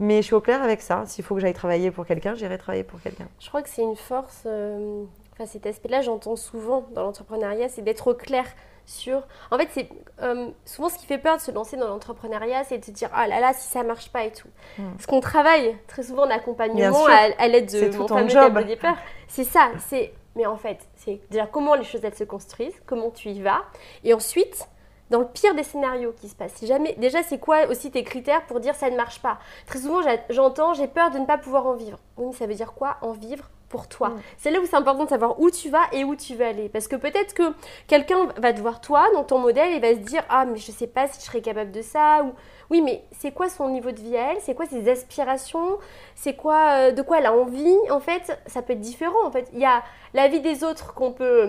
Mais 0.00 0.22
je 0.22 0.26
suis 0.26 0.34
au 0.34 0.40
clair 0.40 0.62
avec 0.62 0.80
ça. 0.80 1.04
S'il 1.04 1.22
faut 1.22 1.34
que 1.34 1.42
j'aille 1.42 1.52
travailler 1.52 1.90
pour 1.90 2.06
quelqu'un, 2.06 2.34
j'irai 2.34 2.56
travailler 2.56 2.84
pour 2.84 3.00
quelqu'un. 3.02 3.28
Je 3.38 3.48
crois 3.48 3.62
que 3.62 3.68
c'est 3.68 3.82
une 3.82 3.96
force. 3.96 4.44
Euh, 4.46 5.04
enfin, 5.34 5.44
cet 5.44 5.66
aspect-là, 5.66 6.00
j'entends 6.00 6.36
souvent 6.36 6.86
dans 6.94 7.02
l'entrepreneuriat, 7.02 7.68
c'est 7.68 7.82
d'être 7.82 8.06
au 8.06 8.14
clair 8.14 8.46
sur. 8.90 9.22
En 9.50 9.58
fait, 9.58 9.68
c'est 9.70 9.88
euh, 10.22 10.48
souvent 10.64 10.88
ce 10.88 10.98
qui 10.98 11.06
fait 11.06 11.18
peur 11.18 11.36
de 11.36 11.40
se 11.40 11.50
lancer 11.50 11.76
dans 11.76 11.88
l'entrepreneuriat, 11.88 12.64
c'est 12.64 12.78
de 12.78 12.84
se 12.84 12.90
dire 12.90 13.08
ah 13.12 13.26
là 13.26 13.40
là 13.40 13.52
si 13.52 13.68
ça 13.68 13.82
marche 13.82 14.10
pas 14.10 14.24
et 14.24 14.32
tout. 14.32 14.48
Hmm. 14.78 14.92
Parce 14.92 15.06
qu'on 15.06 15.20
travaille 15.20 15.76
très 15.86 16.02
souvent 16.02 16.26
en 16.26 16.30
accompagnement 16.30 17.06
à, 17.06 17.48
l'aide 17.48 17.70
de 17.70 17.96
mon 17.96 18.08
fameux 18.08 18.28
job. 18.28 18.52
de 18.54 18.74
peur. 18.74 18.96
C'est 19.28 19.44
ça. 19.44 19.70
C'est 19.78 20.12
mais 20.36 20.46
en 20.46 20.56
fait, 20.56 20.78
c'est 20.96 21.20
déjà 21.30 21.46
comment 21.46 21.74
les 21.74 21.84
choses 21.84 22.04
elles 22.04 22.14
se 22.14 22.24
construisent, 22.24 22.80
comment 22.86 23.10
tu 23.10 23.30
y 23.30 23.42
vas, 23.42 23.62
et 24.04 24.14
ensuite 24.14 24.68
dans 25.10 25.18
le 25.18 25.26
pire 25.26 25.54
des 25.54 25.64
scénarios 25.64 26.12
qui 26.12 26.28
se 26.28 26.36
passent. 26.36 26.54
Si 26.54 26.66
jamais, 26.66 26.94
déjà, 26.94 27.22
c'est 27.22 27.38
quoi 27.38 27.66
aussi 27.66 27.90
tes 27.90 28.04
critères 28.04 28.46
pour 28.46 28.60
dire 28.60 28.76
ça 28.76 28.88
ne 28.90 28.96
marche 28.96 29.20
pas? 29.20 29.38
Très 29.66 29.80
souvent, 29.80 30.00
j'entends, 30.30 30.72
j'ai 30.72 30.86
peur 30.86 31.10
de 31.10 31.18
ne 31.18 31.26
pas 31.26 31.36
pouvoir 31.36 31.66
en 31.66 31.74
vivre. 31.74 31.98
Oui, 32.16 32.32
ça 32.32 32.46
veut 32.46 32.54
dire 32.54 32.72
quoi 32.74 32.96
En 33.02 33.10
vivre 33.10 33.50
pour 33.70 33.88
toi. 33.88 34.10
Mm. 34.10 34.20
C'est 34.36 34.50
là 34.50 34.60
où 34.60 34.66
c'est 34.66 34.76
important 34.76 35.04
de 35.04 35.08
savoir 35.08 35.40
où 35.40 35.50
tu 35.50 35.70
vas 35.70 35.84
et 35.92 36.04
où 36.04 36.14
tu 36.14 36.34
veux 36.34 36.44
aller. 36.44 36.68
Parce 36.68 36.88
que 36.88 36.96
peut-être 36.96 37.32
que 37.32 37.54
quelqu'un 37.86 38.28
va 38.36 38.52
te 38.52 38.60
voir 38.60 38.82
toi 38.82 39.06
dans 39.14 39.24
ton 39.24 39.38
modèle 39.38 39.72
et 39.72 39.80
va 39.80 39.92
se 39.92 40.06
dire 40.06 40.22
Ah, 40.28 40.44
mais 40.44 40.58
je 40.58 40.70
ne 40.70 40.76
sais 40.76 40.86
pas 40.86 41.08
si 41.08 41.20
je 41.20 41.24
serais 41.24 41.40
capable 41.40 41.70
de 41.70 41.80
ça. 41.80 42.22
Ou 42.22 42.34
oui, 42.68 42.82
mais 42.82 43.02
c'est 43.18 43.32
quoi 43.32 43.48
son 43.48 43.70
niveau 43.70 43.92
de 43.92 44.00
vie 44.00 44.16
à 44.16 44.32
elle? 44.32 44.38
C'est 44.40 44.54
quoi 44.54 44.66
ses 44.66 44.90
aspirations? 44.90 45.78
C'est 46.14 46.34
quoi 46.34 46.72
euh, 46.72 46.92
de 46.92 47.00
quoi 47.00 47.18
elle 47.18 47.26
a 47.26 47.32
envie? 47.32 47.78
En 47.90 48.00
fait, 48.00 48.38
ça 48.46 48.60
peut 48.60 48.74
être 48.74 48.80
différent. 48.80 49.24
En 49.24 49.30
fait, 49.30 49.48
il 49.54 49.60
y 49.60 49.64
a 49.64 49.82
la 50.12 50.28
vie 50.28 50.40
des 50.40 50.64
autres 50.64 50.92
qu'on 50.92 51.12
peut, 51.12 51.46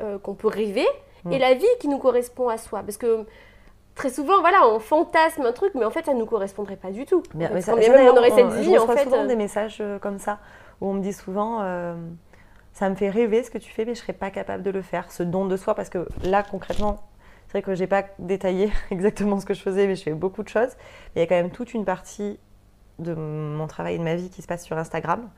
euh, 0.00 0.18
qu'on 0.18 0.34
peut 0.34 0.48
rêver 0.48 0.86
et 1.30 1.36
mm. 1.36 1.40
la 1.40 1.54
vie 1.54 1.66
qui 1.80 1.88
nous 1.88 1.98
correspond 1.98 2.48
à 2.48 2.58
soi. 2.58 2.80
Parce 2.80 2.96
que 2.96 3.26
très 3.98 4.10
souvent, 4.10 4.40
voilà, 4.40 4.66
on 4.68 4.78
fantasme 4.78 5.42
un 5.42 5.52
truc, 5.52 5.74
mais 5.74 5.84
en 5.84 5.90
fait, 5.90 6.06
ça 6.06 6.14
ne 6.14 6.20
nous 6.20 6.26
correspondrait 6.26 6.76
pas 6.76 6.90
du 6.90 7.04
tout. 7.04 7.22
Mais, 7.34 7.50
mais 7.52 7.60
ça, 7.60 7.72
on, 7.74 8.16
aurait 8.16 8.30
cette 8.30 8.52
vie, 8.52 8.78
en 8.78 8.86
fait. 8.86 9.04
souvent 9.04 9.24
euh. 9.24 9.26
des 9.26 9.36
messages 9.36 9.78
euh, 9.80 9.98
comme 9.98 10.18
ça, 10.18 10.38
où 10.80 10.88
on 10.88 10.94
me 10.94 11.00
dit 11.00 11.12
souvent, 11.12 11.60
euh, 11.62 11.96
ça 12.72 12.88
me 12.88 12.94
fait 12.94 13.10
rêver 13.10 13.42
ce 13.42 13.50
que 13.50 13.58
tu 13.58 13.70
fais, 13.70 13.84
mais 13.84 13.94
je 13.94 14.00
ne 14.00 14.02
serais 14.02 14.12
pas 14.12 14.30
capable 14.30 14.62
de 14.62 14.70
le 14.70 14.82
faire, 14.82 15.10
ce 15.10 15.22
don 15.22 15.46
de 15.46 15.56
soi, 15.56 15.74
parce 15.74 15.88
que 15.88 16.08
là, 16.22 16.42
concrètement, 16.42 17.08
c'est 17.46 17.52
vrai 17.52 17.62
que 17.62 17.74
je 17.74 17.80
n'ai 17.80 17.86
pas 17.86 18.04
détaillé 18.18 18.70
exactement 18.90 19.40
ce 19.40 19.46
que 19.46 19.54
je 19.54 19.62
faisais, 19.62 19.86
mais 19.86 19.96
je 19.96 20.02
fais 20.02 20.14
beaucoup 20.14 20.42
de 20.42 20.48
choses. 20.48 20.76
il 21.14 21.20
y 21.20 21.22
a 21.22 21.26
quand 21.26 21.36
même 21.36 21.50
toute 21.50 21.74
une 21.74 21.84
partie 21.84 22.38
de 22.98 23.14
mon 23.14 23.66
travail 23.66 23.94
et 23.94 23.98
de 23.98 24.04
ma 24.04 24.16
vie 24.16 24.30
qui 24.30 24.42
se 24.42 24.46
passe 24.46 24.64
sur 24.64 24.76
Instagram. 24.76 25.28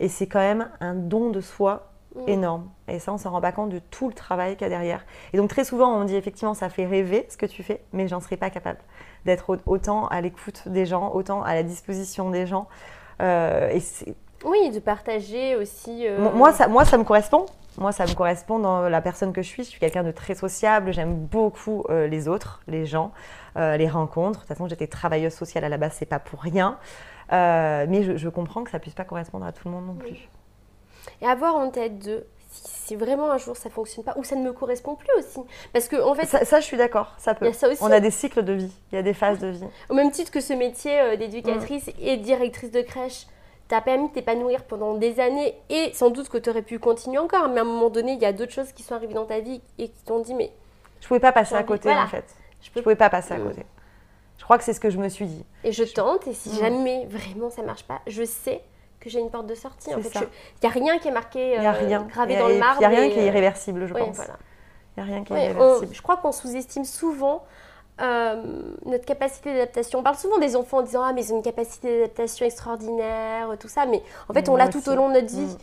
Et 0.00 0.08
c'est 0.08 0.26
quand 0.26 0.40
même 0.40 0.68
un 0.80 0.94
don 0.94 1.30
de 1.30 1.40
soi 1.40 1.90
Mm. 2.14 2.28
énorme. 2.28 2.70
Et 2.88 2.98
ça, 2.98 3.12
on 3.12 3.18
s'en 3.18 3.30
rend 3.30 3.40
pas 3.40 3.52
compte 3.52 3.70
de 3.70 3.78
tout 3.78 4.08
le 4.08 4.14
travail 4.14 4.56
qu'il 4.56 4.62
y 4.62 4.66
a 4.66 4.68
derrière. 4.70 5.04
Et 5.32 5.36
donc, 5.36 5.50
très 5.50 5.64
souvent, 5.64 5.94
on 5.94 6.04
dit 6.04 6.16
effectivement, 6.16 6.54
ça 6.54 6.68
fait 6.68 6.86
rêver 6.86 7.26
ce 7.28 7.36
que 7.36 7.46
tu 7.46 7.62
fais, 7.62 7.82
mais 7.92 8.08
j'en 8.08 8.20
serais 8.20 8.36
pas 8.36 8.50
capable 8.50 8.78
d'être 9.24 9.58
autant 9.66 10.06
à 10.08 10.20
l'écoute 10.20 10.68
des 10.68 10.86
gens, 10.86 11.12
autant 11.12 11.42
à 11.42 11.54
la 11.54 11.62
disposition 11.62 12.30
des 12.30 12.46
gens. 12.46 12.66
Euh, 13.20 13.68
et 13.70 13.80
oui, 14.44 14.70
de 14.70 14.78
partager 14.78 15.56
aussi. 15.56 16.06
Euh, 16.06 16.18
moi, 16.18 16.52
ça, 16.52 16.68
moi, 16.68 16.84
ça 16.84 16.98
me 16.98 17.04
correspond. 17.04 17.46
Moi, 17.76 17.92
ça 17.92 18.06
me 18.06 18.14
correspond 18.14 18.58
dans 18.58 18.88
la 18.88 19.00
personne 19.00 19.32
que 19.32 19.42
je 19.42 19.48
suis. 19.48 19.62
Je 19.62 19.68
suis 19.68 19.80
quelqu'un 19.80 20.02
de 20.02 20.10
très 20.10 20.34
sociable. 20.34 20.92
J'aime 20.92 21.14
beaucoup 21.14 21.84
euh, 21.90 22.08
les 22.08 22.26
autres, 22.26 22.60
les 22.66 22.86
gens, 22.86 23.12
les 23.56 23.88
rencontres. 23.88 24.40
De 24.40 24.44
toute 24.44 24.48
façon, 24.48 24.68
j'étais 24.68 24.86
travailleuse 24.86 25.34
sociale 25.34 25.64
à 25.64 25.68
la 25.68 25.78
base, 25.78 25.94
c'est 25.98 26.06
pas 26.06 26.18
pour 26.18 26.40
rien. 26.40 26.78
mais 27.30 28.02
je, 28.02 28.16
je, 28.16 28.28
comprends 28.28 28.64
que 28.64 28.70
ça 28.70 28.78
puisse 28.78 28.94
pas 28.94 29.04
correspondre 29.04 29.46
à 29.46 29.52
tout 29.52 29.68
le 29.68 29.74
monde 29.74 29.86
non 29.86 29.94
plus 29.94 30.28
et 31.20 31.26
avoir 31.26 31.56
en 31.56 31.70
tête 31.70 31.98
de 31.98 32.24
si 32.50 32.96
vraiment 32.96 33.30
un 33.30 33.38
jour 33.38 33.56
ça 33.56 33.68
fonctionne 33.68 34.04
pas 34.04 34.14
ou 34.16 34.24
ça 34.24 34.34
ne 34.34 34.42
me 34.42 34.52
correspond 34.52 34.94
plus 34.94 35.10
aussi 35.18 35.40
parce 35.72 35.88
que 35.88 35.96
en 35.96 36.14
fait 36.14 36.26
ça, 36.26 36.60
je 36.60 36.64
suis 36.64 36.76
d'accord 36.76 37.14
ça 37.18 37.34
peut 37.34 37.52
ça 37.52 37.68
aussi. 37.68 37.82
on 37.82 37.90
a 37.90 38.00
des 38.00 38.10
cycles 38.10 38.42
de 38.42 38.54
vie 38.54 38.72
il 38.90 38.96
y 38.96 38.98
a 38.98 39.02
des 39.02 39.12
phases 39.12 39.38
de 39.38 39.48
vie 39.48 39.64
au 39.90 39.94
même 39.94 40.10
titre 40.10 40.30
que 40.30 40.40
ce 40.40 40.54
métier 40.54 40.98
euh, 40.98 41.16
d'éducatrice 41.16 41.90
et 42.00 42.16
directrice 42.16 42.70
de 42.70 42.80
crèche 42.80 43.26
t'a 43.68 43.80
permis 43.80 44.08
de 44.08 44.14
t'épanouir 44.14 44.64
pendant 44.64 44.94
des 44.94 45.20
années 45.20 45.54
et 45.68 45.92
sans 45.92 46.10
doute 46.10 46.28
que 46.28 46.38
tu 46.38 46.50
aurais 46.50 46.62
pu 46.62 46.78
continuer 46.78 47.18
encore 47.18 47.48
mais 47.48 47.58
à 47.58 47.62
un 47.62 47.66
moment 47.66 47.90
donné 47.90 48.12
il 48.12 48.20
y 48.20 48.24
a 48.24 48.32
d'autres 48.32 48.52
choses 48.52 48.72
qui 48.72 48.82
sont 48.82 48.94
arrivées 48.94 49.14
dans 49.14 49.26
ta 49.26 49.40
vie 49.40 49.60
et 49.78 49.88
qui 49.88 50.02
t'ont 50.04 50.20
dit 50.20 50.34
mais 50.34 50.52
je 51.00 51.06
pouvais 51.06 51.20
pas 51.20 51.32
passer 51.32 51.54
à 51.54 51.62
côté 51.62 51.90
en 51.90 52.06
fait 52.06 52.24
je, 52.62 52.70
peux... 52.70 52.82
pouvais 52.82 52.96
pas 52.96 53.10
passer 53.10 53.34
à 53.34 53.38
mm. 53.38 53.48
côté 53.48 53.66
je 54.38 54.44
crois 54.44 54.58
que 54.58 54.64
c'est 54.64 54.72
ce 54.72 54.80
que 54.80 54.90
je 54.90 54.98
me 54.98 55.08
suis 55.08 55.26
dit 55.26 55.44
et 55.64 55.72
je 55.72 55.84
tente 55.84 56.26
et 56.26 56.34
si 56.34 56.48
mm. 56.48 56.58
jamais 56.58 57.06
vraiment 57.06 57.50
ça 57.50 57.62
marche 57.62 57.84
pas 57.84 58.00
je 58.06 58.24
sais 58.24 58.62
que 59.00 59.10
j'ai 59.10 59.20
une 59.20 59.30
porte 59.30 59.46
de 59.46 59.54
sortie. 59.54 59.94
En 59.94 60.00
fait, 60.00 60.12
il 60.18 60.64
n'y 60.64 60.68
a 60.68 60.72
rien 60.72 60.98
qui 60.98 61.08
est 61.08 61.12
marqué, 61.12 61.50
y 61.50 61.56
a 61.56 61.72
euh, 61.72 61.86
rien. 61.86 62.02
gravé 62.02 62.36
dans 62.36 62.48
le 62.48 62.58
marbre. 62.58 62.80
Il 62.82 62.88
n'y 62.88 62.96
a 62.96 63.00
rien 63.00 63.10
qui 63.10 63.18
est 63.18 63.26
irréversible, 63.26 63.86
je 63.86 63.94
pense. 63.94 64.18
Il 64.96 65.02
n'y 65.04 65.08
a 65.08 65.14
rien 65.14 65.24
qui 65.24 65.32
est 65.32 65.50
irréversible. 65.50 65.94
je 65.94 66.02
crois 66.02 66.16
qu'on 66.16 66.32
sous-estime 66.32 66.84
souvent 66.84 67.44
euh, 68.00 68.42
notre 68.86 69.04
capacité 69.04 69.52
d'adaptation. 69.52 69.98
On 69.98 70.02
parle 70.02 70.16
souvent 70.16 70.38
des 70.38 70.56
enfants 70.56 70.78
en 70.78 70.82
disant 70.82 71.02
Ah, 71.02 71.12
mais 71.12 71.24
ils 71.24 71.32
ont 71.32 71.36
une 71.36 71.42
capacité 71.42 72.00
d'adaptation 72.00 72.46
extraordinaire, 72.46 73.56
tout 73.58 73.68
ça. 73.68 73.86
Mais 73.86 74.02
en 74.28 74.34
fait, 74.34 74.48
on 74.48 74.56
l'a 74.56 74.68
tout 74.68 74.88
au 74.88 74.94
long 74.94 75.08
de 75.08 75.14
notre 75.14 75.34
vie. 75.34 75.42
Mm. 75.42 75.58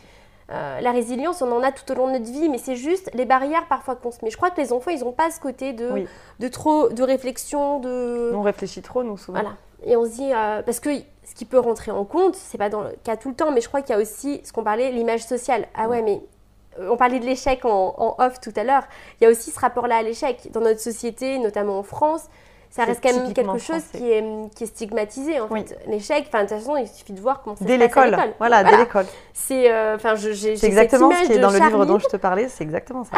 Euh, 0.52 0.80
la 0.80 0.92
résilience, 0.92 1.42
on 1.42 1.50
en 1.50 1.62
a 1.62 1.72
tout 1.72 1.90
au 1.90 1.94
long 1.96 2.06
de 2.06 2.18
notre 2.18 2.30
vie, 2.30 2.48
mais 2.48 2.58
c'est 2.58 2.76
juste 2.76 3.10
les 3.14 3.24
barrières 3.24 3.66
parfois 3.68 3.96
qu'on 3.96 4.12
se 4.12 4.24
met. 4.24 4.30
Je 4.30 4.36
crois 4.36 4.50
que 4.50 4.60
les 4.60 4.72
enfants, 4.72 4.92
ils 4.92 5.00
n'ont 5.00 5.12
pas 5.12 5.30
ce 5.30 5.40
côté 5.40 5.72
de, 5.72 6.04
de 6.38 6.48
trop 6.48 6.88
de 6.88 7.02
réflexion, 7.02 7.80
de. 7.80 8.32
On 8.34 8.42
réfléchit 8.42 8.82
trop, 8.82 9.02
nous 9.02 9.16
souvent. 9.16 9.40
Voilà. 9.40 9.56
Et 9.84 9.96
on 9.96 10.04
se 10.04 10.10
dit 10.10 10.30
parce 10.64 10.80
que 10.80 10.90
ce 11.26 11.34
qui 11.34 11.44
peut 11.44 11.58
rentrer 11.58 11.90
en 11.90 12.04
compte, 12.04 12.36
c'est 12.36 12.58
pas 12.58 12.68
dans 12.68 12.82
le 12.82 12.94
cas 13.02 13.16
tout 13.16 13.28
le 13.28 13.34
temps, 13.34 13.50
mais 13.50 13.60
je 13.60 13.68
crois 13.68 13.82
qu'il 13.82 13.94
y 13.94 13.98
a 13.98 14.00
aussi 14.00 14.40
ce 14.44 14.52
qu'on 14.52 14.62
parlait, 14.62 14.90
l'image 14.92 15.24
sociale. 15.24 15.66
Ah 15.74 15.88
ouais, 15.88 16.02
mais 16.02 16.14
euh, 16.14 16.35
on 16.80 16.96
parlait 16.96 17.20
de 17.20 17.24
l'échec 17.24 17.64
en, 17.64 17.94
en, 17.96 18.16
off 18.18 18.40
tout 18.40 18.52
à 18.56 18.64
l'heure. 18.64 18.84
Il 19.20 19.24
y 19.24 19.26
a 19.26 19.30
aussi 19.30 19.50
ce 19.50 19.60
rapport-là 19.60 19.96
à 19.96 20.02
l'échec 20.02 20.50
dans 20.52 20.60
notre 20.60 20.80
société, 20.80 21.38
notamment 21.38 21.78
en 21.78 21.82
France 21.82 22.28
ça 22.76 22.84
reste 22.84 23.02
quand 23.02 23.14
même 23.14 23.32
quelque 23.32 23.58
chose 23.58 23.82
qui 23.92 24.10
est, 24.10 24.24
qui 24.54 24.64
est, 24.64 24.66
stigmatisé 24.66 25.40
en 25.40 25.48
fait. 25.48 25.78
L'échec, 25.86 26.26
enfin 26.28 26.44
de 26.44 26.48
toute 26.48 26.58
façon, 26.58 26.76
il 26.76 26.86
suffit 26.86 27.12
de 27.14 27.20
voir 27.20 27.42
comment 27.42 27.56
ça 27.56 27.64
dès 27.64 27.78
l'école. 27.78 28.16
Voilà, 28.38 28.64
dès 28.64 28.76
l'école. 28.76 29.06
C'est 29.32 29.72
euh, 29.72 29.96
enfin 29.96 30.14
j'ai 30.14 30.56
C'est 30.56 30.66
exactement 30.66 31.10
ce 31.10 31.26
qui 31.26 31.32
est 31.32 31.38
dans 31.38 31.50
le 31.50 31.58
livre 31.58 31.86
dont 31.86 31.98
je 31.98 32.06
te 32.06 32.16
parlais, 32.16 32.48
c'est 32.48 32.64
exactement 32.64 33.04
ça. 33.04 33.16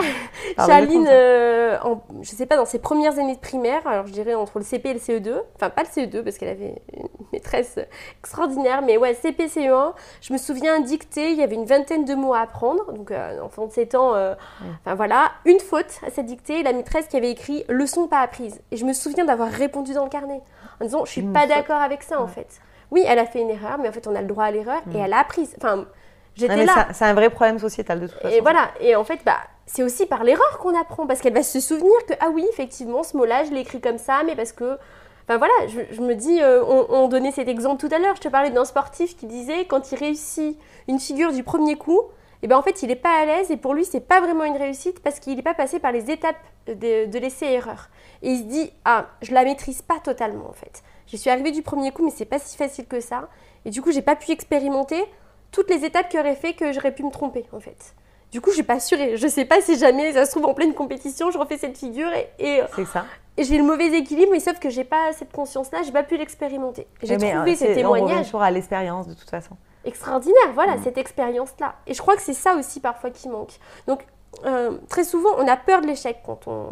Charline, 0.67 1.09
euh, 1.11 1.77
en, 1.83 2.03
je 2.23 2.31
sais 2.31 2.47
pas 2.47 2.57
dans 2.57 2.67
ses 2.67 2.79
premières 2.79 3.19
années 3.19 3.35
de 3.35 3.41
primaire, 3.41 3.87
alors 3.87 4.07
je 4.07 4.13
dirais 4.13 4.35
entre 4.35 4.59
le 4.59 4.65
CP 4.65 4.91
et 4.91 4.95
le 4.95 5.01
CE2, 5.01 5.41
enfin 5.57 5.71
pas 5.71 5.83
le 5.83 5.89
CE2 5.89 6.23
parce 6.23 6.39
qu'elle 6.39 6.51
avait 6.51 6.81
une 6.97 7.08
maîtresse 7.39 7.79
extraordinaire, 8.21 8.83
mais 8.83 8.97
ouais 8.97 9.15
CP 9.15 9.47
CE1, 9.47 9.93
je 10.21 10.33
me 10.33 10.39
souviens 10.39 10.81
dictée, 10.81 11.31
il 11.31 11.39
y 11.39 11.43
avait 11.43 11.55
une 11.55 11.65
vingtaine 11.65 12.05
de 12.05 12.15
mots 12.15 12.35
à 12.35 12.41
apprendre, 12.41 12.93
donc 12.93 13.11
euh, 13.11 13.41
enfant 13.41 13.67
de 13.67 13.73
7 13.73 13.95
ans, 13.95 14.15
euh, 14.15 14.35
enfin 14.81 14.95
voilà, 14.95 15.33
une 15.45 15.61
faute 15.61 16.01
à 16.07 16.11
cette 16.11 16.27
dictée, 16.27 16.63
la 16.63 16.73
maîtresse 16.73 17.07
qui 17.07 17.17
avait 17.17 17.31
écrit 17.31 17.65
leçon 17.69 18.09
pas 18.09 18.21
apprise, 18.21 18.61
et 18.71 18.77
je 18.77 18.85
me 18.85 18.93
souviens 18.93 19.25
d'avoir 19.25 19.51
répondu 19.51 19.95
dans 19.95 20.05
le 20.05 20.11
carnet 20.11 20.41
en 20.81 20.85
disant 20.85 21.05
je 21.05 21.13
suis 21.13 21.23
pas 21.23 21.47
d'accord 21.47 21.81
avec 21.81 22.03
ça 22.03 22.21
en 22.21 22.29
fait. 22.29 22.61
Oui, 22.91 23.05
elle 23.07 23.19
a 23.19 23.27
fait 23.27 23.41
une 23.41 23.51
erreur, 23.51 23.79
mais 23.79 23.89
en 23.89 23.93
fait 23.93 24.07
on 24.07 24.15
a 24.15 24.21
le 24.21 24.27
droit 24.27 24.45
à 24.45 24.51
l'erreur 24.51 24.81
et 24.95 24.99
elle 24.99 25.13
a 25.13 25.19
appris. 25.19 25.49
Enfin, 25.59 25.87
j'étais 26.35 26.65
là. 26.65 26.89
C'est 26.93 27.05
un 27.05 27.15
vrai 27.15 27.31
problème 27.31 27.59
sociétal 27.59 28.01
de 28.01 28.07
toute 28.07 28.19
façon. 28.19 28.35
Et 28.35 28.41
voilà. 28.41 28.71
Et 28.81 28.97
en 28.97 29.05
fait, 29.05 29.21
bah, 29.27 29.39
c'est 29.67 29.83
aussi 29.83 30.07
par 30.07 30.25
l'erreur 30.25 30.59
qu'on 30.59 30.79
apprend 30.79 31.07
parce 31.07 31.21
qu'elle 31.21 31.35
va 31.35 31.43
se 31.43 31.61
souvenir 31.61 31.93
que 32.09 32.15
ah 32.21 32.31
oui, 32.33 32.47
effectivement, 32.51 33.03
ce 33.03 33.17
mot-là, 33.17 33.45
je 33.45 33.51
l'ai 33.51 33.61
écrit 33.61 33.81
comme 33.81 33.99
ça, 33.99 34.23
mais 34.25 34.35
parce 34.35 34.53
que 34.53 34.79
Enfin 35.29 35.37
voilà, 35.37 35.53
je, 35.93 36.01
me 36.01 36.15
dis, 36.15 36.41
euh, 36.41 36.65
on, 36.65 37.07
donnait 37.07 37.33
cet 37.33 37.49
exemple 37.49 37.87
tout 37.87 37.95
à 37.95 37.99
l'heure. 37.99 38.17
Je 38.17 38.23
te 38.23 38.29
parlais 38.29 38.49
d'un 38.49 38.65
sportif 38.65 39.15
qui 39.15 39.27
disait 39.27 39.67
quand 39.67 39.93
il 39.93 39.99
réussit 39.99 40.59
une 40.89 40.99
figure 40.99 41.35
du 41.35 41.45
premier 41.45 41.77
coup, 41.77 42.01
et 42.01 42.45
eh 42.45 42.47
ben 42.47 42.57
en 42.57 42.63
fait 42.63 42.83
il 42.83 42.89
n'est 42.89 42.97
pas 42.97 43.21
à 43.21 43.25
l'aise 43.27 43.51
et 43.51 43.59
pour 43.59 43.75
lui 43.75 43.85
c'est 43.85 44.01
pas 44.01 44.21
vraiment 44.21 44.45
une 44.45 44.57
réussite 44.57 45.01
parce 45.01 45.19
qu'il 45.19 45.35
n'est 45.35 45.43
pas 45.43 45.55
passé 45.55 45.81
par 45.81 45.93
les 45.93 46.11
étapes 46.11 46.39
de, 46.67 47.19
l'essai-erreur. 47.19 47.91
Et 48.23 48.31
il 48.31 48.39
se 48.39 48.45
dit 48.45 48.73
ah 48.87 49.07
je 49.21 49.35
la 49.35 49.45
maîtrise 49.45 49.83
pas 49.83 49.99
totalement 49.99 50.49
en 50.49 50.53
fait. 50.53 50.83
Je 51.09 51.17
suis 51.17 51.29
arrivée 51.29 51.51
du 51.51 51.63
premier 51.63 51.91
coup 51.91 52.05
mais 52.05 52.13
c'est 52.13 52.25
pas 52.25 52.39
si 52.39 52.57
facile 52.57 52.87
que 52.87 53.01
ça 53.01 53.29
et 53.67 53.71
du 53.71 53.83
coup 53.83 53.91
j'ai 53.91 54.03
pas 54.03 54.17
pu 54.17 54.31
expérimenter 54.31 55.05
toutes 55.51 55.69
les 55.69 55.85
étapes 55.85 56.09
qui 56.09 56.19
auraient 56.19 56.37
fait 56.37 56.55
que 56.55 56.73
j'aurais 56.73 56.95
pu 56.95 57.03
me 57.03 57.11
tromper 57.11 57.45
en 57.53 57.61
fait. 57.61 57.95
Du 58.31 58.43
coup, 58.43 58.51
j'ai 58.55 58.63
pas 58.63 58.75
assuré. 58.75 59.17
Je 59.17 59.27
sais 59.27 59.47
pas 59.47 59.63
si 59.63 59.79
jamais 59.79 60.13
ça 60.13 60.27
se 60.27 60.33
trouve 60.33 60.45
en 60.45 60.53
pleine 60.53 60.75
compétition, 60.75 61.31
je 61.31 61.39
refais 61.39 61.57
cette 61.57 61.79
figure 61.79 62.11
et, 62.13 62.29
et 62.39 62.61
c'est 62.77 62.85
ça. 62.85 63.07
Et 63.39 63.45
j'ai 63.45 63.57
le 63.57 63.65
mauvais 63.65 63.87
équilibre, 63.97 64.33
mais 64.33 64.41
sauf 64.41 64.59
que 64.59 64.69
j'ai 64.69 64.85
pas 64.85 65.13
cette 65.13 65.33
conscience-là, 65.33 65.83
j'ai 65.83 65.93
pas 65.93 66.03
pu 66.03 66.17
l'expérimenter. 66.17 66.87
J'ai 67.03 67.17
trouvé 67.17 67.53
euh, 67.53 67.57
ces 67.57 67.75
témoignages. 67.75 68.19
On 68.19 68.23
toujours 68.25 68.43
à 68.43 68.51
l'expérience 68.51 69.07
de 69.07 69.15
toute 69.15 69.31
façon 69.31 69.57
extraordinaire, 69.85 70.53
voilà, 70.55 70.77
mm. 70.77 70.83
cette 70.85 70.99
expérience-là. 70.99 71.75
Et 71.87 71.95
je 71.95 72.01
crois 72.01 72.15
que 72.17 72.23
c'est 72.23 72.35
ça 72.35 72.55
aussi 72.55 72.81
parfois 72.81 73.11
qui 73.11 73.29
manque. 73.29 73.59
Donc, 73.87 74.07
euh, 74.45 74.77
très 74.89 75.05
souvent, 75.05 75.31
on 75.39 75.49
a 75.49 75.57
peur 75.57 75.81
de 75.81 75.87
l'échec 75.87 76.19
quand 76.25 76.47
on 76.47 76.69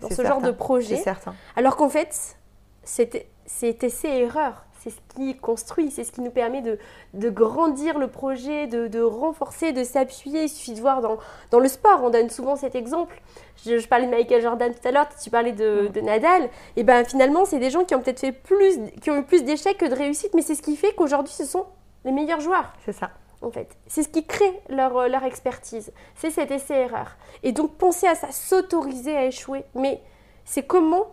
dans 0.00 0.10
ce 0.10 0.22
genre 0.24 0.40
de 0.40 0.50
projet. 0.50 0.96
certain. 0.96 1.34
Alors 1.56 1.76
qu'en 1.76 1.88
fait, 1.88 2.36
c'est 2.82 3.84
essai-erreur. 3.84 4.64
C'est 4.82 4.90
ce 4.90 5.00
qui 5.14 5.36
construit, 5.36 5.90
c'est 5.90 6.04
ce 6.04 6.10
qui 6.10 6.22
nous 6.22 6.30
permet 6.30 6.62
de, 6.62 6.78
de 7.12 7.28
grandir 7.28 7.98
le 7.98 8.08
projet, 8.08 8.66
de, 8.66 8.88
de 8.88 9.00
renforcer, 9.02 9.72
de 9.72 9.84
s'appuyer. 9.84 10.44
Il 10.44 10.48
suffit 10.48 10.72
de 10.72 10.80
voir 10.80 11.02
dans, 11.02 11.18
dans, 11.50 11.58
le 11.58 11.68
sport, 11.68 12.00
on 12.02 12.08
donne 12.08 12.30
souvent 12.30 12.56
cet 12.56 12.74
exemple. 12.74 13.20
Je, 13.66 13.86
parlais 13.86 14.06
de 14.06 14.10
Michael 14.10 14.40
Jordan 14.40 14.72
tout 14.72 14.88
à 14.88 14.90
l'heure, 14.90 15.08
tu 15.22 15.28
parlais 15.28 15.52
de, 15.52 15.88
de 15.88 16.00
Nadal. 16.00 16.48
Et 16.76 16.82
ben 16.82 17.04
finalement, 17.04 17.44
c'est 17.44 17.58
des 17.58 17.68
gens 17.68 17.84
qui 17.84 17.94
ont 17.94 18.00
peut-être 18.00 18.20
fait 18.20 18.32
plus, 18.32 18.78
qui 19.02 19.10
ont 19.10 19.18
eu 19.18 19.22
plus 19.22 19.44
d'échecs 19.44 19.76
que 19.76 19.84
de 19.84 19.94
réussites, 19.94 20.32
mais 20.34 20.42
c'est 20.42 20.54
ce 20.54 20.62
qui 20.62 20.76
fait 20.76 20.94
qu'aujourd'hui, 20.94 21.34
ce 21.34 21.44
sont 21.44 21.66
les 22.06 22.12
meilleurs 22.12 22.40
joueurs. 22.40 22.72
C'est 22.86 22.92
ça. 22.92 23.10
En 23.42 23.50
fait, 23.50 23.76
c'est 23.86 24.02
ce 24.02 24.08
qui 24.08 24.26
crée 24.26 24.60
leur, 24.68 24.96
euh, 24.96 25.08
leur 25.08 25.24
expertise. 25.24 25.92
C'est 26.14 26.30
cet 26.30 26.50
essai-erreur. 26.50 27.16
Et 27.42 27.52
donc, 27.52 27.76
penser 27.76 28.06
à 28.06 28.14
ça, 28.14 28.30
s'autoriser 28.32 29.16
à 29.16 29.26
échouer. 29.26 29.64
Mais 29.74 30.02
c'est 30.44 30.62
comment 30.62 31.06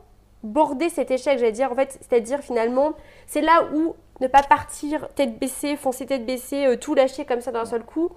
border 0.44 0.90
cet 0.90 1.12
échec, 1.12 1.40
j'allais 1.40 1.52
dire, 1.52 1.72
en 1.72 1.76
fait, 1.76 1.98
c'est-à-dire 2.02 2.40
finalement, 2.40 2.94
c'est 3.26 3.42
là 3.42 3.68
où 3.74 3.96
ne 4.20 4.28
pas 4.28 4.44
partir 4.44 5.08
tête 5.16 5.40
baissée, 5.40 5.76
foncer 5.76 6.06
tête 6.06 6.26
baissée, 6.26 6.66
euh, 6.66 6.76
tout 6.76 6.96
lâcher 6.96 7.26
comme 7.26 7.42
ça 7.42 7.52
d'un 7.52 7.66
seul 7.66 7.84
coup. 7.84 8.12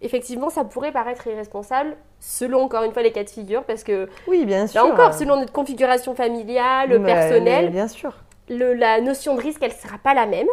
Effectivement, 0.00 0.50
ça 0.50 0.64
pourrait 0.64 0.92
paraître 0.92 1.26
irresponsable, 1.28 1.96
selon 2.18 2.62
encore 2.62 2.82
une 2.82 2.92
fois 2.92 3.02
les 3.02 3.12
cas 3.12 3.22
de 3.22 3.30
figure, 3.30 3.62
parce 3.64 3.84
que 3.84 4.08
oui, 4.26 4.44
bien 4.44 4.66
sûr. 4.66 4.82
Là 4.82 4.92
encore, 4.92 5.14
selon 5.14 5.36
notre 5.36 5.52
configuration 5.52 6.14
familiale, 6.14 7.02
personnelle, 7.04 7.70
bien 7.70 7.86
sûr. 7.86 8.12
la 8.48 9.00
notion 9.00 9.36
de 9.36 9.40
risque, 9.40 9.62
elle 9.62 9.70
ne 9.70 9.76
sera 9.76 9.98
pas 9.98 10.14
la 10.14 10.26
même 10.26 10.48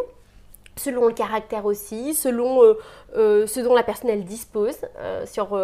selon 0.76 1.08
le 1.08 1.12
caractère 1.12 1.66
aussi, 1.66 2.14
selon 2.14 2.62
euh, 2.62 2.78
euh, 3.14 3.46
ce 3.46 3.60
dont 3.60 3.74
la 3.74 3.82
personne 3.82 4.08
elle 4.08 4.24
dispose, 4.24 4.78
sur 5.26 5.58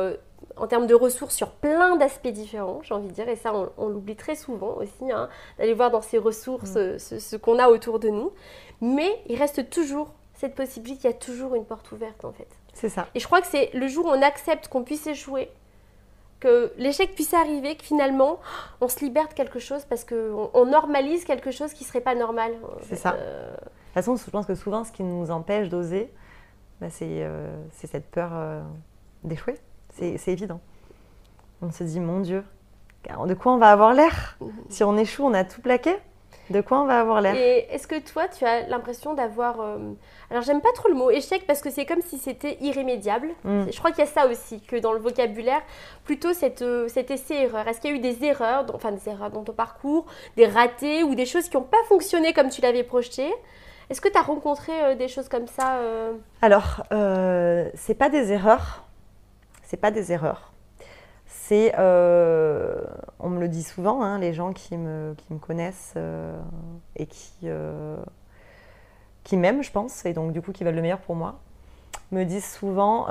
en 0.56 0.66
termes 0.66 0.86
de 0.86 0.94
ressources 0.94 1.34
sur 1.34 1.50
plein 1.50 1.96
d'aspects 1.96 2.28
différents, 2.28 2.80
j'ai 2.82 2.94
envie 2.94 3.08
de 3.08 3.12
dire, 3.12 3.28
et 3.28 3.36
ça 3.36 3.52
on, 3.76 3.88
l'oublie 3.88 4.16
très 4.16 4.34
souvent 4.34 4.76
aussi, 4.76 5.12
hein, 5.12 5.28
d'aller 5.58 5.74
voir 5.74 5.90
dans 5.90 6.00
ces 6.00 6.18
ressources 6.18 6.74
mm. 6.74 6.78
euh, 6.78 6.98
ce, 6.98 7.36
qu'on 7.36 7.58
a 7.58 7.68
autour 7.68 7.98
de 7.98 8.08
nous. 8.08 8.32
Mais 8.80 9.20
il 9.26 9.38
reste 9.38 9.68
toujours 9.70 10.08
cette 10.34 10.54
possibilité, 10.54 11.08
il 11.08 11.12
y 11.12 11.14
a 11.14 11.18
toujours 11.18 11.54
une 11.54 11.64
porte 11.64 11.90
ouverte 11.92 12.24
en 12.24 12.32
fait. 12.32 12.48
C'est 12.74 12.88
ça. 12.88 13.06
Et 13.14 13.20
je 13.20 13.26
crois 13.26 13.40
que 13.40 13.46
c'est 13.46 13.70
le 13.74 13.88
jour 13.88 14.06
où 14.06 14.08
on 14.08 14.22
accepte 14.22 14.68
qu'on 14.68 14.82
puisse 14.82 15.06
échouer, 15.06 15.50
que 16.40 16.72
l'échec 16.76 17.14
puisse 17.14 17.32
arriver, 17.32 17.76
que 17.76 17.84
finalement 17.84 18.38
on 18.80 18.88
se 18.88 19.00
libère 19.00 19.28
de 19.28 19.34
quelque 19.34 19.58
chose 19.58 19.84
parce 19.86 20.04
qu'on 20.04 20.50
on 20.52 20.66
normalise 20.66 21.24
quelque 21.24 21.50
chose 21.50 21.72
qui 21.72 21.84
ne 21.84 21.88
serait 21.88 22.02
pas 22.02 22.14
normal. 22.14 22.52
C'est 22.82 22.96
ça. 22.96 23.14
Euh, 23.14 23.50
de 23.50 23.56
toute 23.56 23.94
façon, 23.94 24.16
je 24.16 24.30
pense 24.30 24.46
que 24.46 24.54
souvent 24.54 24.84
ce 24.84 24.92
qui 24.92 25.02
nous 25.02 25.30
empêche 25.30 25.70
d'oser, 25.70 26.12
bah, 26.80 26.88
euh, 27.00 27.56
c'est 27.72 27.86
cette 27.86 28.10
peur 28.10 28.32
d'échouer. 29.24 29.58
C'est 29.98 30.28
évident. 30.28 30.60
On 31.62 31.70
se 31.70 31.84
dit, 31.84 32.00
mon 32.00 32.20
Dieu, 32.20 32.44
de 33.26 33.34
quoi 33.34 33.52
on 33.52 33.58
va 33.58 33.70
avoir 33.70 33.94
l'air 33.94 34.36
mhm. 34.40 34.50
Si 34.68 34.84
on 34.84 34.96
échoue, 34.96 35.24
on 35.24 35.34
a 35.34 35.44
tout 35.44 35.60
plaqué 35.60 35.96
de 36.50 36.60
quoi 36.60 36.80
on 36.80 36.86
va 36.86 37.00
avoir 37.00 37.20
l'air 37.20 37.34
Et 37.34 37.66
est-ce 37.72 37.88
que 37.88 37.98
toi, 37.98 38.28
tu 38.28 38.44
as 38.44 38.68
l'impression 38.68 39.14
d'avoir... 39.14 39.60
Euh, 39.60 39.78
alors, 40.30 40.44
j'aime 40.44 40.60
pas 40.60 40.72
trop 40.74 40.88
le 40.88 40.94
mot 40.94 41.10
échec 41.10 41.44
parce 41.44 41.60
que 41.60 41.70
c'est 41.70 41.86
comme 41.86 42.02
si 42.02 42.18
c'était 42.18 42.56
irrémédiable. 42.60 43.30
Mm. 43.42 43.64
Je 43.72 43.78
crois 43.78 43.90
qu'il 43.90 44.04
y 44.04 44.06
a 44.06 44.10
ça 44.10 44.28
aussi, 44.28 44.60
que 44.60 44.76
dans 44.76 44.92
le 44.92 45.00
vocabulaire, 45.00 45.62
plutôt 46.04 46.32
cette, 46.32 46.62
euh, 46.62 46.86
cet 46.86 47.10
essai-erreur. 47.10 47.66
Est-ce 47.66 47.80
qu'il 47.80 47.90
y 47.90 47.94
a 47.94 47.96
eu 47.96 48.00
des 48.00 48.24
erreurs, 48.24 48.64
enfin 48.74 48.92
des 48.92 49.08
erreurs 49.08 49.30
dans 49.30 49.42
ton 49.42 49.52
parcours, 49.52 50.06
des 50.36 50.46
ratés 50.46 51.02
ou 51.02 51.16
des 51.16 51.26
choses 51.26 51.48
qui 51.48 51.56
n'ont 51.56 51.64
pas 51.64 51.82
fonctionné 51.88 52.32
comme 52.32 52.48
tu 52.48 52.60
l'avais 52.60 52.84
projeté? 52.84 53.28
Est-ce 53.90 54.00
que 54.00 54.08
tu 54.08 54.18
as 54.18 54.22
rencontré 54.22 54.72
euh, 54.82 54.94
des 54.94 55.08
choses 55.08 55.28
comme 55.28 55.48
ça 55.48 55.80
Alors, 56.42 56.84
c'est 57.74 57.94
pas 57.98 58.08
des 58.08 58.30
erreurs 58.32 58.85
c'est 59.66 59.76
pas 59.76 59.90
des 59.90 60.12
erreurs. 60.12 60.52
C'est, 61.26 61.74
euh, 61.78 62.82
on 63.18 63.28
me 63.28 63.40
le 63.40 63.48
dit 63.48 63.62
souvent, 63.62 64.02
hein, 64.02 64.18
les 64.18 64.32
gens 64.32 64.52
qui 64.52 64.76
me, 64.76 65.14
qui 65.16 65.32
me 65.32 65.38
connaissent 65.38 65.94
euh, 65.96 66.40
et 66.94 67.06
qui, 67.06 67.32
euh, 67.44 67.96
qui 69.24 69.36
m'aiment, 69.36 69.62
je 69.62 69.72
pense, 69.72 70.06
et 70.06 70.12
donc 70.12 70.32
du 70.32 70.40
coup 70.40 70.52
qui 70.52 70.64
veulent 70.64 70.74
le 70.74 70.82
meilleur 70.82 71.00
pour 71.00 71.16
moi, 71.16 71.40
me 72.12 72.22
disent 72.24 72.48
souvent, 72.48 73.08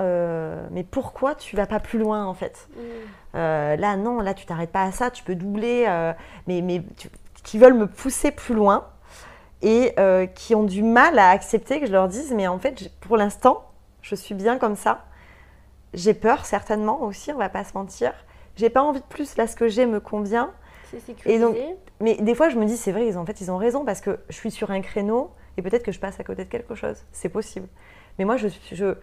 mais 0.72 0.84
pourquoi 0.84 1.36
tu 1.36 1.58
vas 1.58 1.66
pas 1.66 1.82
plus 1.82 2.00
loin 2.00 2.26
en 2.26 2.34
fait? 2.34 2.70
Mm. 2.76 3.38
Là, 3.38 3.98
non, 3.98 4.22
là 4.22 4.34
tu 4.34 4.46
t'arrêtes 4.46 4.72
pas 4.72 4.84
à 4.84 4.92
ça, 4.94 5.12
tu 5.12 5.24
peux 5.26 5.36
doubler, 5.36 5.86
mais, 6.48 6.62
mais 6.62 6.82
qui 7.44 7.58
veulent 7.58 7.74
me 7.74 7.88
pousser 7.88 8.32
plus 8.32 8.56
loin 8.56 8.86
et 9.62 9.94
qui 10.34 10.56
ont 10.56 10.64
du 10.64 10.82
mal 10.82 11.20
à 11.20 11.30
accepter 11.30 11.82
que 11.82 11.88
je 11.88 11.92
leur 11.92 12.08
dise, 12.08 12.34
mais 12.34 12.48
en 12.48 12.58
fait, 12.58 12.90
pour 13.02 13.18
l'instant, 13.18 13.66
je 14.02 14.16
suis 14.16 14.36
bien 14.36 14.58
comme 14.58 14.78
ça 14.78 15.04
j'ai 15.96 16.14
peur 16.14 16.46
certainement 16.46 17.02
aussi, 17.04 17.32
on 17.32 17.38
va 17.38 17.50
pas 17.50 17.64
se 17.64 17.74
mentir. 17.74 18.14
J'ai 18.56 18.70
pas 18.70 18.82
envie 18.82 19.02
de 19.02 19.06
plus, 19.06 19.36
là 19.38 19.48
ce 19.48 19.56
que 19.56 19.68
j'ai 19.68 19.86
me 19.86 20.00
convient. 20.00 20.52
C'est 20.92 21.00
sécurisé. 21.00 21.36
Et 21.36 21.40
donc, 21.40 21.58
mais 22.00 22.16
des 22.16 22.36
fois 22.36 22.50
je 22.50 22.58
me 22.58 22.66
dis 22.66 22.78
c'est 22.78 22.92
vrai, 22.92 23.08
ils, 23.08 23.18
en 23.18 23.26
fait 23.26 23.42
ils 23.42 23.52
ont 23.52 23.58
raison 23.58 23.84
parce 23.84 24.02
que 24.02 24.20
je 24.30 24.36
suis 24.36 24.52
sur 24.52 24.72
un 24.72 24.82
créneau 24.82 25.32
et 25.58 25.62
peut-être 25.62 25.84
que 25.84 25.92
je 25.92 26.00
passe 26.00 26.20
à 26.20 26.24
côté 26.24 26.46
de 26.46 26.50
quelque 26.50 26.76
chose. 26.76 27.04
C'est 27.12 27.30
possible. 27.30 27.68
Mais 28.20 28.26
moi 28.26 28.38
je, 28.38 28.48
je, 28.72 28.96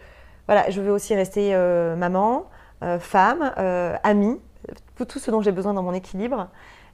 voilà, 0.47 0.69
je 0.71 0.81
veux 0.81 0.91
aussi 0.91 1.15
rester 1.15 1.55
euh, 1.55 1.97
maman, 1.97 2.47
euh, 2.83 2.99
femme, 2.99 3.53
euh, 3.59 3.97
amie, 4.03 4.41
tout 4.97 5.19
ce 5.19 5.31
dont 5.31 5.41
j'ai 5.41 5.53
besoin 5.53 5.75
dans 5.75 5.83
mon 5.83 5.95
équilibre. 5.95 6.49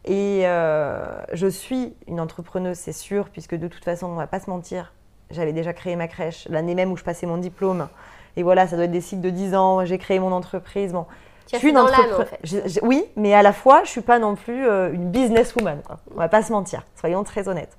Et 0.05 0.45
je 0.45 1.47
suis 1.49 1.95
une 2.07 2.21
entrepreneuse, 2.21 2.79
c'est 2.79 2.93
sûr, 2.93 3.29
puisque 3.29 3.55
de 3.55 3.69
toute 3.69 3.85
façon, 3.85 4.07
on 4.07 4.15
va 4.15 4.27
pas 4.27 4.41
se 4.41 4.49
mentir, 4.49 4.95
j'avais 5.31 5.53
déjà 5.53 5.75
créé 5.75 5.97
ma 5.97 6.09
crèche 6.09 6.47
l'année 6.49 6.75
même 6.75 6.93
où 6.93 6.97
je 6.97 7.05
passais 7.05 7.27
mon 7.27 7.37
diplôme. 7.37 7.89
Et 8.39 8.45
voilà, 8.45 8.69
ça 8.69 8.77
doit 8.77 8.85
être 8.85 8.93
des 8.93 9.01
cycles 9.01 9.21
de 9.21 9.31
10 9.31 9.57
ans. 9.57 9.85
J'ai 9.85 9.99
créé 9.99 10.21
mon 10.21 10.31
entreprise. 10.31 10.93
Bon, 10.93 11.07
je 11.53 11.59
suis 11.59 11.71
une 11.71 11.79
entreprise. 11.79 12.81
Oui, 12.85 13.05
mais 13.17 13.35
à 13.35 13.43
la 13.43 13.53
fois, 13.53 13.83
je 13.83 13.91
suis 13.91 14.01
pas 14.01 14.21
non 14.21 14.37
plus 14.37 14.65
euh, 14.65 14.93
une 14.93 15.11
businesswoman. 15.11 15.83
Quoi. 15.83 15.99
On 16.15 16.19
va 16.19 16.29
pas 16.29 16.43
se 16.43 16.53
mentir. 16.53 16.83
Soyons 16.95 17.25
très 17.25 17.49
honnêtes. 17.49 17.77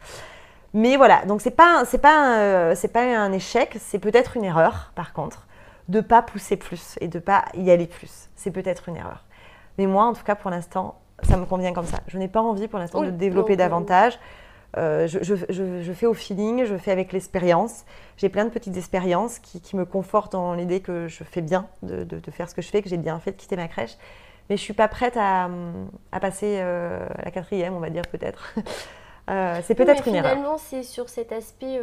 Mais 0.73 0.97
voilà, 0.97 1.23
donc 1.25 1.39
c'est 1.39 1.55
pas 1.55 1.83
c'est 1.85 1.97
pas 1.97 2.37
euh, 2.37 2.75
c'est 2.75 2.89
pas 2.89 3.01
un 3.01 3.31
échec, 3.31 3.77
c'est 3.79 3.99
peut-être 3.99 4.35
une 4.35 4.43
erreur. 4.43 4.91
Par 4.95 5.13
contre, 5.13 5.47
de 5.87 6.01
pas 6.01 6.21
pousser 6.21 6.57
plus 6.57 6.97
et 6.99 7.07
de 7.07 7.19
pas 7.19 7.45
y 7.55 7.71
aller 7.71 7.87
plus, 7.87 8.29
c'est 8.35 8.51
peut-être 8.51 8.89
une 8.89 8.97
erreur. 8.97 9.23
Mais 9.77 9.87
moi, 9.87 10.03
en 10.03 10.13
tout 10.13 10.23
cas, 10.23 10.35
pour 10.35 10.51
l'instant, 10.51 10.99
ça 11.23 11.37
me 11.37 11.45
convient 11.45 11.73
comme 11.73 11.85
ça. 11.85 11.99
Je 12.07 12.17
n'ai 12.17 12.27
pas 12.27 12.41
envie 12.41 12.67
pour 12.67 12.79
l'instant 12.79 13.01
de 13.01 13.09
développer 13.11 13.55
davantage. 13.55 14.19
Euh, 14.77 15.07
je, 15.07 15.93
fais 15.93 16.05
au 16.05 16.13
feeling, 16.13 16.65
je 16.65 16.77
fais 16.77 16.91
avec 16.91 17.11
l'expérience. 17.11 17.85
J'ai 18.17 18.29
plein 18.29 18.45
de 18.45 18.49
petites 18.49 18.77
expériences 18.77 19.39
qui, 19.39 19.75
me 19.75 19.85
confortent 19.85 20.33
dans 20.33 20.53
l'idée 20.53 20.79
que 20.79 21.07
je 21.07 21.23
fais 21.23 21.41
bien 21.41 21.67
de, 21.81 22.19
faire 22.31 22.49
ce 22.49 22.55
que 22.55 22.61
je 22.61 22.69
fais, 22.69 22.81
que 22.81 22.89
j'ai 22.89 22.97
bien 22.97 23.19
fait 23.19 23.31
de 23.31 23.37
quitter 23.37 23.55
ma 23.55 23.67
crèche. 23.67 23.97
Mais 24.49 24.57
je 24.57 24.61
ne 24.61 24.65
suis 24.65 24.73
pas 24.73 24.87
prête 24.87 25.17
à, 25.17 25.49
passer 26.21 26.57
euh, 26.59 27.07
la 27.23 27.31
quatrième, 27.31 27.73
on 27.75 27.79
va 27.79 27.89
dire 27.89 28.03
peut-être. 28.11 28.55
Euh, 29.29 29.59
c'est 29.63 29.75
peut-être 29.75 30.07
une 30.07 30.15
erreur. 30.15 30.31
Finalement, 30.31 30.57
c'est 30.57 30.81
sur 30.81 31.07
cet 31.07 31.31
aspect 31.31 31.79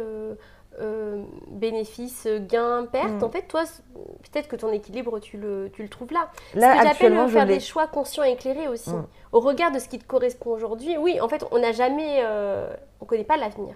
euh, 0.79 1.23
bénéfice, 1.47 2.27
gain, 2.27 2.85
perte. 2.91 3.21
Mm. 3.21 3.23
En 3.23 3.29
fait, 3.29 3.43
toi, 3.43 3.63
peut-être 3.95 4.47
que 4.47 4.55
ton 4.55 4.71
équilibre, 4.71 5.19
tu 5.19 5.37
le, 5.37 5.69
tu 5.73 5.81
le 5.81 5.89
trouves 5.89 6.11
là. 6.11 6.29
là 6.53 6.73
ce 6.73 6.81
que 6.81 6.87
j'appelle 6.87 7.29
faire 7.29 7.45
des 7.45 7.59
choix 7.59 7.87
conscients 7.87 8.23
et 8.23 8.31
éclairés 8.31 8.67
aussi. 8.67 8.91
Mm. 8.91 9.07
Au 9.31 9.39
regard 9.39 9.71
de 9.71 9.79
ce 9.79 9.89
qui 9.89 9.97
te 9.97 10.05
correspond 10.05 10.51
aujourd'hui, 10.51 10.97
oui, 10.97 11.19
en 11.19 11.29
fait, 11.29 11.43
on 11.51 11.59
n'a 11.59 11.71
jamais. 11.71 12.19
Euh, 12.23 12.71
on 12.99 13.05
ne 13.05 13.09
connaît 13.09 13.23
pas 13.23 13.37
l'avenir. 13.37 13.75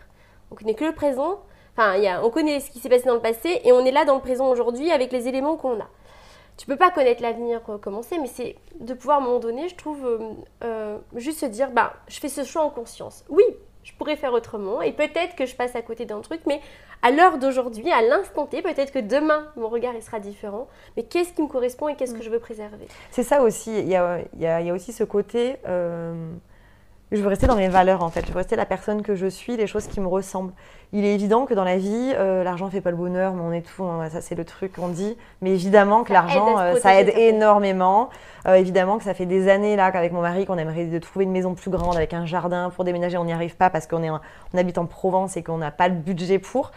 On 0.52 0.56
connaît 0.56 0.76
que 0.76 0.86
le 0.86 0.94
présent. 0.94 1.42
Enfin, 1.76 1.96
y 1.98 2.08
a, 2.08 2.24
on 2.24 2.30
connaît 2.30 2.60
ce 2.60 2.70
qui 2.70 2.80
s'est 2.80 2.90
passé 2.90 3.06
dans 3.06 3.16
le 3.16 3.22
passé 3.22 3.62
et 3.64 3.72
on 3.72 3.86
est 3.86 3.92
là 3.92 4.04
dans 4.06 4.16
le 4.16 4.22
présent 4.22 4.50
aujourd'hui 4.50 4.92
avec 4.92 5.12
les 5.12 5.28
éléments 5.28 5.56
qu'on 5.56 5.80
a. 5.80 5.88
Tu 6.58 6.68
peux 6.68 6.76
pas 6.76 6.92
connaître 6.92 7.24
l'avenir 7.24 7.62
euh, 7.70 7.78
commencer, 7.78 8.20
mais 8.20 8.28
c'est 8.28 8.58
de 8.80 8.94
pouvoir 8.94 9.18
à 9.18 9.22
un 9.22 9.24
moment 9.24 9.40
donné, 9.40 9.70
je 9.70 9.76
trouve, 9.76 10.20
juste 11.16 11.40
se 11.40 11.46
dire, 11.46 11.72
bah, 11.72 11.94
je 12.08 12.20
fais 12.20 12.30
ce 12.30 12.44
choix 12.44 12.64
en 12.64 12.70
conscience. 12.70 13.24
Oui, 13.30 13.44
je 13.84 13.94
pourrais 13.94 14.16
faire 14.16 14.34
autrement. 14.34 14.82
Et 14.82 14.92
peut-être 14.92 15.36
que 15.36 15.46
je 15.46 15.56
passe 15.56 15.76
à 15.76 15.82
côté 15.82 16.06
d'un 16.06 16.22
truc, 16.22 16.42
mais 16.48 16.62
à 17.02 17.12
l'heure 17.12 17.38
d'aujourd'hui, 17.38 17.92
à 17.92 18.02
l'instant 18.02 18.46
T, 18.46 18.62
peut-être 18.62 18.92
que 18.92 19.00
demain, 19.00 19.48
mon 19.56 19.70
regard 19.70 19.94
il 19.96 20.04
sera 20.04 20.20
différent, 20.20 20.68
mais 20.96 21.04
qu'est-ce 21.04 21.34
qui 21.34 21.42
me 21.42 21.48
correspond 21.48 21.88
et 21.88 21.96
qu'est-ce 21.96 22.14
que 22.14 22.20
mm. 22.20 22.24
je 22.24 22.30
veux 22.30 22.40
préserver? 22.40 22.88
C'est 23.10 23.24
ça 23.24 23.42
aussi, 23.42 23.72
il 23.78 23.88
y 23.88 23.96
a, 23.96 24.20
il 24.34 24.42
y 24.42 24.48
a, 24.48 24.74
aussi 24.74 24.94
ce 24.94 25.04
côté, 25.04 25.58
euh, 25.68 26.32
je 27.12 27.22
veux 27.22 27.28
rester 27.28 27.48
dans 27.48 27.56
mes 27.56 27.68
valeurs 27.68 28.04
en 28.04 28.10
fait, 28.10 28.26
je 28.26 28.32
veux 28.32 28.38
rester 28.38 28.56
la 28.56 28.66
personne 28.66 29.02
que 29.02 29.16
je 29.16 29.28
suis, 29.28 29.58
les 29.58 29.68
choses 29.68 29.88
qui 29.88 30.00
me 30.00 30.08
ressemblent. 30.08 30.54
Il 30.94 31.06
est 31.06 31.14
évident 31.14 31.46
que 31.46 31.54
dans 31.54 31.64
la 31.64 31.78
vie, 31.78 32.14
euh, 32.16 32.44
l'argent 32.44 32.66
ne 32.66 32.72
fait 32.72 32.82
pas 32.82 32.92
le 32.92 32.98
bonheur, 32.98 33.34
mais 33.34 33.42
on 33.42 33.52
est 33.52 33.62
tout, 33.62 33.86
ça 34.12 34.22
c'est 34.22 34.36
le 34.36 34.46
truc 34.46 34.74
qu'on 34.74 34.88
dit, 34.88 35.18
mais 35.42 35.52
évidemment 35.52 36.04
que 36.04 36.14
l'argent, 36.14 36.60
euh, 36.60 36.76
ça 36.80 37.00
aide 37.00 37.14
énormément. 37.16 38.10
évidemment 38.48 38.98
que 38.98 39.04
ça 39.04 39.14
fait 39.14 39.26
des 39.26 39.50
années 39.50 39.76
là 39.76 39.92
qu'avec 39.92 40.12
mon 40.12 40.22
mari 40.22 40.46
qu'on 40.46 40.58
aimerait 40.58 40.86
de 40.86 41.00
trouver 41.00 41.26
une 41.26 41.32
maison 41.32 41.54
plus 41.54 41.72
grande 41.72 41.96
avec 41.96 42.14
un 42.14 42.26
jardin 42.26 42.70
pour 42.70 42.84
déménager, 42.84 43.18
on 43.18 43.26
n'y 43.26 43.34
arrive 43.34 43.56
pas 43.56 43.70
parce 43.70 43.88
qu'on 43.88 44.04
est, 44.04 44.10
on 44.10 44.20
habite 44.58 44.78
en 44.78 44.86
Provence 44.86 45.38
et 45.38 45.44
qu'on 45.44 45.58
n'a 45.58 45.72
pas 45.72 45.88
le 45.88 45.96
budget 45.96 46.40
pour. 46.40 46.72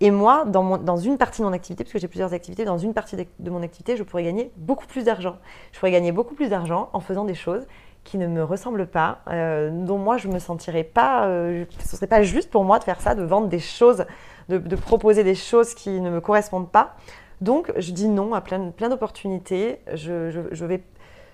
Et 0.00 0.10
moi, 0.10 0.44
dans, 0.46 0.76
dans, 0.76 0.98
une 0.98 1.16
partie 1.16 1.40
de 1.40 1.46
mon 1.46 1.54
activité, 1.54 1.82
parce 1.82 1.92
que 1.92 1.98
j'ai 1.98 2.08
plusieurs 2.08 2.34
activités, 2.34 2.66
dans 2.66 2.76
une 2.76 2.92
partie 2.92 3.16
de 3.16 3.50
mon 3.50 3.62
activité, 3.62 3.96
je 3.96 4.02
pourrais 4.02 4.24
gagner 4.24 4.52
beaucoup 4.56 4.86
plus 4.86 5.04
d'argent. 5.04 5.36
Je 5.72 5.78
pourrais 5.78 5.90
gagner 5.90 6.12
beaucoup 6.12 6.34
plus 6.34 6.50
d'argent 6.50 6.90
en 6.92 7.00
faisant 7.00 7.24
des 7.24 7.34
choses 7.34 7.66
qui 8.06 8.16
ne 8.16 8.26
me 8.26 8.42
ressemblent 8.42 8.86
pas, 8.86 9.18
euh, 9.28 9.70
dont 9.70 9.98
moi 9.98 10.16
je 10.16 10.28
me 10.28 10.38
sentirais 10.38 10.84
pas, 10.84 11.26
euh, 11.26 11.64
ce 11.84 11.96
serait 11.96 12.06
pas 12.06 12.22
juste 12.22 12.50
pour 12.50 12.64
moi 12.64 12.78
de 12.78 12.84
faire 12.84 13.00
ça, 13.00 13.14
de 13.14 13.22
vendre 13.22 13.48
des 13.48 13.58
choses, 13.58 14.06
de, 14.48 14.76
proposer 14.76 15.24
des 15.24 15.34
choses 15.34 15.74
qui 15.74 16.00
ne 16.00 16.08
me 16.08 16.20
correspondent 16.20 16.70
pas. 16.70 16.94
Donc 17.40 17.72
je 17.76 17.92
dis 17.92 18.08
non 18.08 18.32
à 18.32 18.40
plein, 18.40 18.70
plein 18.70 18.88
d'opportunités, 18.88 19.80
je, 19.92 20.30
je, 20.52 20.64
vais, 20.64 20.82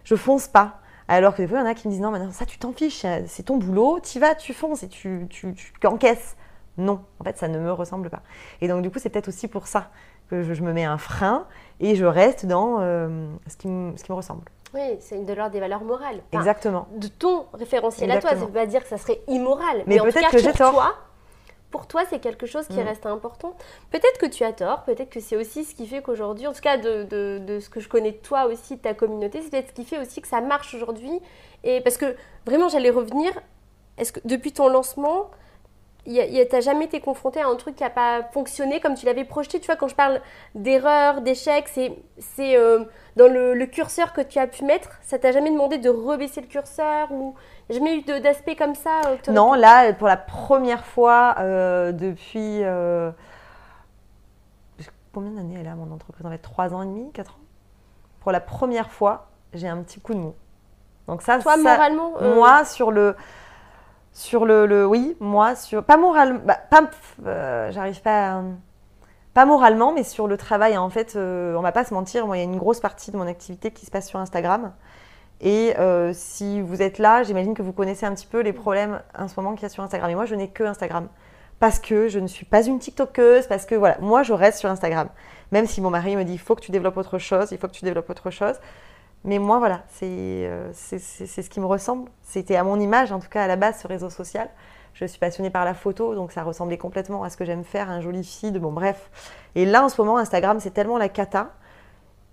je 0.02 0.16
fonce 0.16 0.48
pas. 0.48 0.80
Alors 1.06 1.34
que 1.34 1.42
des 1.42 1.48
fois, 1.48 1.58
il 1.58 1.60
y 1.60 1.64
en 1.64 1.70
a 1.70 1.74
qui 1.74 1.86
me 1.86 1.92
disent 1.92 2.00
non, 2.00 2.10
maintenant 2.10 2.32
ça 2.32 2.46
tu 2.46 2.58
t'en 2.58 2.72
fiches, 2.72 3.06
c'est 3.26 3.44
ton 3.44 3.58
boulot, 3.58 4.00
tu 4.00 4.18
vas, 4.18 4.34
tu 4.34 4.54
fonces 4.54 4.82
et 4.82 4.88
tu, 4.88 5.26
tu, 5.28 5.54
tu 5.54 5.86
encaisses. 5.86 6.36
Non, 6.78 7.04
en 7.20 7.24
fait, 7.24 7.36
ça 7.36 7.48
ne 7.48 7.58
me 7.58 7.70
ressemble 7.70 8.08
pas. 8.08 8.22
Et 8.62 8.68
donc, 8.68 8.82
du 8.82 8.90
coup, 8.90 8.98
c'est 8.98 9.10
peut-être 9.10 9.28
aussi 9.28 9.46
pour 9.46 9.66
ça 9.66 9.90
que 10.30 10.42
je, 10.42 10.62
me 10.62 10.72
mets 10.72 10.84
un 10.84 10.96
frein 10.96 11.46
et 11.80 11.94
je 11.96 12.06
reste 12.06 12.46
dans 12.46 12.78
euh, 12.80 13.26
ce, 13.46 13.56
qui 13.58 13.68
ce 13.68 14.02
qui 14.02 14.10
me 14.10 14.16
ressemble. 14.16 14.44
Oui, 14.74 14.96
c'est 15.00 15.24
de 15.24 15.32
l'ordre 15.32 15.52
des 15.52 15.60
valeurs 15.60 15.84
morales. 15.84 16.22
Exactement. 16.32 16.88
De 16.96 17.08
ton 17.08 17.46
référentiel 17.52 18.10
à 18.10 18.20
toi, 18.20 18.30
ça 18.30 18.36
ne 18.36 18.40
veut 18.46 18.52
pas 18.52 18.66
dire 18.66 18.82
que 18.82 18.88
ça 18.88 18.98
serait 18.98 19.20
immoral. 19.28 19.82
Mais, 19.86 19.98
peut-être 19.98 20.30
que 20.30 20.38
j'ai 20.38 20.52
tort. 20.52 20.72
Toi, 20.72 20.94
pour 21.72 21.86
toi, 21.86 22.02
c'est 22.08 22.20
quelque 22.20 22.46
chose 22.46 22.66
qui 22.68 22.78
mm. 22.78 22.86
reste 22.86 23.06
important. 23.06 23.56
Peut-être 23.90 24.18
que 24.18 24.26
tu 24.26 24.44
as 24.44 24.52
tort, 24.52 24.84
peut-être 24.84 25.10
que 25.10 25.20
c'est 25.20 25.36
aussi 25.36 25.64
ce 25.64 25.74
qui 25.74 25.86
fait 25.86 26.02
qu'aujourd'hui, 26.02 26.46
en 26.46 26.52
tout 26.52 26.60
cas 26.60 26.76
de, 26.76 27.04
de, 27.38 27.58
ce 27.60 27.68
que 27.68 27.80
je 27.80 27.88
connais 27.88 28.12
de 28.12 28.18
toi 28.18 28.46
aussi, 28.46 28.76
de 28.76 28.82
ta 28.82 28.94
communauté, 28.94 29.40
c'est 29.42 29.50
peut-être 29.50 29.68
ce 29.68 29.72
qui 29.74 29.84
fait 29.84 29.98
aussi 29.98 30.20
que 30.20 30.28
ça 30.28 30.40
marche 30.40 30.74
aujourd'hui. 30.74 31.20
Et 31.64 31.80
parce 31.80 31.96
que 31.96 32.14
vraiment, 32.46 32.68
j'allais 32.68 32.90
revenir 32.90 33.32
est-ce 33.98 34.12
que 34.12 34.20
depuis 34.24 34.52
ton 34.52 34.68
lancement, 34.68 35.30
t'as 36.50 36.60
jamais 36.60 36.86
été 36.86 37.00
confronté 37.00 37.40
à 37.40 37.46
un 37.46 37.54
truc 37.56 37.76
qui 37.76 37.82
n'a 37.82 37.90
pas 37.90 38.22
fonctionné 38.32 38.80
comme 38.80 38.94
tu 38.94 39.06
l'avais 39.06 39.24
projeté 39.24 39.60
Tu 39.60 39.66
vois, 39.66 39.76
quand 39.76 39.88
je 39.88 39.94
parle 39.94 40.20
d'erreur, 40.54 41.20
d'échec, 41.20 41.68
c'est, 41.68 41.96
c'est 42.18 42.56
euh, 42.56 42.84
dans 43.16 43.32
le, 43.32 43.64
curseur 43.66 44.12
que 44.12 44.20
tu 44.20 44.38
as 44.38 44.46
pu 44.46 44.64
mettre. 44.64 44.90
Ça 45.02 45.18
t'a 45.18 45.32
jamais 45.32 45.50
demandé 45.50 45.78
de 45.78 45.88
rebaisser 45.88 46.40
le 46.40 46.48
curseur 46.48 47.12
ou 47.12 47.34
jamais 47.70 47.98
eu 47.98 48.02
d'aspect 48.02 48.56
comme 48.56 48.74
ça 48.74 49.00
euh, 49.06 49.32
Non, 49.32 49.54
là, 49.54 49.92
pour 49.92 50.08
la 50.08 50.16
première 50.16 50.84
fois 50.84 51.36
euh, 51.38 51.92
depuis. 51.92 52.62
combien 55.12 55.30
d'années 55.30 55.58
elle 55.60 55.68
a 55.68 55.74
mon 55.74 55.92
entreprise? 55.92 56.26
En 56.26 56.30
fait, 56.30 56.38
3 56.38 56.74
ans 56.74 56.82
et 56.82 56.86
demi, 56.86 57.12
4 57.12 57.30
ans? 57.30 57.34
Pour 58.20 58.32
la 58.32 58.40
première 58.40 58.90
fois, 58.90 59.28
j'ai 59.52 59.68
un 59.68 59.82
petit 59.82 60.00
coup 60.00 60.14
de 60.14 60.18
mou. 60.18 60.34
Donc 61.08 61.22
ça, 61.22 61.38
Toi, 61.38 61.56
moralement 61.56 62.12
Moi, 62.20 62.64
sur 62.64 62.90
le 62.90 63.16
sur 64.12 64.44
le, 64.44 64.86
oui, 64.86 65.16
moi, 65.20 65.54
sur 65.54 65.84
pas 65.84 65.96
moralement, 65.96 66.40
bah, 66.44 66.58
pas, 66.70 66.90
euh, 67.26 67.72
j'arrive 67.72 68.02
pas, 68.02 68.42
pas 69.34 69.46
moralement, 69.46 69.92
mais 69.92 70.04
sur 70.04 70.26
le 70.28 70.36
travail. 70.36 70.76
En 70.76 70.90
fait, 70.90 71.16
euh, 71.16 71.54
on 71.56 71.62
va 71.62 71.72
pas 71.72 71.84
se 71.84 71.94
mentir, 71.94 72.26
moi, 72.26 72.36
il 72.36 72.40
y 72.40 72.42
a 72.42 72.44
une 72.44 72.58
grosse 72.58 72.80
partie 72.80 73.10
de 73.10 73.16
mon 73.16 73.26
activité 73.26 73.70
qui 73.70 73.86
se 73.86 73.90
passe 73.90 74.08
sur 74.08 74.18
Instagram. 74.18 74.72
Et 75.40 75.74
euh, 75.78 76.12
si 76.14 76.60
vous 76.60 76.82
êtes 76.82 76.98
là, 76.98 77.22
j'imagine 77.24 77.54
que 77.54 77.62
vous 77.62 77.72
connaissez 77.72 78.06
un 78.06 78.14
petit 78.14 78.26
peu 78.26 78.40
les 78.40 78.52
problèmes 78.52 79.02
en 79.18 79.26
ce 79.28 79.34
moment 79.40 79.54
qu'il 79.54 79.64
y 79.64 79.66
a 79.66 79.70
sur 79.70 79.82
Instagram. 79.82 80.10
Et 80.10 80.14
moi, 80.14 80.26
je 80.26 80.34
n'ai 80.34 80.48
que 80.48 80.62
Instagram 80.62 81.08
parce 81.58 81.78
que 81.78 82.08
je 82.08 82.18
ne 82.18 82.26
suis 82.26 82.44
pas 82.44 82.66
une 82.66 82.80
TikTokeuse, 82.80 83.46
parce 83.46 83.66
que 83.66 83.76
voilà, 83.76 83.96
moi, 84.00 84.24
je 84.24 84.32
reste 84.32 84.58
sur 84.58 84.68
Instagram. 84.68 85.08
Même 85.52 85.66
si 85.66 85.80
mon 85.80 85.90
mari 85.90 86.16
me 86.16 86.24
dit, 86.24 86.32
il 86.32 86.38
faut 86.38 86.56
que 86.56 86.60
tu 86.60 86.72
développes 86.72 86.96
autre 86.96 87.18
chose, 87.18 87.52
il 87.52 87.58
faut 87.58 87.68
que 87.68 87.72
tu 87.72 87.84
développes 87.84 88.10
autre 88.10 88.30
chose. 88.30 88.56
Mais 89.24 89.38
moi, 89.38 89.58
voilà, 89.58 89.82
euh, 90.02 90.70
c'est 90.72 90.98
ce 90.98 91.48
qui 91.48 91.60
me 91.60 91.66
ressemble. 91.66 92.10
C'était 92.22 92.56
à 92.56 92.64
mon 92.64 92.80
image, 92.80 93.12
en 93.12 93.20
tout 93.20 93.28
cas 93.28 93.44
à 93.44 93.46
la 93.46 93.56
base, 93.56 93.80
ce 93.80 93.86
réseau 93.86 94.10
social. 94.10 94.48
Je 94.94 95.06
suis 95.06 95.18
passionnée 95.18 95.50
par 95.50 95.64
la 95.64 95.74
photo, 95.74 96.14
donc 96.14 96.32
ça 96.32 96.42
ressemblait 96.42 96.76
complètement 96.76 97.22
à 97.22 97.30
ce 97.30 97.36
que 97.36 97.44
j'aime 97.44 97.64
faire, 97.64 97.88
un 97.88 98.00
joli 98.00 98.24
feed, 98.24 98.58
bon 98.58 98.72
bref. 98.72 99.10
Et 99.54 99.64
là, 99.64 99.84
en 99.84 99.88
ce 99.88 100.00
moment, 100.00 100.18
Instagram, 100.18 100.58
c'est 100.60 100.72
tellement 100.72 100.98
la 100.98 101.08
cata. 101.08 101.50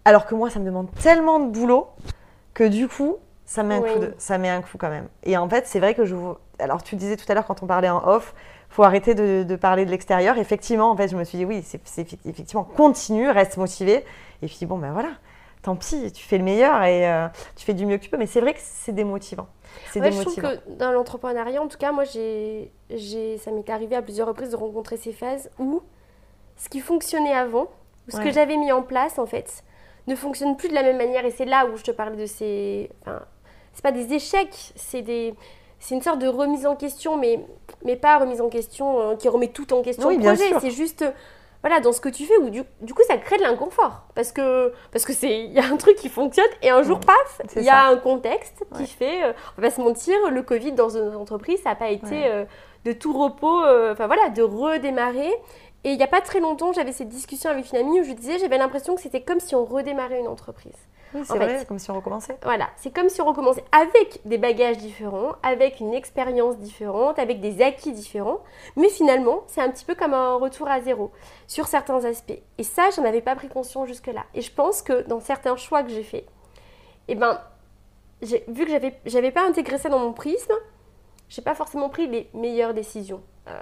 Alors 0.03 0.25
que 0.25 0.35
moi, 0.35 0.49
ça 0.49 0.59
me 0.59 0.65
demande 0.65 0.89
tellement 1.01 1.39
de 1.39 1.51
boulot 1.51 1.87
que 2.53 2.63
du 2.63 2.87
coup, 2.87 3.17
ça 3.45 3.63
met 3.63 3.75
un, 3.75 3.81
coup, 3.81 4.05
ça 4.17 4.37
met 4.37 4.49
un 4.49 4.61
coup 4.61 4.77
quand 4.77 4.89
même. 4.89 5.07
Et 5.23 5.37
en 5.37 5.47
fait, 5.47 5.67
c'est 5.67 5.79
vrai 5.79 5.93
que 5.93 6.05
je... 6.05 6.15
Alors, 6.57 6.83
tu 6.83 6.95
disais 6.95 7.15
tout 7.15 7.25
à 7.29 7.33
l'heure, 7.33 7.45
quand 7.45 7.63
on 7.63 7.67
parlait 7.67 7.89
en 7.89 8.05
off, 8.05 8.33
faut 8.69 8.83
arrêter 8.83 9.15
de, 9.15 9.43
de 9.43 9.55
parler 9.55 9.85
de 9.85 9.91
l'extérieur. 9.91 10.37
Effectivement, 10.37 10.91
en 10.91 10.97
fait, 10.97 11.07
je 11.07 11.15
me 11.15 11.23
suis 11.23 11.37
dit, 11.37 11.45
oui, 11.45 11.63
c'est 11.63 11.81
effectivement, 12.25 12.63
continue, 12.63 13.29
reste 13.29 13.57
motivé. 13.57 14.03
Et 14.41 14.47
puis, 14.47 14.65
bon, 14.65 14.77
ben 14.77 14.91
voilà, 14.91 15.09
tant 15.61 15.75
pis, 15.75 16.11
tu 16.11 16.23
fais 16.23 16.37
le 16.37 16.43
meilleur 16.43 16.83
et 16.83 17.07
euh, 17.09 17.27
tu 17.55 17.65
fais 17.65 17.73
du 17.73 17.85
mieux 17.85 17.97
que 17.97 18.03
tu 18.03 18.09
peux. 18.09 18.17
Mais 18.17 18.27
c'est 18.27 18.41
vrai 18.41 18.53
que 18.53 18.59
c'est 18.61 18.93
démotivant. 18.93 19.47
C'est 19.91 20.11
Je 20.11 20.21
trouve 20.21 20.35
que 20.35 20.59
dans 20.77 20.91
l'entrepreneuriat, 20.91 21.61
en 21.61 21.67
tout 21.67 21.77
cas, 21.77 21.91
moi, 21.91 22.03
j'ai, 22.03 22.71
ça 23.37 23.51
m'est 23.51 23.69
arrivé 23.69 23.95
à 23.95 24.01
plusieurs 24.01 24.27
reprises 24.27 24.51
de 24.51 24.55
rencontrer 24.55 24.97
ces 24.97 25.11
phases 25.11 25.49
où 25.59 25.81
ce 26.57 26.69
qui 26.69 26.79
fonctionnait 26.79 27.33
avant, 27.33 27.67
ou 28.07 28.11
ce 28.11 28.17
que 28.17 28.31
j'avais 28.31 28.57
mis 28.57 28.71
en 28.71 28.81
place, 28.81 29.19
en 29.19 29.25
fait, 29.25 29.63
ne 30.07 30.15
fonctionne 30.15 30.57
plus 30.57 30.69
de 30.69 30.73
la 30.73 30.83
même 30.83 30.97
manière. 30.97 31.25
Et 31.25 31.31
c'est 31.31 31.45
là 31.45 31.65
où 31.67 31.77
je 31.77 31.83
te 31.83 31.91
parlais 31.91 32.17
de 32.17 32.25
ces. 32.25 32.89
Enfin, 33.01 33.21
c'est 33.73 33.83
pas 33.83 33.91
des 33.91 34.13
échecs, 34.13 34.73
c'est 34.75 35.01
des. 35.01 35.35
C'est 35.81 35.95
une 35.95 36.01
sorte 36.01 36.19
de 36.19 36.27
remise 36.27 36.65
en 36.65 36.75
question, 36.75 37.15
mais, 37.15 37.39
mais 37.85 37.95
pas 37.95 38.17
remise 38.17 38.41
en 38.41 38.49
question 38.49 38.99
euh, 38.99 39.15
qui 39.15 39.29
remet 39.29 39.47
tout 39.47 39.71
en 39.71 39.81
question 39.81 40.09
oui, 40.09 40.17
le 40.17 40.23
projet. 40.23 40.59
C'est 40.59 40.71
juste 40.71 41.05
voilà, 41.61 41.81
dans 41.81 41.91
ce 41.91 41.99
que 41.99 42.09
tu 42.09 42.25
fais, 42.25 42.37
où 42.37 42.49
du, 42.49 42.63
coup 42.63 43.01
ça 43.07 43.17
crée 43.17 43.37
de 43.37 43.43
l'inconfort. 43.43 44.03
Parce 44.15 44.31
que 44.31 44.71
parce 44.91 45.05
que 45.05 45.13
c'est 45.13 45.43
il 45.43 45.51
y 45.51 45.59
a 45.59 45.65
un 45.65 45.77
truc 45.77 45.95
qui 45.95 46.09
fonctionne 46.09 46.49
et 46.61 46.69
un 46.69 46.83
jour, 46.83 46.99
paf, 46.99 47.41
il 47.55 47.63
y 47.63 47.69
a 47.69 47.87
un 47.87 47.97
contexte 47.97 48.63
qui 48.75 48.87
fait, 48.87 49.23
euh, 49.23 49.33
on 49.57 49.61
va 49.61 49.67
pas 49.67 49.75
se 49.75 49.81
mentir, 49.81 50.15
le 50.31 50.41
Covid 50.41 50.71
dans 50.71 50.89
une 50.89 51.15
entreprise, 51.15 51.61
ça 51.61 51.69
n'a 51.69 51.75
pas 51.75 51.89
été 51.89 52.27
euh, 52.27 52.45
de 52.85 52.93
tout 52.93 53.13
repos, 53.13 53.61
euh, 53.63 53.91
enfin 53.91 54.07
voilà, 54.07 54.29
de 54.29 54.41
redémarrer. 54.41 55.31
Et 55.83 55.91
il 55.91 55.97
n'y 55.97 56.03
a 56.03 56.07
pas 56.07 56.21
très 56.21 56.39
longtemps, 56.39 56.73
j'avais 56.73 56.91
cette 56.91 57.09
discussion 57.09 57.49
avec 57.49 57.71
une 57.71 57.77
amie 57.77 58.01
où 58.01 58.03
je 58.03 58.11
disais, 58.11 58.37
j'avais 58.37 58.57
l'impression 58.57 58.95
que 58.95 59.01
c'était 59.01 59.21
comme 59.21 59.39
si 59.39 59.55
on 59.55 59.63
redémarrait 59.63 60.19
une 60.19 60.27
entreprise. 60.27 60.75
Oui, 61.13 61.21
c'est 61.25 61.37
vrai, 61.37 61.65
comme 61.67 61.79
si 61.79 61.89
on 61.89 61.95
recommençait. 61.95 62.37
Voilà, 62.43 62.69
c'est 62.75 62.93
comme 62.93 63.09
si 63.09 63.19
on 63.21 63.25
recommençait 63.25 63.63
avec 63.71 64.19
des 64.25 64.37
bagages 64.37 64.77
différents, 64.77 65.33
avec 65.41 65.79
une 65.79 65.93
expérience 65.93 66.57
différente, 66.57 67.17
avec 67.17 67.39
des 67.39 67.63
acquis 67.63 67.93
différents. 67.93 68.41
Mais 68.75 68.89
finalement, 68.89 69.43
c'est 69.47 69.61
un 69.61 69.69
petit 69.71 69.85
peu 69.85 69.95
comme 69.95 70.13
un 70.13 70.35
retour 70.35 70.67
à 70.67 70.81
zéro 70.81 71.11
sur 71.47 71.67
certains 71.67 72.05
aspects. 72.05 72.39
Et 72.59 72.63
ça, 72.63 72.89
j'en 72.95 73.05
avais 73.05 73.21
pas 73.21 73.35
pris 73.35 73.47
conscience 73.47 73.87
jusque-là. 73.87 74.25
Et 74.35 74.41
je 74.41 74.51
pense 74.51 74.83
que 74.83 75.01
dans 75.07 75.19
certains 75.19 75.55
choix 75.55 75.81
que 75.81 75.89
j'ai 75.89 76.03
faits, 76.03 76.27
eh 77.07 77.15
ben, 77.15 77.41
vu 78.21 78.65
que 78.65 78.69
j'avais, 78.69 78.99
j'avais 79.05 79.31
pas 79.31 79.47
intégré 79.47 79.79
ça 79.79 79.89
dans 79.89 79.99
mon 79.99 80.13
prisme, 80.13 80.53
j'ai 81.27 81.41
pas 81.41 81.55
forcément 81.55 81.89
pris 81.89 82.07
les 82.07 82.29
meilleures 82.35 82.75
décisions. 82.75 83.23
Euh, 83.47 83.57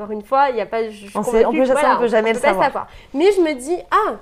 encore 0.00 0.12
une 0.12 0.22
fois, 0.22 0.48
il 0.48 0.54
n'y 0.54 0.60
a 0.60 0.66
pas. 0.66 0.88
Je, 0.88 1.06
on, 1.14 1.22
sait, 1.22 1.44
on 1.44 1.52
peut, 1.52 1.66
ça, 1.66 1.96
on 1.96 1.98
peut 1.98 2.08
jamais 2.08 2.32
le 2.32 2.38
savoir. 2.38 2.88
Mais 3.12 3.32
je 3.32 3.40
me 3.40 3.52
dis, 3.54 3.76
ah, 3.90 4.16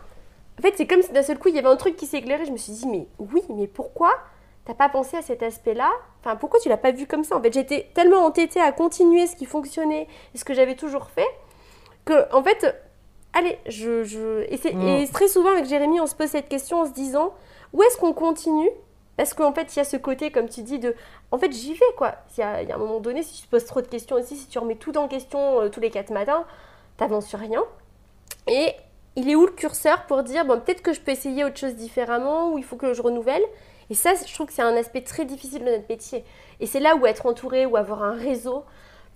en 0.59 0.63
fait, 0.63 0.75
c'est 0.77 0.87
comme 0.87 1.03
si 1.03 1.13
d'un 1.13 1.23
seul 1.23 1.39
coup, 1.39 1.49
il 1.49 1.55
y 1.55 1.59
avait 1.59 1.69
un 1.69 1.77
truc 1.77 1.97
qui 1.97 2.07
s'est 2.07 2.19
éclairé. 2.19 2.45
Je 2.45 2.51
me 2.51 2.57
suis 2.57 2.73
dit, 2.73 2.87
mais 2.89 3.07
oui, 3.19 3.43
mais 3.49 3.67
pourquoi 3.67 4.11
t'as 4.65 4.75
pas 4.75 4.89
pensé 4.89 5.17
à 5.17 5.23
cet 5.23 5.43
aspect-là? 5.43 5.91
Enfin, 6.21 6.37
pourquoi 6.37 6.59
tu 6.61 6.69
l'as 6.69 6.77
pas 6.77 6.91
vu 6.91 7.07
comme 7.07 7.25
ça? 7.25 7.37
En 7.37 7.41
fait, 7.41 7.53
j'étais 7.53 7.89
tellement 7.95 8.25
entêtée 8.25 8.61
à 8.61 8.73
continuer 8.73 9.27
ce 9.27 9.37
qui 9.37 9.47
fonctionnait 9.47 10.09
et 10.35 10.39
ce 10.39 10.45
que 10.45 10.53
j'avais 10.53 10.75
toujours 10.75 11.09
fait 11.11 11.29
que, 12.05 12.35
en 12.35 12.43
fait, 12.43 12.75
allez, 13.33 13.59
je. 13.67 14.03
je... 14.03 14.43
Et, 14.49 14.59
et 14.67 15.05
mm. 15.05 15.09
très 15.13 15.29
souvent, 15.29 15.51
avec 15.51 15.67
Jérémy, 15.67 16.01
on 16.01 16.07
se 16.07 16.15
pose 16.15 16.29
cette 16.29 16.49
question 16.49 16.81
en 16.81 16.87
se 16.87 16.93
disant, 16.93 17.35
où 17.73 17.83
est-ce 17.83 17.97
qu'on 17.99 18.13
continue? 18.13 18.71
Parce 19.19 19.35
qu'en 19.35 19.53
fait, 19.53 19.75
il 19.75 19.79
y 19.79 19.81
a 19.81 19.85
ce 19.85 19.97
côté, 19.97 20.31
comme 20.31 20.49
tu 20.49 20.63
dis, 20.63 20.79
de. 20.79 20.95
En 21.33 21.39
fait, 21.39 21.51
j'y 21.51 21.75
vais, 21.75 21.85
quoi. 21.97 22.15
Il 22.37 22.41
y, 22.41 22.45
a, 22.45 22.63
il 22.63 22.69
y, 22.69 22.73
a, 22.73 22.77
un 22.77 22.79
moment 22.79 23.01
donné, 23.01 23.25
si 23.25 23.35
tu 23.35 23.43
te 23.43 23.51
poses 23.51 23.65
trop 23.65 23.83
de 23.83 23.89
questions 23.89 24.15
aussi, 24.15 24.37
si 24.37 24.47
tu 24.47 24.61
remets 24.61 24.77
tout 24.77 24.97
en 24.97 25.09
question 25.09 25.61
euh, 25.61 25.69
tous 25.69 25.81
les 25.81 25.91
quatre 25.91 26.11
matins, 26.11 26.45
t'avances 26.97 27.27
sur 27.27 27.41
rien. 27.41 27.65
Et 28.47 28.75
il 29.17 29.29
est 29.29 29.35
où 29.35 29.45
le 29.45 29.51
curseur 29.51 30.07
pour 30.07 30.23
dire, 30.23 30.45
bon, 30.45 30.61
peut-être 30.61 30.83
que 30.83 30.93
je 30.93 31.01
peux 31.01 31.11
essayer 31.11 31.45
autre 31.45 31.59
chose 31.59 31.75
différemment, 31.75 32.53
ou 32.53 32.59
il 32.59 32.65
faut 32.65 32.77
que 32.77 32.95
je 32.95 33.03
renouvelle 33.03 33.43
Et 33.91 33.95
ça, 33.95 34.13
je 34.25 34.33
trouve 34.33 34.47
que 34.47 34.53
c'est 34.53 34.63
un 34.63 34.77
aspect 34.77 35.01
très 35.01 35.25
difficile 35.25 35.65
de 35.65 35.71
notre 35.73 35.89
métier. 35.89 36.25
Et 36.61 36.67
c'est 36.67 36.79
là 36.79 36.95
où 36.95 37.05
être 37.05 37.27
entouré 37.27 37.67
ou 37.67 37.77
avoir 37.77 38.05
un 38.05 38.15
réseau 38.15 38.63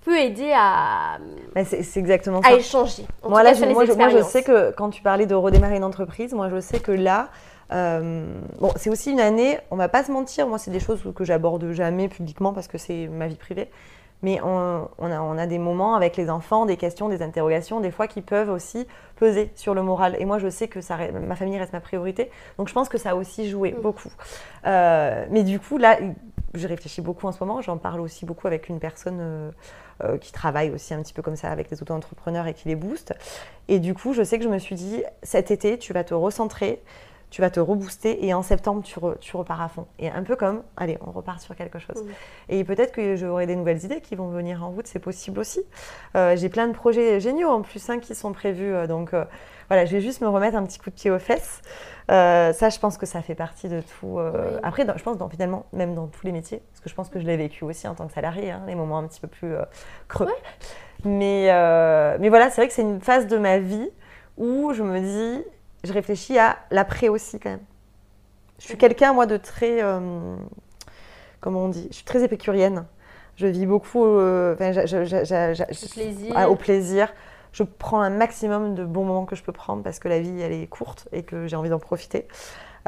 peut 0.05 0.18
aider 0.18 0.53
à, 0.53 1.18
c'est, 1.64 1.96
exactement 1.96 2.40
à 2.40 2.55
échanger. 2.55 3.05
Moi, 3.22 3.44
là, 3.44 3.55
je, 3.55 3.64
moi, 3.66 3.84
je, 3.84 4.22
sais 4.24 4.42
que 4.42 4.72
quand 4.72 4.90
tu 4.90 5.00
parlais 5.00 5.26
de 5.26 5.36
redémarrer 5.36 5.76
une 5.76 5.84
entreprise, 5.84 6.32
moi, 6.32 6.48
je 6.50 6.59
sais 6.59 6.80
que 6.80 6.90
là, 6.90 7.28
euh, 7.72 8.24
bon, 8.60 8.70
c'est 8.76 8.90
aussi 8.90 9.10
une 9.10 9.20
année, 9.20 9.58
on 9.70 9.76
va 9.76 9.88
pas 9.88 10.04
se 10.04 10.12
mentir, 10.12 10.46
moi, 10.46 10.58
c'est 10.58 10.70
des 10.70 10.80
choses 10.80 11.02
que 11.14 11.24
j'aborde 11.24 11.72
jamais 11.72 12.08
publiquement 12.08 12.52
parce 12.52 12.68
que 12.68 12.78
c'est 12.78 13.08
ma 13.08 13.26
vie 13.26 13.36
privée. 13.36 13.68
Mais 14.24 14.40
on, 14.40 14.86
a, 15.00 15.20
on, 15.20 15.36
a, 15.36 15.46
des 15.48 15.58
moments 15.58 15.96
avec 15.96 16.16
les 16.16 16.30
enfants, 16.30 16.64
des 16.64 16.76
questions, 16.76 17.08
des 17.08 17.22
interrogations, 17.22 17.80
des 17.80 17.90
fois 17.90 18.06
qui 18.06 18.22
peuvent 18.22 18.50
aussi 18.50 18.86
peser 19.16 19.50
sur 19.56 19.74
le 19.74 19.82
moral. 19.82 20.14
Et 20.20 20.24
moi, 20.24 20.38
je 20.38 20.48
sais 20.48 20.68
que 20.68 20.80
ça, 20.80 20.96
ma 21.10 21.34
famille 21.34 21.58
reste 21.58 21.72
ma 21.72 21.80
priorité. 21.80 22.30
Donc, 22.56 22.68
je 22.68 22.72
pense 22.72 22.88
que 22.88 22.98
ça 22.98 23.10
a 23.10 23.14
aussi 23.16 23.50
joué 23.50 23.72
mm. 23.72 23.80
beaucoup. 23.80 24.12
Euh, 24.64 25.26
mais 25.30 25.42
du 25.42 25.58
coup, 25.58 25.76
là, 25.76 25.98
je 26.54 26.68
réfléchis 26.68 27.00
beaucoup 27.00 27.26
en 27.26 27.32
ce 27.32 27.42
moment. 27.42 27.62
J'en 27.62 27.78
parle 27.78 28.00
aussi 28.00 28.24
beaucoup 28.24 28.46
avec 28.46 28.68
une 28.68 28.78
personne 28.78 29.52
euh, 30.04 30.18
qui 30.18 30.30
travaille 30.30 30.70
aussi 30.70 30.94
un 30.94 31.02
petit 31.02 31.14
peu 31.14 31.22
comme 31.22 31.36
ça 31.36 31.50
avec 31.50 31.68
les 31.70 31.82
auto-entrepreneurs 31.82 32.46
et 32.46 32.54
qui 32.54 32.68
les 32.68 32.76
booste. 32.76 33.14
Et 33.66 33.80
du 33.80 33.92
coup, 33.92 34.12
je 34.12 34.22
sais 34.22 34.38
que 34.38 34.44
je 34.44 34.48
me 34.48 34.58
suis 34.58 34.76
dit, 34.76 35.02
cet 35.24 35.50
été, 35.50 35.78
tu 35.78 35.92
vas 35.92 36.04
te 36.04 36.14
recentrer 36.14 36.80
tu 37.32 37.40
vas 37.40 37.48
te 37.48 37.60
rebooster 37.60 38.26
et 38.26 38.34
en 38.34 38.42
septembre, 38.42 38.82
tu, 38.82 39.00
tu, 39.20 39.36
repars 39.38 39.62
à 39.62 39.68
fond. 39.68 39.86
Et 39.98 40.10
un 40.10 40.22
peu 40.22 40.36
comme, 40.36 40.62
allez, 40.76 40.98
on 41.00 41.10
repart 41.12 41.40
sur 41.40 41.56
quelque 41.56 41.78
chose. 41.78 42.04
Et 42.50 42.62
peut-être 42.62 42.92
que 42.92 43.16
j'aurai 43.16 43.46
des 43.46 43.56
nouvelles 43.56 43.82
idées 43.82 44.02
qui 44.02 44.16
vont 44.16 44.28
venir 44.28 44.62
en 44.62 44.68
route, 44.68 44.86
c'est 44.86 44.98
possible 44.98 45.40
aussi. 45.40 45.62
Euh, 46.14 46.36
j'ai 46.36 46.50
plein 46.50 46.68
de 46.68 46.74
projets 46.74 47.20
géniaux 47.20 47.48
en 47.48 47.62
plus 47.62 47.88
hein, 47.88 48.00
qui 48.00 48.14
sont 48.14 48.32
prévus. 48.32 48.74
Euh, 48.74 48.86
donc 48.86 49.14
euh, 49.14 49.24
voilà, 49.68 49.86
je 49.86 49.92
vais 49.92 50.02
juste 50.02 50.20
me 50.20 50.28
remettre 50.28 50.58
un 50.58 50.62
petit 50.64 50.78
coup 50.78 50.90
de 50.90 50.94
pied 50.94 51.10
aux 51.10 51.18
fesses. 51.18 51.62
ça, 52.06 52.52
je 52.52 52.78
pense 52.78 52.98
que 52.98 53.06
ça 53.06 53.22
fait 53.22 53.34
partie 53.34 53.70
de 53.70 53.80
tout. 53.80 54.18
Après, 54.62 54.84
je 54.94 55.02
pense 55.02 55.16
dans, 55.16 55.30
finalement, 55.30 55.64
même 55.72 55.94
dans 55.94 56.08
tous 56.08 56.26
les 56.26 56.32
métiers, 56.32 56.60
parce 56.70 56.80
que 56.80 56.90
je 56.90 56.94
pense 56.94 57.08
que 57.08 57.18
je 57.18 57.24
l'ai 57.24 57.38
vécu 57.38 57.64
aussi 57.64 57.88
en 57.88 57.94
tant 57.94 58.08
que 58.08 58.12
salarié, 58.12 58.50
hein, 58.50 58.62
les 58.66 58.74
moments 58.74 58.98
un 58.98 59.06
petit 59.06 59.22
peu 59.22 59.28
plus 59.28 59.54
creux. 60.06 60.28
Mais, 61.06 61.46
mais 62.20 62.28
voilà, 62.28 62.50
c'est 62.50 62.60
vrai 62.60 62.68
que 62.68 62.74
c'est 62.74 62.82
une 62.82 63.00
phase 63.00 63.26
de 63.26 63.38
ma 63.38 63.58
vie 63.58 63.88
où 64.36 64.74
je 64.74 64.82
me 64.82 65.00
dis, 65.00 65.44
je 65.84 65.92
réfléchis 65.92 66.38
à 66.38 66.58
l'après 66.70 67.08
aussi 67.08 67.38
quand 67.38 67.50
même. 67.50 67.64
Je 68.58 68.66
suis 68.66 68.78
quelqu'un, 68.78 69.12
moi, 69.12 69.26
de 69.26 69.36
très. 69.36 69.82
Euh, 69.82 70.36
comment 71.40 71.64
on 71.64 71.68
dit 71.68 71.88
Je 71.90 71.96
suis 71.96 72.04
très 72.04 72.22
épicurienne. 72.22 72.86
Je 73.36 73.46
vis 73.46 73.66
beaucoup 73.66 74.04
au 74.04 74.56
plaisir. 76.56 77.12
Je 77.52 77.64
prends 77.64 78.00
un 78.00 78.10
maximum 78.10 78.74
de 78.74 78.84
bons 78.84 79.04
moments 79.04 79.26
que 79.26 79.36
je 79.36 79.42
peux 79.42 79.52
prendre 79.52 79.82
parce 79.82 79.98
que 79.98 80.08
la 80.08 80.20
vie, 80.20 80.40
elle 80.40 80.52
est 80.52 80.66
courte 80.66 81.08
et 81.12 81.22
que 81.22 81.46
j'ai 81.46 81.56
envie 81.56 81.70
d'en 81.70 81.78
profiter. 81.78 82.26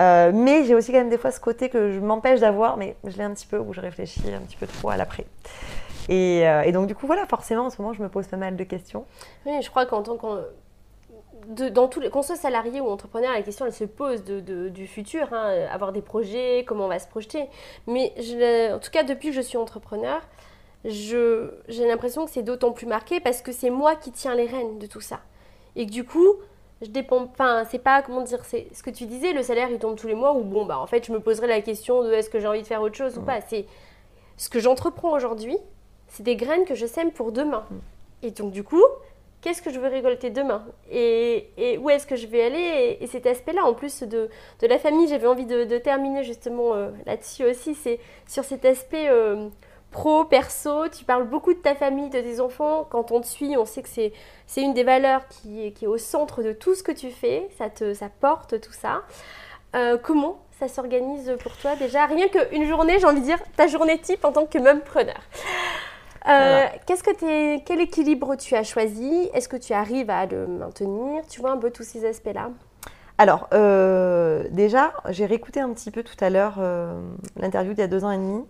Euh, 0.00 0.32
mais 0.34 0.64
j'ai 0.64 0.74
aussi 0.74 0.90
quand 0.90 0.98
même 0.98 1.10
des 1.10 1.18
fois 1.18 1.30
ce 1.30 1.40
côté 1.40 1.68
que 1.68 1.92
je 1.92 2.00
m'empêche 2.00 2.40
d'avoir, 2.40 2.76
mais 2.76 2.96
je 3.04 3.16
l'ai 3.16 3.24
un 3.24 3.32
petit 3.32 3.46
peu, 3.46 3.58
où 3.58 3.72
je 3.72 3.80
réfléchis 3.80 4.32
un 4.32 4.40
petit 4.40 4.56
peu 4.56 4.66
trop 4.66 4.90
à 4.90 4.96
l'après. 4.96 5.26
Et, 6.08 6.48
euh, 6.48 6.62
et, 6.62 6.72
donc, 6.72 6.86
du 6.86 6.94
coup, 6.94 7.06
voilà, 7.06 7.26
forcément, 7.26 7.66
en 7.66 7.70
ce 7.70 7.80
moment, 7.80 7.94
je 7.94 8.02
me 8.02 8.08
pose 8.08 8.26
pas 8.26 8.36
mal 8.36 8.56
de 8.56 8.64
questions. 8.64 9.06
Oui, 9.46 9.62
je 9.62 9.70
crois 9.70 9.86
qu'en 9.86 10.02
tant 10.02 10.16
que 10.16 10.26
dans 11.48 11.88
tous 11.88 12.00
les, 12.00 12.10
qu'on 12.10 12.22
soit 12.22 12.36
salarié 12.36 12.80
ou 12.80 12.88
entrepreneur, 12.88 13.32
la 13.32 13.42
question 13.42 13.66
elle 13.66 13.72
se 13.72 13.84
pose 13.84 14.24
de, 14.24 14.68
du 14.68 14.86
futur, 14.86 15.32
hein, 15.32 15.66
avoir 15.70 15.92
des 15.92 16.02
projets, 16.02 16.64
comment 16.66 16.86
on 16.86 16.88
va 16.88 16.98
se 16.98 17.08
projeter. 17.08 17.46
Mais 17.86 18.12
je, 18.16 18.74
en 18.74 18.78
tout 18.78 18.90
cas, 18.90 19.02
depuis 19.02 19.28
que 19.28 19.34
je 19.34 19.40
suis 19.40 19.56
entrepreneur, 19.56 20.20
j'ai 20.84 21.86
l'impression 21.86 22.24
que 22.24 22.30
c'est 22.30 22.42
d'autant 22.42 22.72
plus 22.72 22.86
marqué 22.86 23.20
parce 23.20 23.42
que 23.42 23.52
c'est 23.52 23.70
moi 23.70 23.96
qui 23.96 24.12
tiens 24.12 24.34
les 24.34 24.46
rênes 24.46 24.78
de 24.78 24.86
tout 24.86 25.00
ça. 25.00 25.20
Et 25.76 25.86
que 25.86 25.90
du 25.90 26.04
coup, 26.04 26.34
je 26.82 26.88
dépends, 26.88 27.22
enfin, 27.22 27.64
c'est 27.70 27.78
pas, 27.78 28.02
comment 28.02 28.20
dire, 28.20 28.44
c'est 28.44 28.66
ce 28.72 28.82
que 28.82 28.90
tu 28.90 29.06
disais, 29.06 29.32
le 29.32 29.42
salaire 29.42 29.70
il 29.70 29.78
tombe 29.78 29.96
tous 29.96 30.06
les 30.06 30.14
mois 30.14 30.34
ou 30.34 30.42
bon, 30.42 30.66
bah 30.66 30.78
en 30.78 30.86
fait, 30.86 31.06
je 31.06 31.12
me 31.12 31.20
poserai 31.20 31.46
la 31.46 31.60
question 31.60 32.02
de 32.02 32.12
est-ce 32.12 32.28
que 32.28 32.40
j'ai 32.40 32.46
envie 32.46 32.62
de 32.62 32.66
faire 32.66 32.82
autre 32.82 32.96
chose 32.96 33.16
ou 33.18 33.22
pas. 33.22 33.40
C'est 33.40 33.66
ce 34.36 34.48
que 34.48 34.60
j'entreprends 34.60 35.12
aujourd'hui, 35.12 35.56
c'est 36.08 36.22
des 36.22 36.36
graines 36.36 36.64
que 36.64 36.74
je 36.74 36.86
sème 36.86 37.12
pour 37.12 37.32
demain. 37.32 37.64
Et 38.22 38.30
donc, 38.30 38.52
du 38.52 38.62
coup, 38.62 38.82
qu'est-ce 39.44 39.60
que 39.60 39.70
je 39.70 39.78
veux 39.78 39.88
récolter 39.88 40.30
demain 40.30 40.64
et, 40.90 41.78
où 41.78 41.90
est-ce 41.90 42.06
que 42.06 42.16
je 42.16 42.26
vais 42.26 42.42
aller 42.42 42.96
et, 42.98 43.06
cet 43.06 43.26
aspect-là, 43.26 43.66
en 43.66 43.74
plus 43.74 44.02
de, 44.02 44.30
la 44.62 44.78
famille, 44.78 45.06
j'avais 45.06 45.26
envie 45.26 45.44
de, 45.44 45.76
terminer 45.76 46.24
justement 46.24 46.72
euh, 46.72 46.90
là-dessus 47.04 47.44
aussi, 47.44 47.74
c'est 47.74 48.00
sur 48.26 48.42
cet 48.42 48.64
aspect 48.64 49.10
euh, 49.10 49.50
pro, 49.90 50.24
perso, 50.24 50.88
tu 50.88 51.04
parles 51.04 51.28
beaucoup 51.28 51.52
de 51.52 51.58
ta 51.58 51.74
famille, 51.74 52.08
de 52.08 52.20
tes 52.20 52.40
enfants. 52.40 52.86
Quand 52.88 53.12
on 53.12 53.20
te 53.20 53.26
suit, 53.26 53.54
on 53.58 53.66
sait 53.66 53.82
que 53.82 53.88
c'est, 53.90 54.14
c'est 54.46 54.62
une 54.62 54.72
des 54.72 54.82
valeurs 54.82 55.28
qui, 55.28 55.74
qui, 55.74 55.84
est 55.84 55.88
au 55.88 55.98
centre 55.98 56.42
de 56.42 56.52
tout 56.52 56.74
ce 56.74 56.82
que 56.82 56.92
tu 56.92 57.10
fais. 57.10 57.46
Ça, 57.58 57.68
te, 57.68 57.92
ça 57.92 58.08
porte 58.20 58.58
tout 58.62 58.72
ça. 58.72 59.02
Euh, 59.76 59.98
comment 60.02 60.42
ça 60.58 60.68
s'organise 60.68 61.36
pour 61.42 61.54
toi? 61.58 61.76
Déjà 61.76 62.06
Rien 62.06 62.28
qu'une 62.28 62.64
journée, 62.64 62.98
j'ai 62.98 63.06
envie 63.06 63.20
de 63.20 63.26
dire, 63.26 63.38
ta 63.58 63.66
journée 63.66 63.98
type 63.98 64.24
en 64.24 64.32
tant 64.32 64.46
que 64.46 64.78
preneur. 64.80 65.20
Euh, 66.26 66.64
qu'est-ce 66.86 67.02
que 67.02 67.10
es, 67.24 67.62
quel 67.64 67.80
équilibre 67.80 68.36
tu 68.36 68.54
as 68.54 68.62
choisi? 68.62 69.28
Est-ce 69.34 69.48
que 69.48 69.56
tu 69.56 69.72
arrives 69.72 70.10
à 70.10 70.26
le 70.26 70.46
maintenir? 70.46 71.26
Tu 71.28 71.40
vois 71.40 71.50
un 71.50 71.58
peu 71.58 71.70
tous 71.70 71.84
ces 71.84 72.06
aspects-là? 72.06 72.50
Alors, 73.18 73.48
euh, 73.52 74.44
déjà, 74.50 74.92
j'ai 75.10 75.26
réécouté 75.26 75.60
un 75.60 75.70
petit 75.72 75.90
peu 75.90 76.02
tout 76.02 76.16
à 76.20 76.30
l'heure 76.30 76.60
l'interview 77.36 77.72
d'il 77.74 77.80
y 77.80 77.84
a 77.84 77.88
deux 77.88 78.04
ans 78.04 78.10
et 78.10 78.16
demi. 78.16 78.44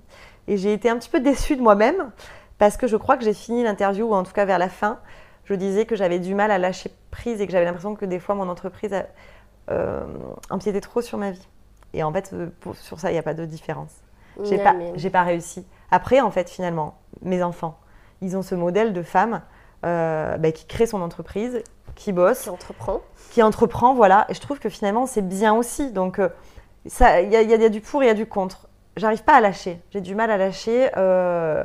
Et 0.47 0.57
j'ai 0.57 0.73
été 0.73 0.89
un 0.89 0.99
petit 0.99 1.09
peu 1.11 1.21
déçue 1.21 1.57
de 1.57 1.63
moi-même 1.63 2.11
parce 2.59 2.77
que 2.77 2.87
je 2.87 2.97
crois 2.97 3.17
que 3.17 3.25
j'ai 3.25 3.35
fini 3.35 3.63
l'interview, 3.63 4.07
ou 4.07 4.15
en 4.15 4.23
tout 4.23 4.33
cas 4.33 4.45
vers 4.45 4.59
la 4.59 4.69
fin, 4.69 4.99
je 5.45 5.55
disais 5.55 5.85
que 5.87 5.97
j'avais 5.97 6.19
du 6.19 6.35
mal 6.35 6.51
à 6.51 6.59
lâcher 6.59 6.91
prise 7.11 7.41
et 7.41 7.47
que 7.47 7.53
j'avais 7.53 7.65
l'impression 7.65 7.95
que 7.95 8.05
des 8.05 8.19
fois 8.19 8.35
mon 8.35 8.49
entreprise 8.49 8.93
a, 8.93 9.07
euh, 9.71 10.05
empiétait 10.51 10.81
trop 10.81 11.03
sur 11.03 11.19
ma 11.19 11.31
vie. 11.31 11.49
Et 11.93 12.03
en 12.03 12.13
fait, 12.13 12.31
euh, 12.33 12.49
sur 12.75 13.01
ça, 13.01 13.11
il 13.11 13.15
n'y 13.15 13.19
a 13.19 13.23
pas 13.23 13.35
de 13.35 13.45
différence. 13.45 13.93
J'ai 14.43 14.59
pas, 14.59 14.75
j'ai 14.97 15.11
pas 15.11 15.23
réussi. 15.23 15.67
Après, 15.91 16.21
en 16.21 16.31
fait, 16.31 16.51
finalement, 16.51 16.99
mes 17.23 17.43
enfants, 17.43 17.79
ils 18.21 18.37
ont 18.37 18.43
ce 18.43 18.55
modèle 18.55 18.93
de 18.93 19.03
femme 19.03 19.43
euh, 19.87 20.37
bah, 20.39 20.51
qui 20.51 20.67
crée 20.67 20.87
son 20.87 21.03
entreprise, 21.03 21.63
qui 21.95 22.13
bosse, 22.13 22.43
qui 22.43 22.51
entreprend, 22.51 23.01
qui 23.31 23.43
entreprend, 23.43 23.95
voilà. 23.95 24.27
Et 24.29 24.35
je 24.35 24.41
trouve 24.41 24.59
que 24.59 24.69
finalement, 24.69 25.07
c'est 25.07 25.27
bien 25.27 25.55
aussi. 25.55 25.93
Donc, 25.93 26.19
euh, 26.19 26.29
il 26.85 27.29
y, 27.29 27.37
y, 27.37 27.55
a 27.55 27.69
du 27.69 27.81
pour 27.81 28.03
et 28.03 28.07
il 28.07 28.09
y 28.09 28.11
a 28.11 28.15
du 28.15 28.27
contre 28.27 28.69
j'arrive 28.97 29.25
pas 29.25 29.35
à 29.35 29.41
lâcher. 29.41 29.81
J'ai 29.91 30.01
du 30.01 30.15
mal 30.15 30.31
à 30.31 30.37
lâcher. 30.37 30.91
Euh, 30.97 31.65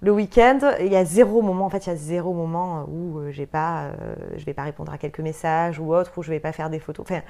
le 0.00 0.12
week-end, 0.12 0.60
il 0.80 0.88
y 0.88 0.96
a 0.96 1.04
zéro 1.04 1.42
moment, 1.42 1.66
en 1.66 1.70
fait, 1.70 1.86
il 1.86 1.90
y 1.90 1.92
a 1.92 1.96
zéro 1.96 2.32
moment 2.32 2.86
où 2.88 3.20
j'ai 3.30 3.46
pas, 3.46 3.86
euh, 3.86 4.14
je 4.36 4.44
vais 4.44 4.54
pas 4.54 4.62
répondre 4.62 4.92
à 4.92 4.98
quelques 4.98 5.20
messages 5.20 5.80
ou 5.80 5.92
autre, 5.92 6.12
où 6.16 6.22
je 6.22 6.30
vais 6.30 6.40
pas 6.40 6.52
faire 6.52 6.70
des 6.70 6.78
photos. 6.78 7.04
Enfin, 7.08 7.22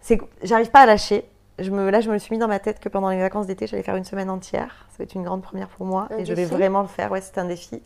c'est, 0.00 0.20
j'arrive 0.42 0.70
pas 0.70 0.80
à 0.80 0.86
lâcher. 0.86 1.24
Je 1.58 1.70
me, 1.70 1.88
là, 1.90 2.00
je 2.00 2.10
me 2.10 2.18
suis 2.18 2.34
mis 2.34 2.38
dans 2.38 2.48
ma 2.48 2.58
tête 2.58 2.80
que 2.80 2.88
pendant 2.88 3.10
les 3.10 3.18
vacances 3.18 3.46
d'été, 3.46 3.66
j'allais 3.66 3.82
faire 3.82 3.96
une 3.96 4.04
semaine 4.04 4.30
entière. 4.30 4.86
Ça 4.90 4.96
va 4.98 5.04
être 5.04 5.14
une 5.14 5.22
grande 5.22 5.42
première 5.42 5.68
pour 5.68 5.86
moi 5.86 6.08
et 6.18 6.24
je 6.24 6.32
vais 6.32 6.44
vraiment 6.44 6.82
le 6.82 6.88
faire. 6.88 7.12
Ouais, 7.12 7.20
c'est 7.20 7.38
un 7.38 7.44
défi. 7.44 7.80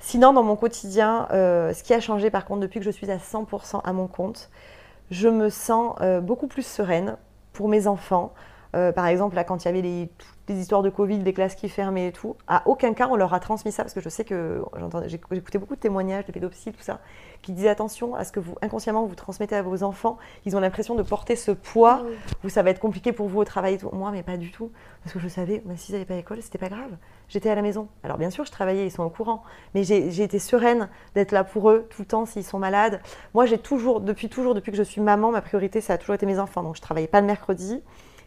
Sinon, 0.00 0.32
dans 0.32 0.42
mon 0.42 0.56
quotidien, 0.56 1.28
ce 1.30 1.82
qui 1.82 1.94
a 1.94 2.00
changé 2.00 2.30
par 2.30 2.44
contre 2.44 2.60
depuis 2.60 2.80
que 2.80 2.86
je 2.86 2.90
suis 2.90 3.10
à 3.10 3.16
100% 3.16 3.80
à 3.84 3.92
mon 3.92 4.08
compte, 4.08 4.50
je 5.10 5.28
me 5.28 5.50
sens 5.50 5.96
beaucoup 6.22 6.48
plus 6.48 6.66
sereine 6.66 7.16
pour 7.52 7.68
mes 7.68 7.86
enfants. 7.86 8.32
Euh, 8.76 8.92
par 8.92 9.06
exemple, 9.06 9.34
là, 9.34 9.44
quand 9.44 9.64
il 9.64 9.66
y 9.66 9.68
avait 9.68 9.82
les, 9.82 10.10
les, 10.48 10.60
histoires 10.60 10.82
de 10.82 10.90
Covid, 10.90 11.18
des 11.18 11.32
classes 11.32 11.54
qui 11.54 11.68
fermaient 11.68 12.08
et 12.08 12.12
tout, 12.12 12.36
à 12.46 12.62
aucun 12.66 12.94
cas 12.94 13.08
on 13.10 13.16
leur 13.16 13.34
a 13.34 13.40
transmis 13.40 13.72
ça, 13.72 13.82
parce 13.82 13.94
que 13.94 14.00
je 14.00 14.08
sais 14.08 14.24
que 14.24 14.62
j'ai 15.06 15.16
écouté 15.16 15.58
beaucoup 15.58 15.74
de 15.74 15.80
témoignages 15.80 16.26
de 16.26 16.32
pédopsies, 16.32 16.72
tout 16.72 16.82
ça, 16.82 17.00
qui 17.42 17.52
disaient 17.52 17.68
attention 17.68 18.14
à 18.14 18.24
ce 18.24 18.32
que 18.32 18.40
vous, 18.40 18.54
inconsciemment, 18.62 19.06
vous 19.06 19.14
transmettez 19.14 19.54
à 19.54 19.62
vos 19.62 19.82
enfants. 19.82 20.18
Ils 20.44 20.56
ont 20.56 20.60
l'impression 20.60 20.94
de 20.94 21.02
porter 21.02 21.36
ce 21.36 21.50
poids, 21.50 22.04
où 22.44 22.48
ça 22.48 22.62
va 22.62 22.70
être 22.70 22.80
compliqué 22.80 23.12
pour 23.12 23.28
vous 23.28 23.40
au 23.40 23.44
travail 23.44 23.74
et 23.74 23.78
tout. 23.78 23.90
Moi, 23.92 24.10
mais 24.10 24.22
pas 24.22 24.36
du 24.36 24.50
tout, 24.50 24.70
parce 25.02 25.12
que 25.12 25.20
je 25.20 25.28
savais, 25.28 25.62
si 25.76 25.86
s'ils 25.86 25.94
n'avaient 25.94 26.04
pas 26.04 26.16
l'école, 26.16 26.42
c'était 26.42 26.58
pas 26.58 26.68
grave. 26.68 26.96
J'étais 27.28 27.50
à 27.50 27.54
la 27.54 27.62
maison. 27.62 27.88
Alors, 28.04 28.18
bien 28.18 28.30
sûr, 28.30 28.44
je 28.44 28.52
travaillais, 28.52 28.86
ils 28.86 28.90
sont 28.90 29.02
au 29.02 29.10
courant, 29.10 29.42
mais 29.74 29.82
j'ai 29.84 30.22
été 30.22 30.38
sereine 30.38 30.88
d'être 31.14 31.32
là 31.32 31.44
pour 31.44 31.70
eux 31.70 31.86
tout 31.90 32.02
le 32.02 32.06
temps 32.06 32.26
s'ils 32.26 32.44
sont 32.44 32.58
malades. 32.58 33.00
Moi, 33.34 33.46
j'ai 33.46 33.58
toujours, 33.58 34.00
depuis 34.00 34.28
toujours, 34.28 34.54
depuis 34.54 34.70
que 34.70 34.78
je 34.78 34.82
suis 34.82 35.00
maman, 35.00 35.32
ma 35.32 35.42
priorité, 35.42 35.80
ça 35.80 35.94
a 35.94 35.98
toujours 35.98 36.14
été 36.14 36.26
mes 36.26 36.38
enfants. 36.38 36.62
Donc, 36.62 36.76
je 36.76 36.82
travaillais 36.82 37.08
pas 37.08 37.20
le 37.20 37.26
mercredi. 37.26 37.82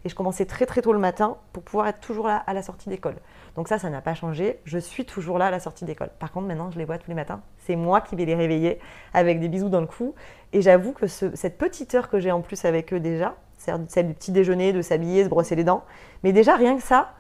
Et 0.06 0.10
je 0.10 0.16
commençais 0.16 0.46
très 0.46 0.66
très 0.66 0.82
tôt 0.82 0.94
le 0.94 1.00
matin 1.00 1.38
pour 1.52 1.64
pouvoir 1.64 1.88
être 1.88 2.00
toujours 2.00 2.28
là 2.28 2.38
à 2.48 2.54
la 2.54 2.62
sortie 2.62 2.90
d'école. 2.90 3.16
Donc 3.56 3.68
ça, 3.68 3.78
ça 3.78 3.90
n'a 3.90 4.02
pas 4.02 4.14
changé. 4.14 4.60
Je 4.64 4.78
suis 4.78 5.06
toujours 5.06 5.38
là 5.38 5.48
à 5.48 5.52
la 5.52 5.60
sortie 5.60 5.86
d'école. 5.86 6.10
Par 6.20 6.32
contre, 6.32 6.48
maintenant, 6.48 6.72
je 6.72 6.78
les 6.78 6.86
vois 6.86 6.98
tous 6.98 7.10
les 7.10 7.16
matins. 7.16 7.42
C'est 7.58 7.76
moi 7.76 8.00
qui 8.02 8.16
vais 8.16 8.26
les 8.26 8.36
réveiller 8.36 8.80
avec 9.14 9.40
des 9.40 9.50
bisous 9.50 9.70
dans 9.70 9.82
le 9.82 9.88
cou. 9.88 10.16
Et 10.54 10.62
j'avoue 10.62 10.94
que 10.94 11.08
cette 11.08 11.58
petite 11.58 11.94
heure 11.96 12.10
que 12.10 12.20
j'ai 12.20 12.32
en 12.32 12.42
plus 12.42 12.64
avec 12.66 12.94
eux 12.94 13.00
déjà, 13.00 13.36
celle 13.58 14.08
du 14.08 14.14
petit 14.14 14.32
déjeuner, 14.32 14.74
de 14.74 14.82
s'habiller, 14.82 15.24
se 15.24 15.30
brosser 15.30 15.56
les 15.56 15.64
dents, 15.64 15.84
mais 16.24 16.32
déjà 16.32 16.56
rien 16.56 16.78
que 16.78 16.84
ça, 16.84 17.14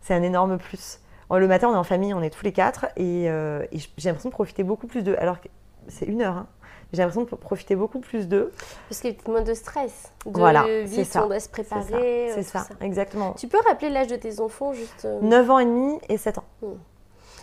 c'est 0.00 0.14
un 0.14 0.22
énorme 0.22 0.58
plus. 0.58 0.98
Le 1.30 1.48
matin, 1.48 1.68
on 1.68 1.74
est 1.74 1.78
en 1.78 1.84
famille, 1.84 2.12
on 2.12 2.20
est 2.20 2.30
tous 2.30 2.44
les 2.44 2.52
quatre, 2.52 2.86
et, 2.96 3.30
euh, 3.30 3.64
j'ai 3.96 4.10
l'impression 4.10 4.28
de 4.28 4.34
profiter 4.34 4.64
beaucoup 4.64 4.86
plus 4.86 5.02
de. 5.02 5.14
Alors 5.14 5.40
que 5.40 5.48
c'est 5.88 6.04
une 6.04 6.20
heure, 6.20 6.36
hein, 6.36 6.46
j'ai 6.92 6.98
l'impression 6.98 7.22
de 7.22 7.36
profiter 7.36 7.74
beaucoup 7.74 8.00
plus 8.00 8.28
d'eux. 8.28 8.52
Parce 8.88 9.00
qu'il 9.00 9.10
y 9.10 9.16
a 9.16 9.30
moins 9.30 9.40
de 9.40 9.54
stress, 9.54 10.12
de 10.26 10.38
voilà, 10.38 10.64
vite, 10.84 11.06
ça. 11.06 11.24
on 11.24 11.28
doit 11.28 11.40
se 11.40 11.48
préparer. 11.48 12.30
C'est 12.34 12.42
ça, 12.42 12.60
ça, 12.60 12.74
exactement. 12.80 13.32
Tu 13.32 13.48
peux 13.48 13.60
rappeler 13.66 13.88
l'âge 13.88 14.08
de 14.08 14.16
tes 14.16 14.40
enfants 14.40 14.72
juste 14.74 15.04
9 15.22 15.48
euh, 15.48 15.52
ans 15.52 15.58
et 15.58 15.64
demi 15.64 15.98
et 16.08 16.18
7 16.18 16.38
ans. 16.38 16.44
Hmm. 16.60 16.74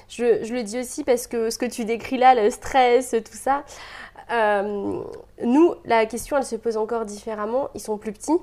Je, 0.07 0.43
je, 0.43 0.53
le 0.53 0.63
dis 0.63 0.79
aussi 0.79 1.03
parce 1.03 1.27
que 1.27 1.49
ce 1.49 1.57
que 1.57 1.65
tu 1.65 1.85
décris 1.85 2.17
là, 2.17 2.35
le 2.35 2.49
stress, 2.49 3.11
tout 3.11 3.37
ça, 3.37 3.63
euh, 4.31 5.01
nous, 5.43 5.75
la 5.85 6.05
question, 6.05 6.37
elle 6.37 6.45
se 6.45 6.55
pose 6.55 6.77
encore 6.77 7.05
différemment. 7.05 7.69
Ils 7.73 7.81
sont 7.81 7.97
plus 7.97 8.11
petits. 8.11 8.37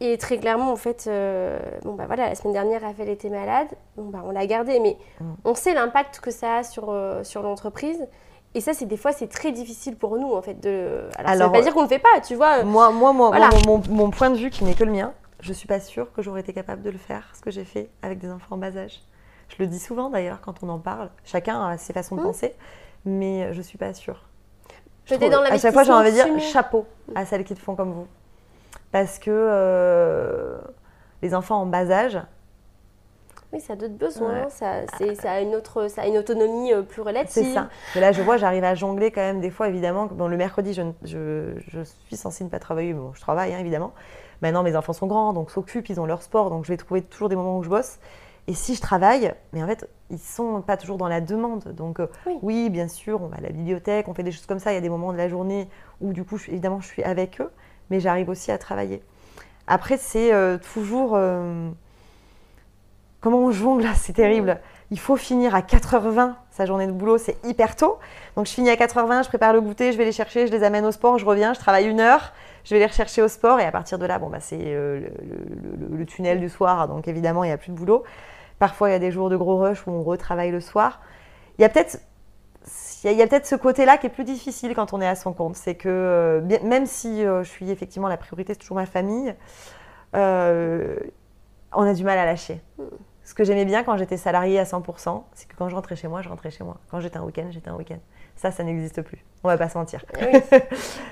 Et 0.00 0.16
très 0.18 0.38
clairement, 0.38 0.70
en 0.70 0.76
fait, 0.76 1.06
euh, 1.08 1.58
bon, 1.82 1.94
bah 1.94 2.04
voilà, 2.06 2.28
la 2.28 2.36
semaine 2.36 2.52
dernière, 2.52 2.82
Raphaël 2.82 3.08
était 3.08 3.30
malade. 3.30 3.66
Bon, 3.96 4.04
bah, 4.04 4.22
on 4.24 4.30
l'a 4.30 4.46
gardé, 4.46 4.78
mais 4.78 4.96
hmm. 5.20 5.34
on 5.44 5.56
sait 5.56 5.74
l'impact 5.74 6.20
que 6.20 6.30
ça 6.30 6.58
a 6.58 6.62
sur, 6.62 6.94
sur 7.24 7.42
l'entreprise. 7.42 8.06
Et 8.54 8.60
ça, 8.60 8.72
c'est 8.72 8.86
des 8.86 8.96
fois, 8.96 9.12
c'est 9.12 9.28
très 9.28 9.52
difficile 9.52 9.96
pour 9.96 10.16
nous, 10.16 10.32
en 10.32 10.42
fait. 10.42 10.58
De... 10.60 11.08
Alors, 11.16 11.36
ça 11.36 11.46
veut 11.46 11.52
pas 11.52 11.60
dire 11.60 11.72
qu'on 11.74 11.80
ne 11.80 11.84
le 11.84 11.90
fait 11.90 11.98
pas, 11.98 12.20
tu 12.20 12.34
vois. 12.34 12.62
Moi, 12.64 12.90
moi, 12.90 13.12
moi 13.12 13.30
mon, 13.66 13.82
mon, 13.88 14.10
point 14.10 14.30
de 14.30 14.36
vue, 14.36 14.50
qui 14.50 14.64
n'est 14.64 14.74
que 14.74 14.84
le 14.84 14.92
mien, 14.92 15.12
je 15.40 15.52
suis 15.52 15.68
pas 15.68 15.80
sûre 15.80 16.12
que 16.12 16.22
j'aurais 16.22 16.40
été 16.40 16.52
capable 16.52 16.82
de 16.82 16.90
le 16.90 16.98
faire, 16.98 17.30
ce 17.34 17.40
que 17.40 17.50
j'ai 17.50 17.64
fait 17.64 17.90
avec 18.02 18.18
des 18.18 18.30
enfants 18.30 18.54
en 18.54 18.58
bas 18.58 18.76
âge. 18.76 19.02
Je 19.48 19.56
le 19.58 19.66
dis 19.66 19.78
souvent, 19.78 20.10
d'ailleurs, 20.10 20.40
quand 20.40 20.62
on 20.62 20.68
en 20.68 20.78
parle. 20.78 21.10
Chacun 21.24 21.62
a 21.62 21.78
ses 21.78 21.92
façons 21.92 22.16
de 22.16 22.20
mmh. 22.20 22.24
penser, 22.24 22.54
mais 23.04 23.52
je 23.52 23.62
suis 23.62 23.78
pas 23.78 23.92
sûre. 23.94 24.24
J'étais 25.08 25.30
dans 25.30 25.42
À 25.42 25.56
chaque 25.58 25.72
fois, 25.72 25.84
j'ai 25.84 25.92
envie 25.92 26.10
de 26.10 26.14
dire 26.14 26.40
chapeau 26.40 26.86
à 27.14 27.24
celles 27.24 27.44
qui 27.44 27.54
te 27.54 27.60
font 27.60 27.74
comme 27.74 27.92
vous. 27.92 28.06
Parce 28.92 29.18
que 29.18 29.30
euh, 29.30 30.58
les 31.22 31.34
enfants 31.34 31.60
en 31.60 31.66
bas 31.66 31.90
âge, 31.90 32.18
oui, 33.52 33.60
ça 33.60 33.72
a 33.72 33.76
d'autres 33.76 33.96
besoins, 33.96 34.50
ça, 34.50 34.86
ça, 35.14 35.32
a 35.32 35.40
une 35.40 35.54
autre, 35.54 35.88
ça 35.88 36.02
a 36.02 36.06
une 36.06 36.18
autonomie 36.18 36.72
euh, 36.74 36.82
plus 36.82 37.00
relative. 37.00 37.30
C'est 37.30 37.54
ça. 37.54 37.70
Mais 37.94 38.02
là, 38.02 38.12
je 38.12 38.20
vois, 38.20 38.36
j'arrive 38.36 38.64
à 38.64 38.74
jongler 38.74 39.10
quand 39.10 39.22
même 39.22 39.40
des 39.40 39.50
fois, 39.50 39.68
évidemment. 39.68 40.06
Bon, 40.06 40.28
le 40.28 40.36
mercredi, 40.36 40.74
je, 40.74 40.82
je, 41.04 41.58
je 41.68 41.80
suis 42.06 42.16
censée 42.16 42.44
ne 42.44 42.50
pas 42.50 42.58
travailler, 42.58 42.92
bon, 42.92 43.12
je 43.14 43.20
travaille, 43.20 43.54
hein, 43.54 43.58
évidemment. 43.58 43.92
Maintenant, 44.42 44.62
mes 44.62 44.76
enfants 44.76 44.92
sont 44.92 45.06
grands, 45.06 45.32
donc 45.32 45.50
s'occupent, 45.50 45.88
ils 45.88 45.98
ont 45.98 46.06
leur 46.06 46.22
sport, 46.22 46.50
donc 46.50 46.64
je 46.64 46.72
vais 46.72 46.76
trouver 46.76 47.02
toujours 47.02 47.30
des 47.30 47.36
moments 47.36 47.58
où 47.58 47.62
je 47.62 47.70
bosse. 47.70 47.98
Et 48.48 48.54
si 48.54 48.74
je 48.74 48.80
travaille, 48.80 49.34
mais 49.52 49.62
en 49.62 49.66
fait, 49.66 49.88
ils 50.10 50.18
sont 50.18 50.62
pas 50.62 50.76
toujours 50.76 50.96
dans 50.96 51.08
la 51.08 51.20
demande. 51.20 51.74
Donc 51.74 52.00
euh, 52.00 52.06
oui. 52.42 52.70
bien 52.70 52.88
sûr, 52.88 53.22
on 53.22 53.26
va 53.26 53.36
à 53.36 53.40
la 53.40 53.50
bibliothèque, 53.50 54.08
on 54.08 54.14
fait 54.14 54.22
des 54.22 54.32
choses 54.32 54.46
comme 54.46 54.58
ça. 54.58 54.72
Il 54.72 54.74
y 54.74 54.78
a 54.78 54.80
des 54.80 54.88
moments 54.88 55.12
de 55.12 55.18
la 55.18 55.28
journée 55.28 55.68
où 56.00 56.12
du 56.12 56.24
coup, 56.24 56.38
évidemment, 56.48 56.80
je 56.80 56.86
suis 56.86 57.02
avec 57.02 57.40
eux, 57.40 57.50
mais 57.90 58.00
j'arrive 58.00 58.28
aussi 58.28 58.50
à 58.50 58.58
travailler. 58.58 59.02
Après, 59.66 59.98
c'est 59.98 60.32
euh, 60.32 60.56
toujours 60.72 61.14
Comment 63.20 63.38
on 63.38 63.50
jongle 63.50 63.86
C'est 63.96 64.12
terrible. 64.12 64.60
Il 64.90 64.98
faut 64.98 65.16
finir 65.16 65.54
à 65.54 65.60
4h20 65.60 66.34
sa 66.58 66.66
journée 66.66 66.88
de 66.88 66.92
boulot, 66.92 67.18
c'est 67.18 67.36
hyper 67.44 67.76
tôt. 67.76 67.98
Donc 68.34 68.46
je 68.46 68.52
finis 68.52 68.68
à 68.70 68.74
4h20, 68.74 69.22
je 69.22 69.28
prépare 69.28 69.52
le 69.52 69.60
goûter, 69.60 69.92
je 69.92 69.98
vais 69.98 70.04
les 70.04 70.12
chercher, 70.12 70.48
je 70.48 70.52
les 70.52 70.64
amène 70.64 70.84
au 70.84 70.90
sport, 70.90 71.16
je 71.16 71.24
reviens, 71.24 71.54
je 71.54 71.60
travaille 71.60 71.86
une 71.86 72.00
heure, 72.00 72.32
je 72.64 72.74
vais 72.74 72.80
les 72.80 72.86
rechercher 72.86 73.22
au 73.22 73.28
sport 73.28 73.60
et 73.60 73.64
à 73.64 73.70
partir 73.70 73.98
de 73.98 74.06
là, 74.06 74.18
bon 74.18 74.28
bah 74.28 74.40
c'est 74.40 74.58
euh, 74.60 75.06
le, 75.92 76.04
tunnel 76.04 76.40
du 76.40 76.48
soir, 76.48 76.88
donc 76.88 77.06
évidemment 77.06 77.44
il 77.44 77.46
n'y 77.46 77.52
a 77.52 77.56
plus 77.56 77.70
de 77.70 77.76
boulot. 77.76 78.02
Parfois 78.58 78.88
il 78.88 78.92
y 78.92 78.96
a 78.96 78.98
des 78.98 79.12
jours 79.12 79.30
de 79.30 79.36
gros 79.36 79.56
rush 79.56 79.86
où 79.86 79.90
on 79.92 80.02
retravaille 80.02 80.50
le 80.50 80.60
soir. 80.60 81.00
Il 81.58 81.62
y 81.62 81.64
a 81.64 81.68
peut-être 81.68 82.00
il 83.04 83.12
y 83.12 83.22
a, 83.22 83.26
peut-être 83.28 83.46
ce 83.46 83.54
côté-là 83.54 83.98
qui 83.98 84.08
est 84.08 84.10
plus 84.10 84.24
difficile 84.24 84.74
quand 84.74 84.92
on 84.92 85.00
est 85.00 85.06
à 85.06 85.14
son 85.14 85.32
compte. 85.32 85.54
C'est 85.54 85.76
que 85.76 85.88
euh, 85.88 86.58
même 86.64 86.86
si 86.86 87.24
euh, 87.24 87.44
je 87.44 87.48
suis 87.48 87.70
effectivement 87.70 88.08
la 88.08 88.16
priorité, 88.16 88.54
c'est 88.54 88.58
toujours 88.58 88.78
ma 88.78 88.86
famille, 88.86 89.32
on 90.12 91.82
a 91.82 91.94
du 91.94 92.02
mal 92.02 92.18
à 92.18 92.24
lâcher. 92.24 92.60
Ce 93.28 93.34
que 93.34 93.44
j'aimais 93.44 93.66
bien 93.66 93.84
quand 93.84 93.98
j'étais 93.98 94.16
salariée 94.16 94.58
à 94.58 94.64
100%, 94.64 95.22
c'est 95.34 95.46
que 95.46 95.54
quand 95.54 95.68
je 95.68 95.74
rentrais 95.74 95.96
chez 95.96 96.08
moi, 96.08 96.22
je 96.22 96.30
rentrais 96.30 96.50
chez 96.50 96.64
moi. 96.64 96.78
Quand 96.90 96.98
j'étais 96.98 97.18
un 97.18 97.24
week-end, 97.24 97.48
j'étais 97.50 97.68
un 97.68 97.76
week-end. 97.76 97.98
Ça, 98.36 98.50
ça 98.50 98.64
n'existe 98.64 99.02
plus. 99.02 99.22
On 99.44 99.48
va 99.48 99.58
pas 99.58 99.68
se 99.68 99.76
mentir. 99.76 100.02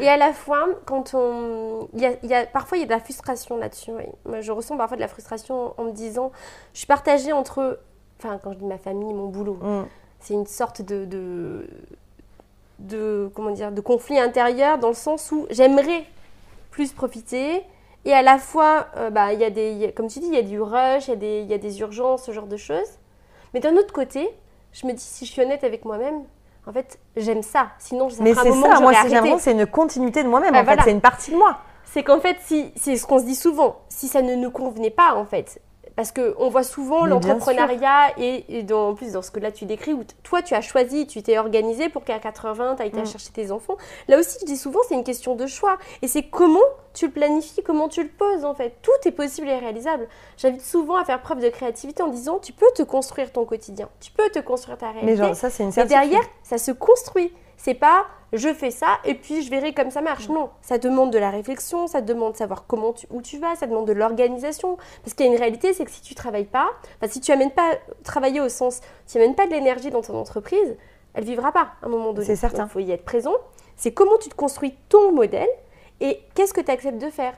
Et 0.01 0.09
à 0.09 0.17
la 0.17 0.33
fois, 0.33 0.67
quand 0.87 1.13
on, 1.13 1.89
il 1.93 2.01
y 2.23 2.35
a, 2.35 2.47
parfois 2.47 2.79
il 2.79 2.81
y 2.81 2.85
a 2.85 2.87
de 2.87 2.91
la 2.91 3.01
frustration 3.01 3.59
là-dessus. 3.59 3.91
Moi, 4.25 4.41
je 4.41 4.51
ressens 4.51 4.79
parfois 4.79 4.97
de 4.97 5.03
la 5.03 5.09
frustration 5.09 5.75
en 5.77 5.85
me 5.85 5.93
disant, 5.93 6.33
je 6.73 6.79
suis 6.79 6.87
partagée 6.87 7.35
entre, 7.35 7.81
enfin, 8.19 8.41
quand 8.43 8.55
je 8.55 8.59
dis 8.61 8.65
ma 8.65 8.79
famille, 8.79 9.13
mon 9.13 9.29
boulot, 9.29 9.59
mm. 9.61 9.85
c'est 10.21 10.33
une 10.33 10.47
sorte 10.47 10.81
de, 10.81 11.05
de, 11.05 11.69
de, 12.79 13.31
comment 13.35 13.51
dire, 13.51 13.73
de 13.73 13.81
conflit 13.83 14.19
intérieur 14.19 14.79
dans 14.79 14.89
le 14.89 14.95
sens 14.95 15.31
où 15.33 15.47
j'aimerais 15.51 16.05
plus 16.71 16.93
profiter. 16.93 17.63
Et 18.07 18.15
à 18.15 18.23
la 18.23 18.39
fois, 18.39 18.87
euh, 18.97 19.11
bah, 19.11 19.33
il 19.33 19.41
y 19.41 19.45
a 19.45 19.51
des, 19.51 19.93
comme 19.97 20.07
tu 20.07 20.21
dis, 20.21 20.29
il 20.29 20.35
y 20.35 20.39
a 20.39 20.43
du 20.43 20.61
rush, 20.63 21.09
il 21.09 21.11
y, 21.11 21.13
a 21.13 21.17
des, 21.17 21.41
il 21.41 21.51
y 21.51 21.55
a 21.55 21.59
des 21.59 21.81
urgences, 21.81 22.23
ce 22.23 22.31
genre 22.31 22.47
de 22.47 22.57
choses. 22.57 23.01
Mais 23.53 23.59
d'un 23.59 23.77
autre 23.77 23.93
côté, 23.93 24.31
je 24.73 24.87
me 24.87 24.93
dis, 24.93 25.03
si 25.03 25.27
je 25.27 25.33
suis 25.33 25.43
honnête 25.43 25.65
avec 25.65 25.85
moi-même, 25.85 26.23
en 26.67 26.73
fait, 26.73 27.01
j'aime 27.17 27.43
ça. 27.43 27.73
Sinon, 27.81 28.09
ça 28.09 28.23
Mais 28.23 28.33
c'est 28.33 28.53
ça, 28.53 28.81
moi, 28.81 28.93
c'est 29.39 29.53
une 29.53 29.67
continuité 29.67 30.23
de 30.23 30.29
moi-même. 30.29 30.53
Bah, 30.53 30.63
en 30.63 30.65
fait, 30.65 30.79
c'est 30.85 30.93
une 30.93 31.01
partie 31.01 31.33
de 31.33 31.37
moi. 31.37 31.59
C'est 31.85 32.05
qu'en 32.05 32.21
fait, 32.21 32.37
si, 32.45 32.73
c'est 32.77 32.97
ce 32.97 33.07
qu'on 33.07 33.19
se 33.19 33.25
dit 33.25 33.35
souvent, 33.35 33.81
si 33.89 34.07
ça 34.07 34.23
ne 34.23 34.37
nous 34.37 34.53
convenait 34.53 34.91
pas, 34.91 35.15
en 35.15 35.25
fait, 35.25 35.61
parce 35.97 36.13
qu'on 36.13 36.49
voit 36.51 36.63
souvent 36.63 37.07
l'entrepreneuriat 37.07 38.19
et, 38.19 38.63
dans, 38.63 38.91
en 38.91 38.95
plus 38.95 39.13
dans 39.13 39.23
ce 39.23 39.31
que 39.31 39.41
là 39.41 39.51
tu 39.51 39.65
décris, 39.65 39.95
où 39.95 40.05
toi 40.23 40.43
tu 40.43 40.55
as 40.55 40.61
choisi, 40.61 41.07
tu 41.07 41.23
t'es 41.23 41.39
organisé 41.39 41.89
pour 41.89 42.05
qu'à 42.05 42.19
80, 42.19 42.77
tu 42.77 42.83
ailles 42.83 42.93
mm. 42.93 43.07
chercher 43.07 43.31
tes 43.31 43.51
enfants. 43.51 43.77
Là 44.07 44.19
aussi, 44.19 44.37
je 44.41 44.47
dis 44.47 44.59
souvent, 44.59 44.81
c'est 44.89 44.95
une 44.95 45.05
question 45.05 45.35
de 45.35 45.47
choix. 45.47 45.79
Et 46.03 46.09
c'est 46.09 46.25
comment 46.25 46.61
tu 46.93 47.07
le 47.07 47.13
planifies, 47.13 47.63
comment 47.63 47.89
tu 47.89 48.03
le 48.03 48.11
poses 48.11 48.45
en 48.45 48.55
fait. 48.55 48.77
Tout 48.83 49.09
est 49.09 49.13
possible 49.13 49.49
et 49.49 49.59
réalisable. 49.59 50.07
J'invite 50.37 50.63
souvent 50.63 50.97
à 50.97 51.05
faire 51.05 51.21
preuve 51.21 51.41
de 51.41 51.49
créativité 51.49 52.03
en 52.03 52.09
disant, 52.09 52.39
tu 52.39 52.53
peux 52.53 52.71
te 52.75 52.83
construire 52.83 53.33
ton 53.33 53.45
quotidien, 53.47 53.89
tu 54.01 54.11
peux 54.13 54.29
te 54.29 54.39
construire 54.39 54.77
ta 54.77 54.91
réalité. 54.91 55.07
Mais 55.13 55.17
genre, 55.17 55.35
ça, 55.35 55.49
c'est 55.49 55.63
une 55.63 55.73
certitude. 55.73 55.97
Et 55.97 56.09
derrière, 56.09 56.29
ça 56.43 56.59
se 56.59 56.73
construit. 56.73 57.33
C'est 57.57 57.75
pas 57.75 58.05
je 58.33 58.53
fais 58.53 58.71
ça 58.71 58.99
et 59.05 59.15
puis 59.15 59.43
je 59.43 59.51
verrai 59.51 59.73
comme 59.73 59.91
ça 59.91 60.01
marche. 60.01 60.29
Non, 60.29 60.51
ça 60.63 60.79
demande 60.79 61.13
de 61.13 61.19
la 61.19 61.31
réflexion, 61.31 61.87
ça 61.87 62.01
demande 62.01 62.33
de 62.33 62.39
savoir 62.39 62.67
comment 62.67 62.95
où 63.11 63.23
tu 63.23 63.39
vas, 63.39 63.55
ça 63.57 63.67
demande 63.67 63.87
de 63.87 63.93
l'organisation. 63.93 64.77
Parce 65.03 65.15
qu'il 65.15 65.27
y 65.27 65.29
a 65.29 65.33
une 65.33 65.39
réalité, 65.39 65.73
c'est 65.73 65.85
que 65.85 65.91
si 65.91 66.03
tu 66.03 66.15
travailles 66.15 66.45
pas, 66.45 66.69
si 67.09 67.21
tu 67.21 67.33
amènes 67.33 67.53
pas 67.53 67.77
travailler 68.03 68.41
au 68.41 68.49
sens, 68.49 68.81
tu 69.07 69.19
amènes 69.19 69.35
pas 69.35 69.47
de 69.47 69.53
l'énergie 69.53 69.91
dans 69.91 70.03
ton 70.03 70.19
entreprise, 70.19 70.77
elle 71.15 71.25
vivra 71.25 71.53
pas 71.53 71.73
à 71.83 71.87
un 71.87 71.89
moment 71.89 72.13
donné. 72.13 72.27
C'est 72.27 72.37
certain. 72.37 72.65
Il 72.65 72.71
faut 72.71 72.81
y 72.81 72.93
être 72.93 73.05
présent. 73.05 73.35
C'est 73.77 73.93
comment 73.93 74.19
tu 74.19 74.29
te 74.29 74.35
construis 74.35 74.75
ton 74.89 75.13
modèle 75.13 75.49
et 76.01 76.21
qu'est-ce 76.35 76.53
que 76.53 76.61
tu 76.61 76.71
acceptes 76.71 76.99
de 76.99 77.11
faire. 77.11 77.35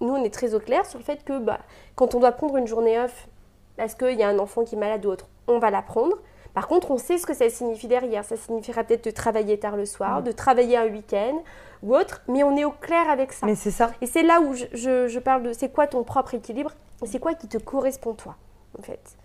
Nous, 0.00 0.12
on 0.12 0.24
est 0.24 0.32
très 0.32 0.54
au 0.54 0.60
clair 0.60 0.86
sur 0.86 0.98
le 0.98 1.04
fait 1.04 1.24
que 1.24 1.38
bah, 1.38 1.60
quand 1.94 2.14
on 2.14 2.20
doit 2.20 2.32
prendre 2.32 2.56
une 2.56 2.66
journée 2.66 2.98
off 2.98 3.28
parce 3.76 3.94
qu'il 3.94 4.18
y 4.18 4.22
a 4.22 4.28
un 4.28 4.38
enfant 4.38 4.64
qui 4.64 4.74
est 4.74 4.78
malade 4.78 5.04
ou 5.06 5.10
autre, 5.10 5.26
on 5.48 5.58
va 5.58 5.70
la 5.70 5.82
prendre. 5.82 6.16
Par 6.54 6.68
contre, 6.68 6.92
on 6.92 6.98
sait 6.98 7.18
ce 7.18 7.26
que 7.26 7.34
ça 7.34 7.50
signifie 7.50 7.88
derrière. 7.88 8.24
Ça 8.24 8.36
signifiera 8.36 8.84
peut-être 8.84 9.04
de 9.04 9.10
travailler 9.10 9.58
tard 9.58 9.76
le 9.76 9.84
soir, 9.84 10.20
mm. 10.20 10.24
de 10.24 10.32
travailler 10.32 10.76
un 10.76 10.86
week-end 10.86 11.42
ou 11.82 11.94
autre, 11.94 12.22
mais 12.28 12.42
on 12.44 12.56
est 12.56 12.64
au 12.64 12.70
clair 12.70 13.10
avec 13.10 13.32
ça. 13.32 13.44
Mais 13.44 13.56
c'est 13.56 13.72
ça. 13.72 13.90
Et 14.00 14.06
c'est 14.06 14.22
là 14.22 14.40
où 14.40 14.54
je, 14.54 15.18
parle 15.18 15.42
de 15.42 15.52
c'est 15.52 15.70
quoi 15.70 15.86
ton 15.86 16.04
propre 16.04 16.34
équilibre, 16.34 16.70
c'est 17.04 17.18
quoi 17.18 17.34
qui 17.34 17.48
te 17.48 17.58
correspond 17.58 18.14
toi, 18.14 18.36
en 18.78 18.82
fait. 18.82 19.16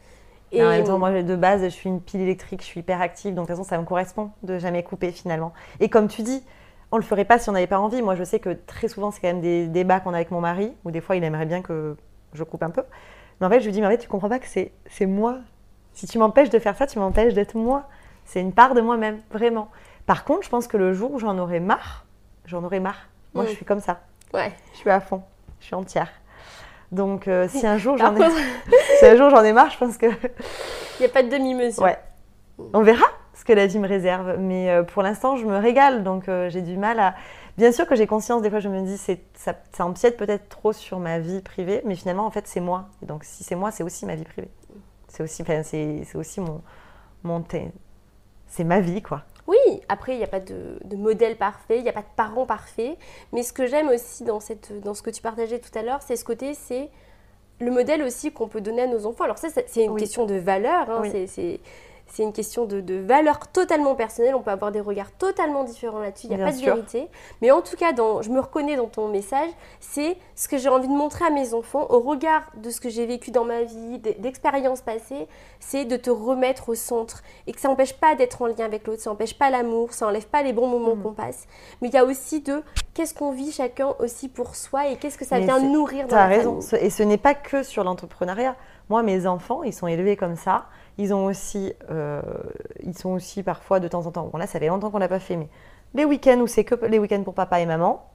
Et 0.51 0.83
temps, 0.83 0.97
moi, 0.97 1.21
de 1.21 1.35
base, 1.35 1.63
je 1.63 1.69
suis 1.69 1.89
une 1.89 2.01
pile 2.01 2.21
électrique, 2.21 2.61
je 2.61 2.65
suis 2.65 2.79
hyper 2.79 3.01
active, 3.01 3.35
donc 3.35 3.45
de 3.45 3.53
toute 3.53 3.57
façon, 3.57 3.69
ça 3.69 3.77
me 3.77 3.85
correspond 3.85 4.31
de 4.41 4.57
jamais 4.57 4.81
couper 4.81 5.11
finalement. 5.11 5.53
Et 5.79 5.89
comme 5.89 6.07
tu 6.07 6.23
dis, 6.23 6.43
on 6.91 6.97
le 6.97 7.03
ferait 7.03 7.25
pas 7.25 7.37
si 7.37 7.49
on 7.49 7.53
n'avait 7.53 7.67
pas 7.67 7.79
envie. 7.79 8.01
Moi, 8.01 8.15
je 8.15 8.23
sais 8.23 8.39
que 8.39 8.57
très 8.65 8.87
souvent, 8.87 9.11
c'est 9.11 9.21
quand 9.21 9.27
même 9.27 9.41
des 9.41 9.67
débats 9.67 9.99
qu'on 9.99 10.13
a 10.13 10.15
avec 10.15 10.31
mon 10.31 10.41
mari, 10.41 10.73
où 10.85 10.91
des 10.91 11.01
fois, 11.01 11.15
il 11.15 11.23
aimerait 11.23 11.45
bien 11.45 11.61
que 11.61 11.95
je 12.33 12.43
coupe 12.43 12.63
un 12.63 12.71
peu. 12.71 12.83
Mais 13.39 13.47
en 13.47 13.49
fait, 13.49 13.59
je 13.59 13.65
lui 13.65 13.71
dis, 13.71 13.79
mais 13.79 13.87
en 13.87 13.91
fait, 13.91 13.99
tu 13.99 14.07
comprends 14.07 14.29
pas 14.29 14.39
que 14.39 14.47
c'est 14.47 15.05
moi 15.05 15.37
si 15.99 16.07
tu 16.07 16.17
m'empêches 16.17 16.49
de 16.49 16.59
faire 16.59 16.77
ça, 16.77 16.87
tu 16.87 16.97
m'empêches 16.97 17.33
d'être 17.33 17.55
moi. 17.55 17.83
C'est 18.23 18.39
une 18.39 18.53
part 18.53 18.73
de 18.73 18.79
moi-même, 18.79 19.19
vraiment. 19.31 19.69
Par 20.05 20.23
contre, 20.23 20.43
je 20.43 20.49
pense 20.49 20.65
que 20.65 20.77
le 20.77 20.93
jour 20.93 21.11
où 21.11 21.19
j'en 21.19 21.37
aurai 21.37 21.59
marre, 21.59 22.05
j'en 22.45 22.63
aurai 22.63 22.79
marre. 22.79 23.09
Moi, 23.33 23.43
je 23.43 23.51
mm. 23.51 23.55
suis 23.55 23.65
comme 23.65 23.81
ça. 23.81 23.99
Ouais. 24.33 24.53
Je 24.71 24.77
suis 24.77 24.89
à 24.89 25.01
fond. 25.01 25.23
Je 25.59 25.65
suis 25.65 25.75
entière. 25.75 26.09
Donc, 26.93 27.27
euh, 27.27 27.49
si 27.49 27.67
un 27.67 27.77
jour 27.77 27.97
j'en 27.97 28.15
ai, 28.15 28.29
si 28.99 29.05
un 29.05 29.17
jour 29.17 29.29
j'en 29.29 29.43
ai 29.43 29.51
marre, 29.51 29.71
je 29.71 29.77
pense 29.77 29.97
que 29.97 30.05
il 30.05 31.01
n'y 31.01 31.05
a 31.05 31.09
pas 31.09 31.21
de 31.21 31.27
demi-mesure. 31.27 31.83
Ouais. 31.83 31.97
On 32.73 32.81
verra 32.81 33.05
ce 33.33 33.43
que 33.43 33.51
la 33.51 33.67
vie 33.67 33.77
me 33.77 33.87
réserve, 33.87 34.37
mais 34.39 34.69
euh, 34.69 34.83
pour 34.83 35.03
l'instant, 35.03 35.35
je 35.35 35.45
me 35.45 35.57
régale, 35.57 36.03
donc 36.03 36.29
euh, 36.29 36.49
j'ai 36.49 36.61
du 36.61 36.77
mal 36.77 36.99
à. 36.99 37.15
Bien 37.57 37.73
sûr 37.73 37.85
que 37.85 37.95
j'ai 37.95 38.07
conscience, 38.07 38.41
des 38.41 38.49
fois, 38.49 38.59
je 38.59 38.69
me 38.69 38.81
dis, 38.83 38.97
c'est 38.97 39.19
ça, 39.33 39.53
ça 39.73 39.85
empiète 39.85 40.15
peut-être 40.15 40.47
trop 40.47 40.71
sur 40.71 40.99
ma 40.99 41.19
vie 41.19 41.41
privée, 41.41 41.81
mais 41.83 41.95
finalement, 41.95 42.25
en 42.25 42.31
fait, 42.31 42.47
c'est 42.47 42.61
moi. 42.61 42.87
Et 43.03 43.05
donc, 43.05 43.25
si 43.25 43.43
c'est 43.43 43.55
moi, 43.55 43.71
c'est 43.71 43.83
aussi 43.83 44.05
ma 44.05 44.15
vie 44.15 44.23
privée. 44.23 44.49
C'est 45.09 45.23
aussi, 45.23 45.43
c'est, 45.63 46.15
aussi 46.15 46.39
mon, 46.39 46.61
mon 47.23 47.43
c'est 48.47 48.63
ma 48.63 48.79
vie, 48.79 49.01
quoi. 49.01 49.23
Oui, 49.47 49.81
après, 49.89 50.13
il 50.13 50.19
n'y 50.19 50.23
a 50.23 50.27
pas 50.27 50.39
de, 50.39 50.79
de, 50.85 50.95
modèle 50.95 51.35
parfait, 51.35 51.77
il 51.77 51.83
n'y 51.83 51.89
a 51.89 51.93
pas 51.93 52.01
de 52.01 52.15
parent 52.15 52.45
parfait. 52.45 52.97
Mais 53.33 53.41
ce 53.41 53.51
que 53.51 53.65
j'aime 53.65 53.89
aussi 53.89 54.23
dans, 54.23 54.39
cette, 54.39 54.79
dans 54.81 54.93
ce 54.93 55.01
que 55.01 55.09
tu 55.09 55.21
partageais 55.21 55.59
tout 55.59 55.77
à 55.77 55.81
l'heure, 55.81 56.01
c'est 56.03 56.15
ce 56.15 56.23
côté, 56.23 56.53
c'est 56.53 56.89
le 57.59 57.71
modèle 57.71 58.03
aussi 58.03 58.31
qu'on 58.31 58.47
peut 58.47 58.61
donner 58.61 58.83
à 58.83 58.87
nos 58.87 59.05
enfants. 59.05 59.23
Alors 59.23 59.39
ça, 59.39 59.47
c'est 59.49 59.83
une 59.83 59.97
question 59.97 60.25
de 60.25 60.35
valeur. 60.35 60.89
Hein, 60.89 61.03
c'est 61.27 61.59
c'est 62.11 62.23
une 62.23 62.33
question 62.33 62.65
de, 62.65 62.81
de, 62.81 62.95
valeur 62.95 63.47
totalement 63.47 63.95
personnelle. 63.95 64.35
On 64.35 64.41
peut 64.41 64.51
avoir 64.51 64.71
des 64.71 64.79
regards 64.79 65.11
totalement 65.11 65.63
différents 65.63 65.99
là-dessus. 65.99 66.27
Il 66.27 66.35
n'y 66.35 66.41
a 66.41 66.45
pas 66.45 66.51
de 66.51 66.57
vérité. 66.57 67.07
Mais 67.41 67.51
en 67.51 67.61
tout 67.61 67.75
cas, 67.75 67.93
dans, 67.93 68.21
je 68.21 68.29
me 68.29 68.39
reconnais 68.39 68.75
dans 68.75 68.87
ton 68.87 69.07
message. 69.07 69.49
C'est 69.79 70.17
ce 70.35 70.47
que 70.47 70.57
j'ai 70.57 70.69
envie 70.69 70.87
de 70.87 70.93
montrer 70.93 71.25
à 71.25 71.29
mes 71.29 71.53
enfants 71.53 71.87
au 71.89 71.99
regard 71.99 72.51
de 72.57 72.69
ce 72.69 72.81
que 72.81 72.89
j'ai 72.89 73.05
vécu 73.05 73.31
dans 73.31 73.45
ma 73.45 73.63
vie, 73.63 73.99
d'expériences 73.99 74.81
passées. 74.81 75.27
C'est 75.59 75.85
de 75.85 75.97
te 75.97 76.09
remettre 76.09 76.69
au 76.69 76.75
centre 76.75 77.21
et 77.47 77.51
que 77.51 77.59
ça 77.59 77.67
n'empêche 77.67 77.93
pas 77.93 78.15
d'être 78.15 78.41
en 78.41 78.47
lien 78.47 78.65
avec 78.65 78.87
l'autre. 78.87 79.01
Ça 79.01 79.09
n'empêche 79.11 79.37
pas 79.37 79.49
l'amour. 79.49 79.93
Ça 79.93 80.05
n'enlève 80.05 80.27
pas 80.27 80.41
les 80.41 80.53
bons 80.53 80.67
moments 80.67 80.95
mm. 80.95 81.03
qu'on 81.03 81.13
passe. 81.13 81.45
Mais 81.81 81.89
il 81.89 81.93
y 81.93 81.97
a 81.97 82.05
aussi 82.05 82.41
de 82.41 82.63
qu'est-ce 82.93 83.13
qu'on 83.13 83.31
vit 83.31 83.51
chacun 83.51 83.93
aussi 83.99 84.29
pour 84.29 84.55
soi 84.55 84.87
et 84.87 84.95
qu'est-ce 84.95 85.17
que 85.17 85.25
ça 85.25 85.39
vient 85.39 85.59
nourrir 85.59 86.07
dans 86.07 86.15
la 86.15 86.27
raison. 86.27 86.59
Et 86.79 86.89
ce 86.89 87.03
n'est 87.03 87.17
pas 87.17 87.35
que 87.35 87.63
sur 87.63 87.83
l'entrepreneuriat. 87.83 88.55
Moi, 88.89 89.03
mes 89.03 89.27
enfants, 89.27 89.61
ils 89.63 89.73
sont 89.73 89.87
élevés 89.87 90.17
comme 90.17 90.35
ça. 90.35 90.65
Ils, 90.99 91.13
ont 91.13 91.25
aussi, 91.25 91.73
euh, 91.89 92.21
ils 92.83 92.97
sont 92.97 93.11
aussi 93.11 93.41
parfois 93.41 93.79
de 93.79 93.87
temps 93.87 94.05
en 94.05 94.11
temps, 94.11 94.29
bon 94.31 94.37
là 94.37 94.47
ça 94.47 94.59
fait 94.59 94.67
longtemps 94.67 94.91
qu'on 94.91 94.99
n'a 94.99 95.07
pas 95.07 95.19
fait, 95.19 95.37
mais 95.37 95.47
les 95.93 96.03
week-ends 96.03 96.39
où 96.41 96.47
c'est 96.47 96.65
que 96.65 96.75
les 96.85 96.99
week-ends 96.99 97.23
pour 97.23 97.33
papa 97.33 97.61
et 97.61 97.65
maman, 97.65 98.05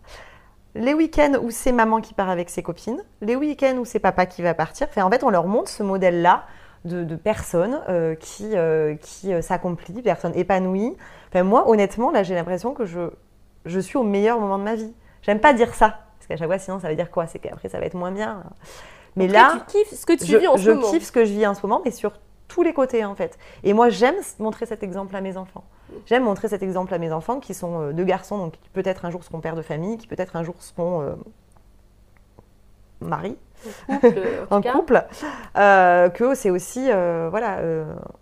les 0.75 0.93
week-ends 0.93 1.33
où 1.43 1.51
c'est 1.51 1.73
maman 1.73 2.03
qui 2.03 2.13
part 2.15 2.29
avec 2.29 2.51
ses 2.51 2.63
copines, 2.63 3.03
les 3.23 3.37
week-ends 3.37 3.77
où 3.79 3.85
c'est 3.87 4.01
papa 4.01 4.27
qui 4.27 4.43
va 4.43 4.55
partir. 4.55 4.87
Enfin, 4.91 5.03
en 5.03 5.11
fait, 5.11 5.25
on 5.25 5.31
leur 5.31 5.47
montre 5.47 5.71
ce 5.71 5.83
modèle-là 5.83 6.45
de, 6.85 7.17
personnes 7.17 7.81
euh, 7.89 8.15
qui, 8.17 8.51
euh, 8.55 8.95
qui 8.97 9.31
s'accomplissent, 9.43 10.03
personnes 10.03 10.35
épanouies. 10.35 10.95
Enfin, 11.31 11.43
moi, 11.43 11.69
honnêtement, 11.69 12.11
là, 12.11 12.23
j'ai 12.23 12.35
l'impression 12.35 12.75
que 12.75 12.85
je, 12.85 13.11
je 13.65 13.81
suis 13.81 13.97
au 13.97 14.03
meilleur 14.03 14.39
moment 14.39 14.59
de 14.59 14.65
ma 14.65 14.75
vie. 14.75 14.93
J'aime 15.23 15.41
pas 15.41 15.55
dire 15.55 15.75
ça, 15.75 16.01
parce 16.19 16.27
qu'à 16.29 16.37
chaque 16.37 16.49
fois, 16.49 16.59
sinon, 16.59 16.79
ça 16.81 16.89
veut 16.89 16.97
dire 16.97 17.11
quoi? 17.11 17.27
C'est 17.27 17.39
qu'après, 17.39 17.69
ça 17.69 17.79
va 17.79 17.87
être 17.87 17.95
moins 17.95 18.11
bien. 18.11 18.43
Mais 19.17 19.29
là, 19.29 19.63
tu 19.67 19.79
kiffes 19.79 19.95
ce 19.95 20.05
que 20.05 20.13
tu 20.13 20.27
je, 20.27 20.37
vis 20.37 20.49
en 20.49 20.57
ce 20.57 20.69
moment. 20.71 20.87
Je 20.87 20.91
kiffe 20.91 21.05
ce 21.05 21.13
que 21.13 21.25
je 21.25 21.33
vis 21.33 21.47
en 21.47 21.55
ce 21.55 21.63
moment, 21.67 21.81
mais 21.85 21.91
sur 21.91 22.13
tous 22.55 22.63
les 22.63 22.73
côtés 22.73 23.05
en 23.05 23.17
fait. 23.17 23.37
Et 23.65 23.73
moi 23.73 23.89
j'aime 23.89 24.15
montrer 24.39 24.65
cet 24.65 24.85
exemple 24.85 25.17
à 25.17 25.21
mes 25.21 25.37
enfants. 25.37 25.65
J'aime 26.07 26.23
montrer 26.23 26.47
cet 26.47 26.63
exemple 26.63 26.95
à 26.95 26.99
mes 26.99 27.13
enfants 27.13 27.41
qui 27.41 27.53
sont 27.53 27.81
euh, 27.81 27.93
deux 27.93 28.05
garçons, 28.05 28.39
donc 28.39 28.53
qui 28.53 28.69
peut-être 28.71 29.05
un 29.05 29.11
jour 29.11 29.25
seront 29.25 29.41
pères 29.41 29.57
de 29.57 29.63
famille, 29.63 29.99
qui 29.99 30.07
peut-être 30.07 30.37
un 30.37 30.45
jour 30.45 30.55
seront 30.61 31.03
euh, 31.03 31.15
mari, 33.01 33.37
en 34.51 34.63
couple, 34.73 35.05
euh, 35.57 36.09
que 36.11 36.37
c'est 36.37 36.51
aussi, 36.51 36.91
voilà, 37.31 37.59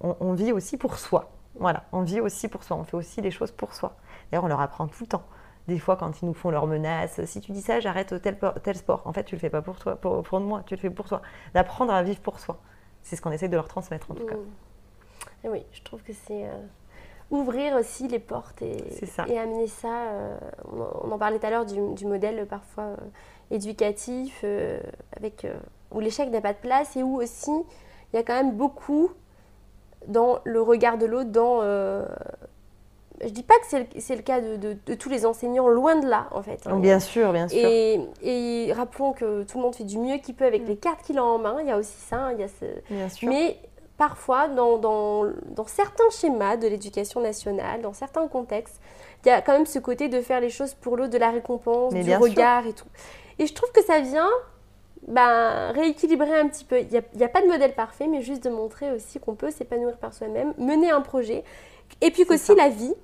on, 0.01 0.33
vit 0.33 0.53
aussi 0.53 0.79
pour 0.79 0.97
soi. 0.99 1.31
Voilà, 1.61 1.85
on 1.93 2.01
vit 2.01 2.21
aussi 2.21 2.49
pour 2.49 2.65
soi, 2.65 2.79
on 2.79 2.85
fait 2.85 2.97
aussi 2.97 3.21
les 3.21 3.31
choses 3.31 3.53
pour 3.53 3.75
soi. 3.75 3.97
D'ailleurs, 4.31 4.45
on 4.45 4.49
leur 4.49 4.63
apprend 4.63 4.87
tout 4.87 5.03
le 5.03 5.09
temps. 5.09 5.25
Des 5.69 5.79
fois, 5.79 5.97
quand 5.97 6.23
ils 6.23 6.27
nous 6.27 6.35
font 6.35 6.51
leurs 6.51 6.67
menaces, 6.67 7.23
si 7.27 7.41
tu 7.43 7.53
dis 7.53 7.61
ça, 7.61 7.81
j'arrête 7.81 8.21
tel, 8.23 8.39
tel 8.63 8.77
sport. 8.77 9.03
En 9.05 9.13
fait, 9.13 9.25
tu 9.25 9.35
le 9.37 9.41
fais 9.41 9.51
pas 9.51 9.61
pour 9.61 9.79
toi, 9.79 9.97
pour, 9.97 10.23
pour 10.23 10.41
moi, 10.41 10.63
tu 10.67 10.75
le 10.75 10.81
fais 10.81 10.91
pour 10.91 11.07
toi. 11.07 11.21
D'apprendre 11.55 11.93
à 11.93 12.03
vivre 12.03 12.21
pour 12.21 12.41
soi 12.41 12.59
c'est 13.03 13.17
ce 13.17 13.23
qu'on 13.23 13.33
essaie 13.33 13.49
de 13.49 13.57
leur 13.57 13.69
transmettre 13.69 14.11
en 14.11 14.15
tout 14.15 14.27
cas. 14.27 14.37
Et 15.45 15.49
oui, 15.49 15.65
je 15.73 15.83
trouve 15.83 16.03
que 16.03 16.13
c'est 16.13 16.47
euh, 16.47 16.53
ouvrir 17.31 17.75
aussi 17.75 18.09
les 18.09 18.19
portes 18.19 18.63
et, 18.63 18.77
et 19.29 19.39
amener 19.39 19.67
ça. 19.67 20.09
Euh, 20.09 20.39
on, 21.03 21.11
en 21.11 21.19
parlait 21.19 21.39
tout 21.39 21.47
à 21.47 21.51
l'heure 21.51 21.67
du, 21.67 22.07
modèle 22.07 22.47
parfois 22.47 22.85
euh, 22.85 22.97
éducatif, 23.51 24.45
avec, 25.17 25.47
où 25.91 26.01
l'échec 26.01 26.31
n'a 26.31 26.41
pas 26.41 26.53
de 26.53 26.59
place 26.59 26.97
et 26.97 27.03
où 27.03 27.21
aussi 27.21 27.51
il 28.13 28.17
y 28.17 28.19
a 28.19 28.23
quand 28.23 28.35
même 28.35 28.57
beaucoup 28.57 29.11
dans 30.07 30.41
le 30.45 30.61
regard 30.61 30.99
de 30.99 31.07
l'autre, 31.07 31.31
dans 31.31 31.61
je 33.23 33.29
dis 33.29 33.43
pas 33.43 33.55
que 33.61 33.67
c'est 33.99 34.17
le, 34.17 34.23
cas 34.23 34.41
de, 34.41 34.95
tous 34.95 35.09
les 35.09 35.27
enseignants, 35.27 35.69
loin 35.69 35.97
de 35.97 36.09
là 36.09 36.27
en 36.33 36.43
fait. 36.43 36.67
bien 36.77 37.01
sûr, 37.01 37.33
bien 37.33 37.49
sûr. 37.49 37.59
Et, 38.23 38.73
rappelons 38.75 39.13
que 39.13 39.43
tout 39.45 39.59
le 39.59 39.65
monde 39.65 39.75
fait 39.75 39.85
du 39.85 39.99
mieux 39.99 40.19
qu'il 40.19 40.35
peut 40.35 40.45
avec 40.45 40.63
mm. 40.63 40.67
les 40.67 40.77
cartes 40.77 41.03
qu'il 41.03 41.19
a 41.19 41.25
en 41.25 41.39
main. 41.39 41.57
Il 41.61 41.69
y 41.69 41.71
a 41.71 41.79
aussi 41.79 41.99
ça. 41.99 42.17
Hein, 42.17 42.33
il 42.33 42.41
y 42.41 42.45
a 42.45 42.49
ce... 42.49 42.65
Bien 42.91 43.09
sûr. 43.09 43.29
Mais 43.29 43.59
parfois, 43.97 44.49
dans, 44.49 44.79
dans, 44.79 45.25
dans 45.55 45.67
certains 45.67 46.11
schémas 46.11 46.57
de 46.57 46.67
l'éducation 46.67 47.21
nationale, 47.21 47.83
dans 47.83 47.93
certains 47.93 48.27
contextes, 48.29 48.81
il 49.25 49.29
y 49.29 49.31
a 49.31 49.41
quand 49.41 49.53
même 49.53 49.67
ce 49.67 49.79
côté 49.79 50.09
de 50.09 50.21
faire 50.21 50.41
les 50.41 50.51
choses 50.51 50.75
pour 50.75 50.97
l'autre, 50.97 51.13
de 51.13 51.19
la 51.19 51.31
récompense, 51.31 51.95
du 51.95 52.17
regard 52.17 52.67
et 52.67 52.73
tout. 52.73 52.89
Et 53.39 53.47
je 53.47 53.55
trouve 53.55 53.71
que 53.73 53.83
ça 53.83 54.01
vient 54.01 54.31
ben, 55.07 55.73
rééquilibrer 55.73 56.39
un 56.39 56.49
petit 56.49 56.65
peu. 56.65 56.81
Il 56.81 56.89
n'y 56.89 56.97
a, 56.97 57.27
a, 57.27 57.29
pas 57.29 57.43
de 57.43 57.47
modèle 57.47 57.75
parfait, 57.75 58.07
mais 58.09 58.23
juste 58.23 58.43
de 58.45 58.51
montrer 58.51 58.91
aussi 58.93 59.21
qu'on 59.21 59.35
peut 59.35 59.51
s'épanouir 59.51 59.97
par 59.97 60.13
soi-même, 60.13 60.55
mener 60.59 60.91
un 60.91 61.01
projet. 61.01 61.45
Et 62.01 62.11
puis 62.11 62.25
qu'aussi 62.25 62.55
la 62.55 62.69
vie, 62.69 62.95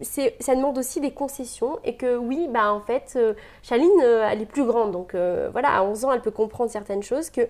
ça 0.00 0.54
demande 0.54 0.78
aussi 0.78 1.00
des 1.00 1.12
concessions 1.12 1.78
et 1.84 1.96
que 1.96 2.16
oui, 2.16 2.48
bah 2.50 2.72
en 2.72 2.80
fait, 2.80 3.14
euh, 3.16 3.34
Chaline, 3.62 3.90
euh, 4.02 4.28
elle 4.30 4.42
est 4.42 4.46
plus 4.46 4.64
grande, 4.64 4.92
donc 4.92 5.14
euh, 5.14 5.48
voilà, 5.52 5.74
à 5.74 5.82
11 5.82 6.04
ans, 6.04 6.12
elle 6.12 6.22
peut 6.22 6.30
comprendre 6.30 6.70
certaines 6.70 7.02
choses 7.02 7.30
que 7.30 7.42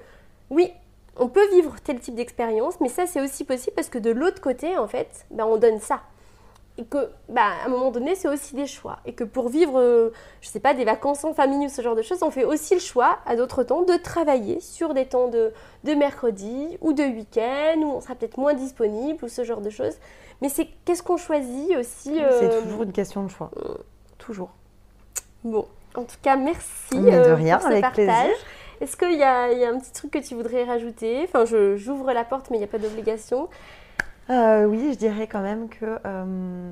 oui, 0.51 0.72
on 1.16 1.29
peut 1.29 1.47
vivre 1.51 1.74
tel 1.83 2.01
type 2.01 2.14
d'expérience, 2.14 2.81
mais 2.81 2.89
ça 2.89 3.07
c'est 3.07 3.20
aussi 3.20 3.45
possible 3.45 3.74
parce 3.74 3.89
que 3.89 3.99
de 3.99 4.11
l'autre 4.11 4.41
côté, 4.41 4.79
en 4.79 4.89
fait, 4.89 5.26
bah, 5.31 5.47
on 5.47 5.57
donne 5.57 5.81
ça. 5.81 6.01
Et 6.81 6.85
que 6.85 7.11
bah, 7.29 7.43
à 7.64 7.66
un 7.66 7.68
moment 7.70 7.91
donné 7.91 8.14
c'est 8.14 8.29
aussi 8.29 8.55
des 8.55 8.68
choix. 8.68 9.01
Et 9.05 9.12
que 9.12 9.24
pour 9.24 9.49
vivre 9.49 9.81
euh, 9.81 10.11
je 10.41 10.49
sais 10.49 10.61
pas 10.61 10.74
des 10.74 10.85
vacances 10.85 11.24
en 11.24 11.35
famille 11.35 11.66
ou 11.66 11.68
ce 11.68 11.83
genre 11.83 11.97
de 11.97 12.03
choses 12.03 12.22
on 12.22 12.31
fait 12.31 12.45
aussi 12.45 12.74
le 12.74 12.81
choix 12.81 13.18
à 13.26 13.35
d'autres 13.35 13.64
temps 13.64 13.83
de 13.83 13.97
travailler 13.97 14.61
sur 14.61 14.95
des 14.95 15.05
temps 15.05 15.26
de, 15.26 15.53
de 15.83 15.95
mercredi 15.95 16.79
ou 16.81 16.93
de 16.93 17.03
week-end 17.03 17.81
où 17.81 17.97
on 17.97 18.01
sera 18.01 18.14
peut-être 18.14 18.39
moins 18.39 18.55
disponible 18.55 19.24
ou 19.24 19.29
ce 19.29 19.43
genre 19.43 19.61
de 19.61 19.70
choses 19.70 19.97
mais 20.41 20.49
c'est 20.49 20.68
qu'est-ce 20.84 21.03
qu'on 21.03 21.16
choisit 21.16 21.76
aussi 21.76 22.14
c'est 22.14 22.53
euh, 22.53 22.62
toujours 22.62 22.82
une 22.82 22.93
question 22.93 23.22
de 23.24 23.28
choix. 23.28 23.51
toujours. 24.18 24.51
Bon 25.45 25.66
en 25.95 26.03
tout 26.03 26.16
cas 26.22 26.36
merci 26.36 26.99
de 26.99 27.09
euh, 27.09 27.34
rien, 27.34 27.59
pour 27.59 27.70
ce 27.70 27.80
partage. 27.80 28.36
Est-ce 28.80 28.97
qu'il 28.97 29.14
y, 29.14 29.16
y, 29.16 29.24
a 29.24 29.68
un 29.68 29.78
petit 29.80 29.93
truc 29.93 30.12
que 30.12 30.18
tu 30.18 30.36
voudrais 30.36 30.62
rajouter? 30.62 31.24
Enfin, 31.24 31.45
j'ouvre 31.45 32.12
la 32.12 32.24
porte, 32.24 32.51
mais 32.51 32.59
il 32.59 32.61
n'y 32.61 32.64
a 32.64 32.68
pas 32.68 32.78
d'obligation. 32.78 33.49
Euh, 34.30 34.66
oui, 34.66 34.91
je 34.93 34.99
dirais 34.99 35.26
quand 35.26 35.41
même 35.41 35.68
que 35.68 35.99
euh, 36.05 36.70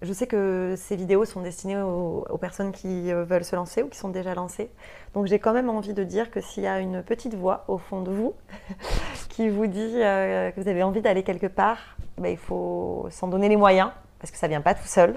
je 0.00 0.12
sais 0.12 0.26
que 0.26 0.74
ces 0.76 0.96
vidéos 0.96 1.26
sont 1.26 1.42
destinées 1.42 1.80
aux, 1.80 2.38
personnes 2.40 2.72
qui 2.72 3.12
euh, 3.12 3.24
veulent 3.24 3.44
se 3.44 3.54
lancer 3.54 3.82
ou 3.82 3.88
qui 3.88 3.98
sont 3.98 4.08
déjà 4.08 4.34
lancées. 4.34 4.70
Donc 5.14 5.26
j'ai 5.26 5.38
quand 5.38 5.52
même 5.52 5.68
envie 5.68 5.92
de 5.92 6.04
dire 6.04 6.30
que 6.30 6.40
s'il 6.40 6.62
y 6.62 6.66
a 6.66 6.80
une 6.80 7.02
petite 7.02 7.34
voix 7.34 7.64
au 7.68 7.76
fond 7.76 8.00
de 8.00 8.10
vous 8.10 8.34
qui 9.28 9.50
vous 9.50 9.66
dit 9.66 9.92
que 9.92 10.60
vous 10.60 10.68
avez 10.68 10.82
envie 10.82 11.02
d'aller 11.02 11.22
quelque 11.22 11.48
part, 11.48 11.95
ben, 12.18 12.30
il 12.30 12.38
faut 12.38 13.06
s'en 13.10 13.28
donner 13.28 13.48
les 13.48 13.56
moyens 13.56 13.90
parce 14.18 14.30
que 14.30 14.38
ça 14.38 14.46
ne 14.46 14.52
vient 14.52 14.60
pas 14.60 14.74
tout 14.74 14.86
seul 14.86 15.16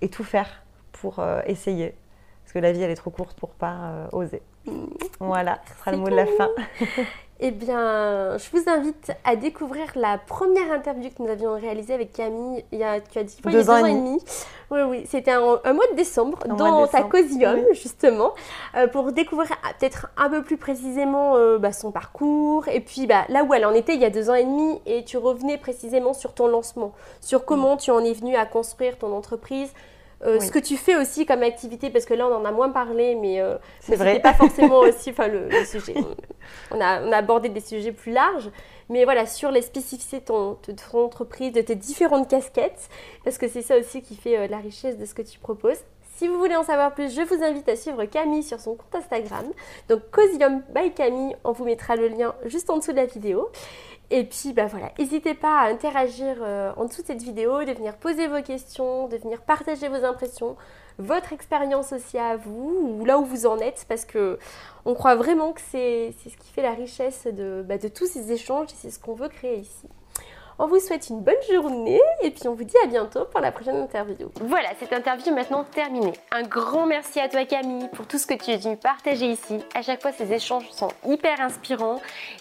et 0.00 0.08
tout 0.08 0.24
faire 0.24 0.62
pour 0.92 1.24
essayer. 1.46 1.94
Parce 2.42 2.52
que 2.52 2.58
la 2.58 2.72
vie, 2.72 2.82
elle 2.82 2.90
est 2.90 2.96
trop 2.96 3.10
courte 3.10 3.38
pour 3.38 3.50
pas 3.50 4.08
oser. 4.12 4.42
Mmh. 4.66 4.84
Voilà, 5.20 5.60
ce 5.66 5.78
sera 5.78 5.92
le 5.92 5.98
mot 5.98 6.08
de 6.08 6.14
la 6.14 6.26
fin. 6.26 6.48
Eh 7.46 7.50
bien, 7.50 8.38
je 8.38 8.56
vous 8.56 8.70
invite 8.70 9.12
à 9.22 9.36
découvrir 9.36 9.84
la 9.96 10.16
première 10.16 10.72
interview 10.72 11.10
que 11.10 11.22
nous 11.22 11.28
avions 11.28 11.52
réalisée 11.52 11.92
avec 11.92 12.10
Camille 12.10 12.64
il 12.72 12.78
y 12.78 12.82
a, 12.82 13.02
tu 13.02 13.18
as 13.18 13.22
dit, 13.22 13.36
deux, 13.44 13.68
ans, 13.68 13.84
et 13.84 13.92
demi. 13.92 14.18
Oui, 14.70 14.80
oui, 14.88 15.04
c'était 15.06 15.32
un, 15.32 15.40
mois 15.40 15.86
de 15.90 15.94
décembre 15.94 16.38
dans 16.46 16.86
ta 16.86 17.02
Cosium, 17.02 17.60
justement, 17.72 18.32
euh, 18.74 18.86
pour 18.86 19.12
découvrir 19.12 19.50
ah, 19.62 19.74
peut-être 19.78 20.08
un 20.16 20.30
peu 20.30 20.42
plus 20.42 20.56
précisément 20.56 21.36
euh, 21.36 21.58
bah, 21.58 21.72
son 21.72 21.92
parcours 21.92 22.66
et 22.68 22.80
puis 22.80 23.06
bah, 23.06 23.26
là 23.28 23.44
où 23.44 23.52
elle 23.52 23.66
en 23.66 23.74
était 23.74 23.94
il 23.94 24.00
y 24.00 24.06
a 24.06 24.10
deux 24.10 24.30
ans 24.30 24.34
et 24.34 24.44
demi 24.44 24.80
et 24.86 25.04
tu 25.04 25.18
revenais 25.18 25.58
précisément 25.58 26.14
sur 26.14 26.32
ton 26.32 26.46
lancement, 26.46 26.94
sur 27.20 27.44
comment 27.44 27.76
tu 27.76 27.90
en 27.90 28.02
es 28.02 28.14
venu 28.14 28.36
à 28.36 28.46
construire 28.46 28.96
ton 28.96 29.14
entreprise, 29.14 29.70
euh, 30.22 30.40
ce 30.40 30.50
que 30.50 30.58
tu 30.58 30.76
fais 30.76 30.96
aussi 30.96 31.26
comme 31.26 31.42
activité, 31.42 31.90
parce 31.90 32.04
que 32.04 32.14
là 32.14 32.26
on 32.26 32.34
en 32.34 32.44
a 32.44 32.52
moins 32.52 32.70
parlé, 32.70 33.14
mais 33.14 33.40
euh, 33.40 33.56
c'est 33.80 33.96
vrai. 33.96 34.20
pas 34.20 34.34
forcément 34.34 34.78
aussi 34.80 35.12
le, 35.12 35.48
le, 35.48 35.64
sujet. 35.64 35.94
On 36.70 36.80
a, 36.80 37.02
on 37.02 37.12
a, 37.12 37.16
abordé 37.16 37.48
des 37.48 37.60
sujets 37.60 37.92
plus 37.92 38.12
larges, 38.12 38.50
mais 38.88 39.04
voilà, 39.04 39.26
sur 39.26 39.50
les 39.50 39.62
spécificités 39.62 40.20
de 40.20 40.24
ton, 40.24 40.58
de 40.66 40.72
ton 40.72 41.04
entreprise, 41.04 41.52
de 41.52 41.60
tes 41.60 41.74
différentes 41.74 42.28
casquettes, 42.28 42.88
parce 43.24 43.38
que 43.38 43.48
c'est 43.48 43.62
ça 43.62 43.76
aussi 43.78 44.02
qui 44.02 44.16
fait 44.16 44.38
euh, 44.38 44.46
la 44.46 44.58
richesse 44.58 44.98
de 44.98 45.04
ce 45.04 45.14
que 45.14 45.22
tu 45.22 45.38
proposes. 45.38 45.78
Si 46.16 46.28
vous 46.28 46.38
voulez 46.38 46.54
en 46.54 46.62
savoir 46.62 46.94
plus, 46.94 47.12
je 47.12 47.22
vous 47.22 47.42
invite 47.42 47.68
à 47.68 47.74
suivre 47.74 48.04
Camille 48.04 48.44
sur 48.44 48.60
son 48.60 48.76
compte 48.76 48.94
Instagram. 48.94 49.46
Donc 49.88 50.00
Cosium 50.12 50.62
by 50.72 50.92
Camille, 50.92 51.34
on 51.42 51.50
vous 51.50 51.64
mettra 51.64 51.96
le 51.96 52.06
lien 52.06 52.36
juste 52.44 52.70
en 52.70 52.78
dessous 52.78 52.92
de 52.92 52.98
la 52.98 53.06
vidéo. 53.06 53.48
Et 54.10 54.24
puis 54.24 54.52
bah 54.52 54.66
voilà, 54.66 54.92
n'hésitez 54.98 55.34
pas 55.34 55.60
à 55.60 55.68
interagir 55.70 56.36
euh, 56.40 56.72
en 56.76 56.84
dessous 56.84 57.02
de 57.02 57.06
cette 57.06 57.22
vidéo, 57.22 57.64
de 57.64 57.72
venir 57.72 57.96
poser 57.96 58.26
vos 58.26 58.42
questions, 58.42 59.08
de 59.08 59.16
venir 59.16 59.40
partager 59.40 59.88
vos 59.88 60.04
impressions, 60.04 60.56
votre 60.98 61.32
expérience 61.32 61.92
aussi 61.92 62.18
à 62.18 62.36
vous, 62.36 62.98
ou 63.00 63.04
là 63.04 63.18
où 63.18 63.24
vous 63.24 63.46
en 63.46 63.58
êtes, 63.58 63.86
parce 63.88 64.04
que 64.04 64.38
on 64.84 64.94
croit 64.94 65.14
vraiment 65.16 65.52
que 65.52 65.60
c'est 65.70 66.14
ce 66.22 66.36
qui 66.36 66.52
fait 66.52 66.62
la 66.62 66.74
richesse 66.74 67.26
de, 67.26 67.64
bah, 67.66 67.78
de 67.78 67.88
tous 67.88 68.06
ces 68.06 68.30
échanges 68.30 68.68
et 68.72 68.76
c'est 68.76 68.90
ce 68.90 68.98
qu'on 68.98 69.14
veut 69.14 69.28
créer 69.28 69.58
ici. 69.58 69.88
On 70.58 70.68
vous 70.68 70.78
souhaite 70.78 71.08
une 71.08 71.20
bonne 71.20 71.34
journée 71.52 72.00
et 72.22 72.30
puis 72.30 72.46
on 72.46 72.54
vous 72.54 72.62
dit 72.62 72.76
à 72.84 72.86
bientôt 72.86 73.24
pour 73.24 73.40
la 73.40 73.50
prochaine 73.50 73.76
interview. 73.76 74.30
Voilà, 74.40 74.68
cette 74.78 74.92
interview 74.92 75.32
est 75.32 75.34
maintenant 75.34 75.64
terminée. 75.64 76.12
Un 76.30 76.42
grand 76.42 76.86
merci 76.86 77.18
à 77.18 77.28
toi 77.28 77.44
Camille 77.44 77.88
pour 77.88 78.06
tout 78.06 78.18
ce 78.18 78.26
que 78.26 78.34
tu 78.34 78.52
es 78.52 78.56
venu 78.56 78.76
partager 78.76 79.26
ici. 79.26 79.58
À 79.74 79.82
chaque 79.82 80.00
fois, 80.00 80.12
ces 80.12 80.32
échanges 80.32 80.70
sont 80.70 80.90
hyper 81.04 81.40
inspirants 81.40 82.00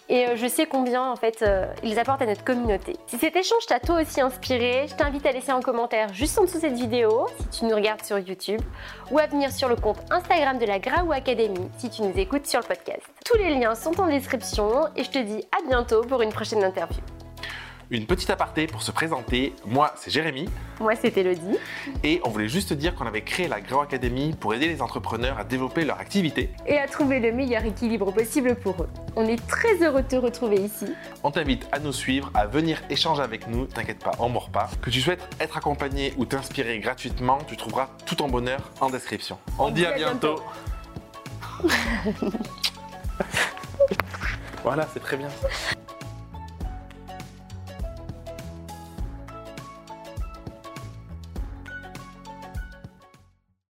et 0.09 0.28
euh, 0.28 0.36
je 0.36 0.47
sais 0.47 0.68
combien 0.68 1.11
en 1.11 1.16
fait 1.16 1.41
euh, 1.41 1.66
ils 1.82 1.97
apportent 1.97 2.22
à 2.22 2.28
notre 2.28 2.43
communauté. 2.43 2.95
Si 3.07 3.18
cet 3.18 3.36
échange 3.36 3.66
t'a 3.66 3.80
toi 3.80 4.01
aussi 4.01 4.22
inspiré, 4.22 4.86
je 4.88 4.93
t'invite 4.93 5.26
à 5.26 5.32
laisser 5.32 5.51
un 5.51 5.61
commentaire 5.61 6.14
juste 6.14 6.38
en 6.38 6.43
dessous 6.43 6.57
de 6.57 6.61
cette 6.61 6.74
vidéo 6.74 7.26
si 7.49 7.61
tu 7.61 7.66
nous 7.66 7.76
regardes 7.76 8.03
sur 8.03 8.20
YouTube 8.20 8.61
ou 9.09 9.18
à 9.18 9.26
venir 9.26 9.51
sur 9.51 9.70
le 9.70 9.76
compte 9.76 9.99
Instagram 10.11 10.59
de 10.59 10.66
la 10.68 10.78
Graou 10.78 11.11
Academy 11.11 11.68
si 11.80 11.89
tu 11.89 12.03
nous 12.03 12.14
écoutes 12.16 12.45
sur 12.45 12.59
le 12.59 12.68
podcast. 12.68 13.01
Tous 13.26 13.38
les 13.38 13.55
liens 13.55 13.74
sont 13.74 13.99
en 13.99 14.05
description 14.05 14.88
et 14.95 15.03
je 15.03 15.09
te 15.09 15.20
dis 15.20 15.43
à 15.51 15.68
bientôt 15.68 16.01
pour 16.01 16.22
une 16.22 16.32
prochaine 16.32 16.64
interview. 16.64 17.01
Une 17.93 18.07
petite 18.07 18.31
aparté 18.31 18.65
pour 18.65 18.81
se 18.81 18.89
présenter. 18.89 19.53
Moi, 19.67 19.93
c'est 19.95 20.09
Jérémy. 20.09 20.49
Moi, 20.79 20.95
c'est 20.99 21.15
Elodie. 21.15 21.59
Et 22.03 22.21
on 22.23 22.29
voulait 22.29 22.47
juste 22.47 22.73
dire 22.73 22.95
qu'on 22.95 23.05
avait 23.05 23.21
créé 23.21 23.47
la 23.47 23.61
Grow 23.61 23.81
Academy 23.81 24.33
pour 24.33 24.55
aider 24.55 24.67
les 24.67 24.81
entrepreneurs 24.81 25.37
à 25.37 25.43
développer 25.43 25.85
leur 25.85 25.99
activité. 25.99 26.49
Et 26.65 26.79
à 26.79 26.87
trouver 26.87 27.19
le 27.19 27.31
meilleur 27.31 27.63
équilibre 27.63 28.11
possible 28.11 28.55
pour 28.55 28.81
eux. 28.81 28.89
On 29.15 29.27
est 29.27 29.45
très 29.47 29.75
heureux 29.83 30.01
de 30.01 30.07
te 30.07 30.15
retrouver 30.15 30.55
ici. 30.55 30.87
On 31.21 31.29
t'invite 31.29 31.67
à 31.71 31.77
nous 31.77 31.93
suivre, 31.93 32.31
à 32.33 32.47
venir 32.47 32.81
échanger 32.89 33.21
avec 33.21 33.47
nous. 33.47 33.67
T'inquiète 33.67 33.99
pas, 33.99 34.13
on 34.17 34.27
mord 34.27 34.49
pas. 34.49 34.71
Que 34.81 34.89
tu 34.89 34.99
souhaites 34.99 35.21
être 35.39 35.55
accompagné 35.55 36.15
ou 36.17 36.25
t'inspirer 36.25 36.79
gratuitement, 36.79 37.37
tu 37.47 37.57
trouveras 37.57 37.89
tout 38.07 38.15
ton 38.15 38.27
bonheur 38.27 38.71
en 38.81 38.89
description. 38.89 39.37
On, 39.59 39.69
dit 39.69 39.85
à 39.85 39.91
bientôt. 39.91 40.41
voilà, 44.63 44.87
c'est 44.91 44.99
très 44.99 45.17
bien. 45.17 45.29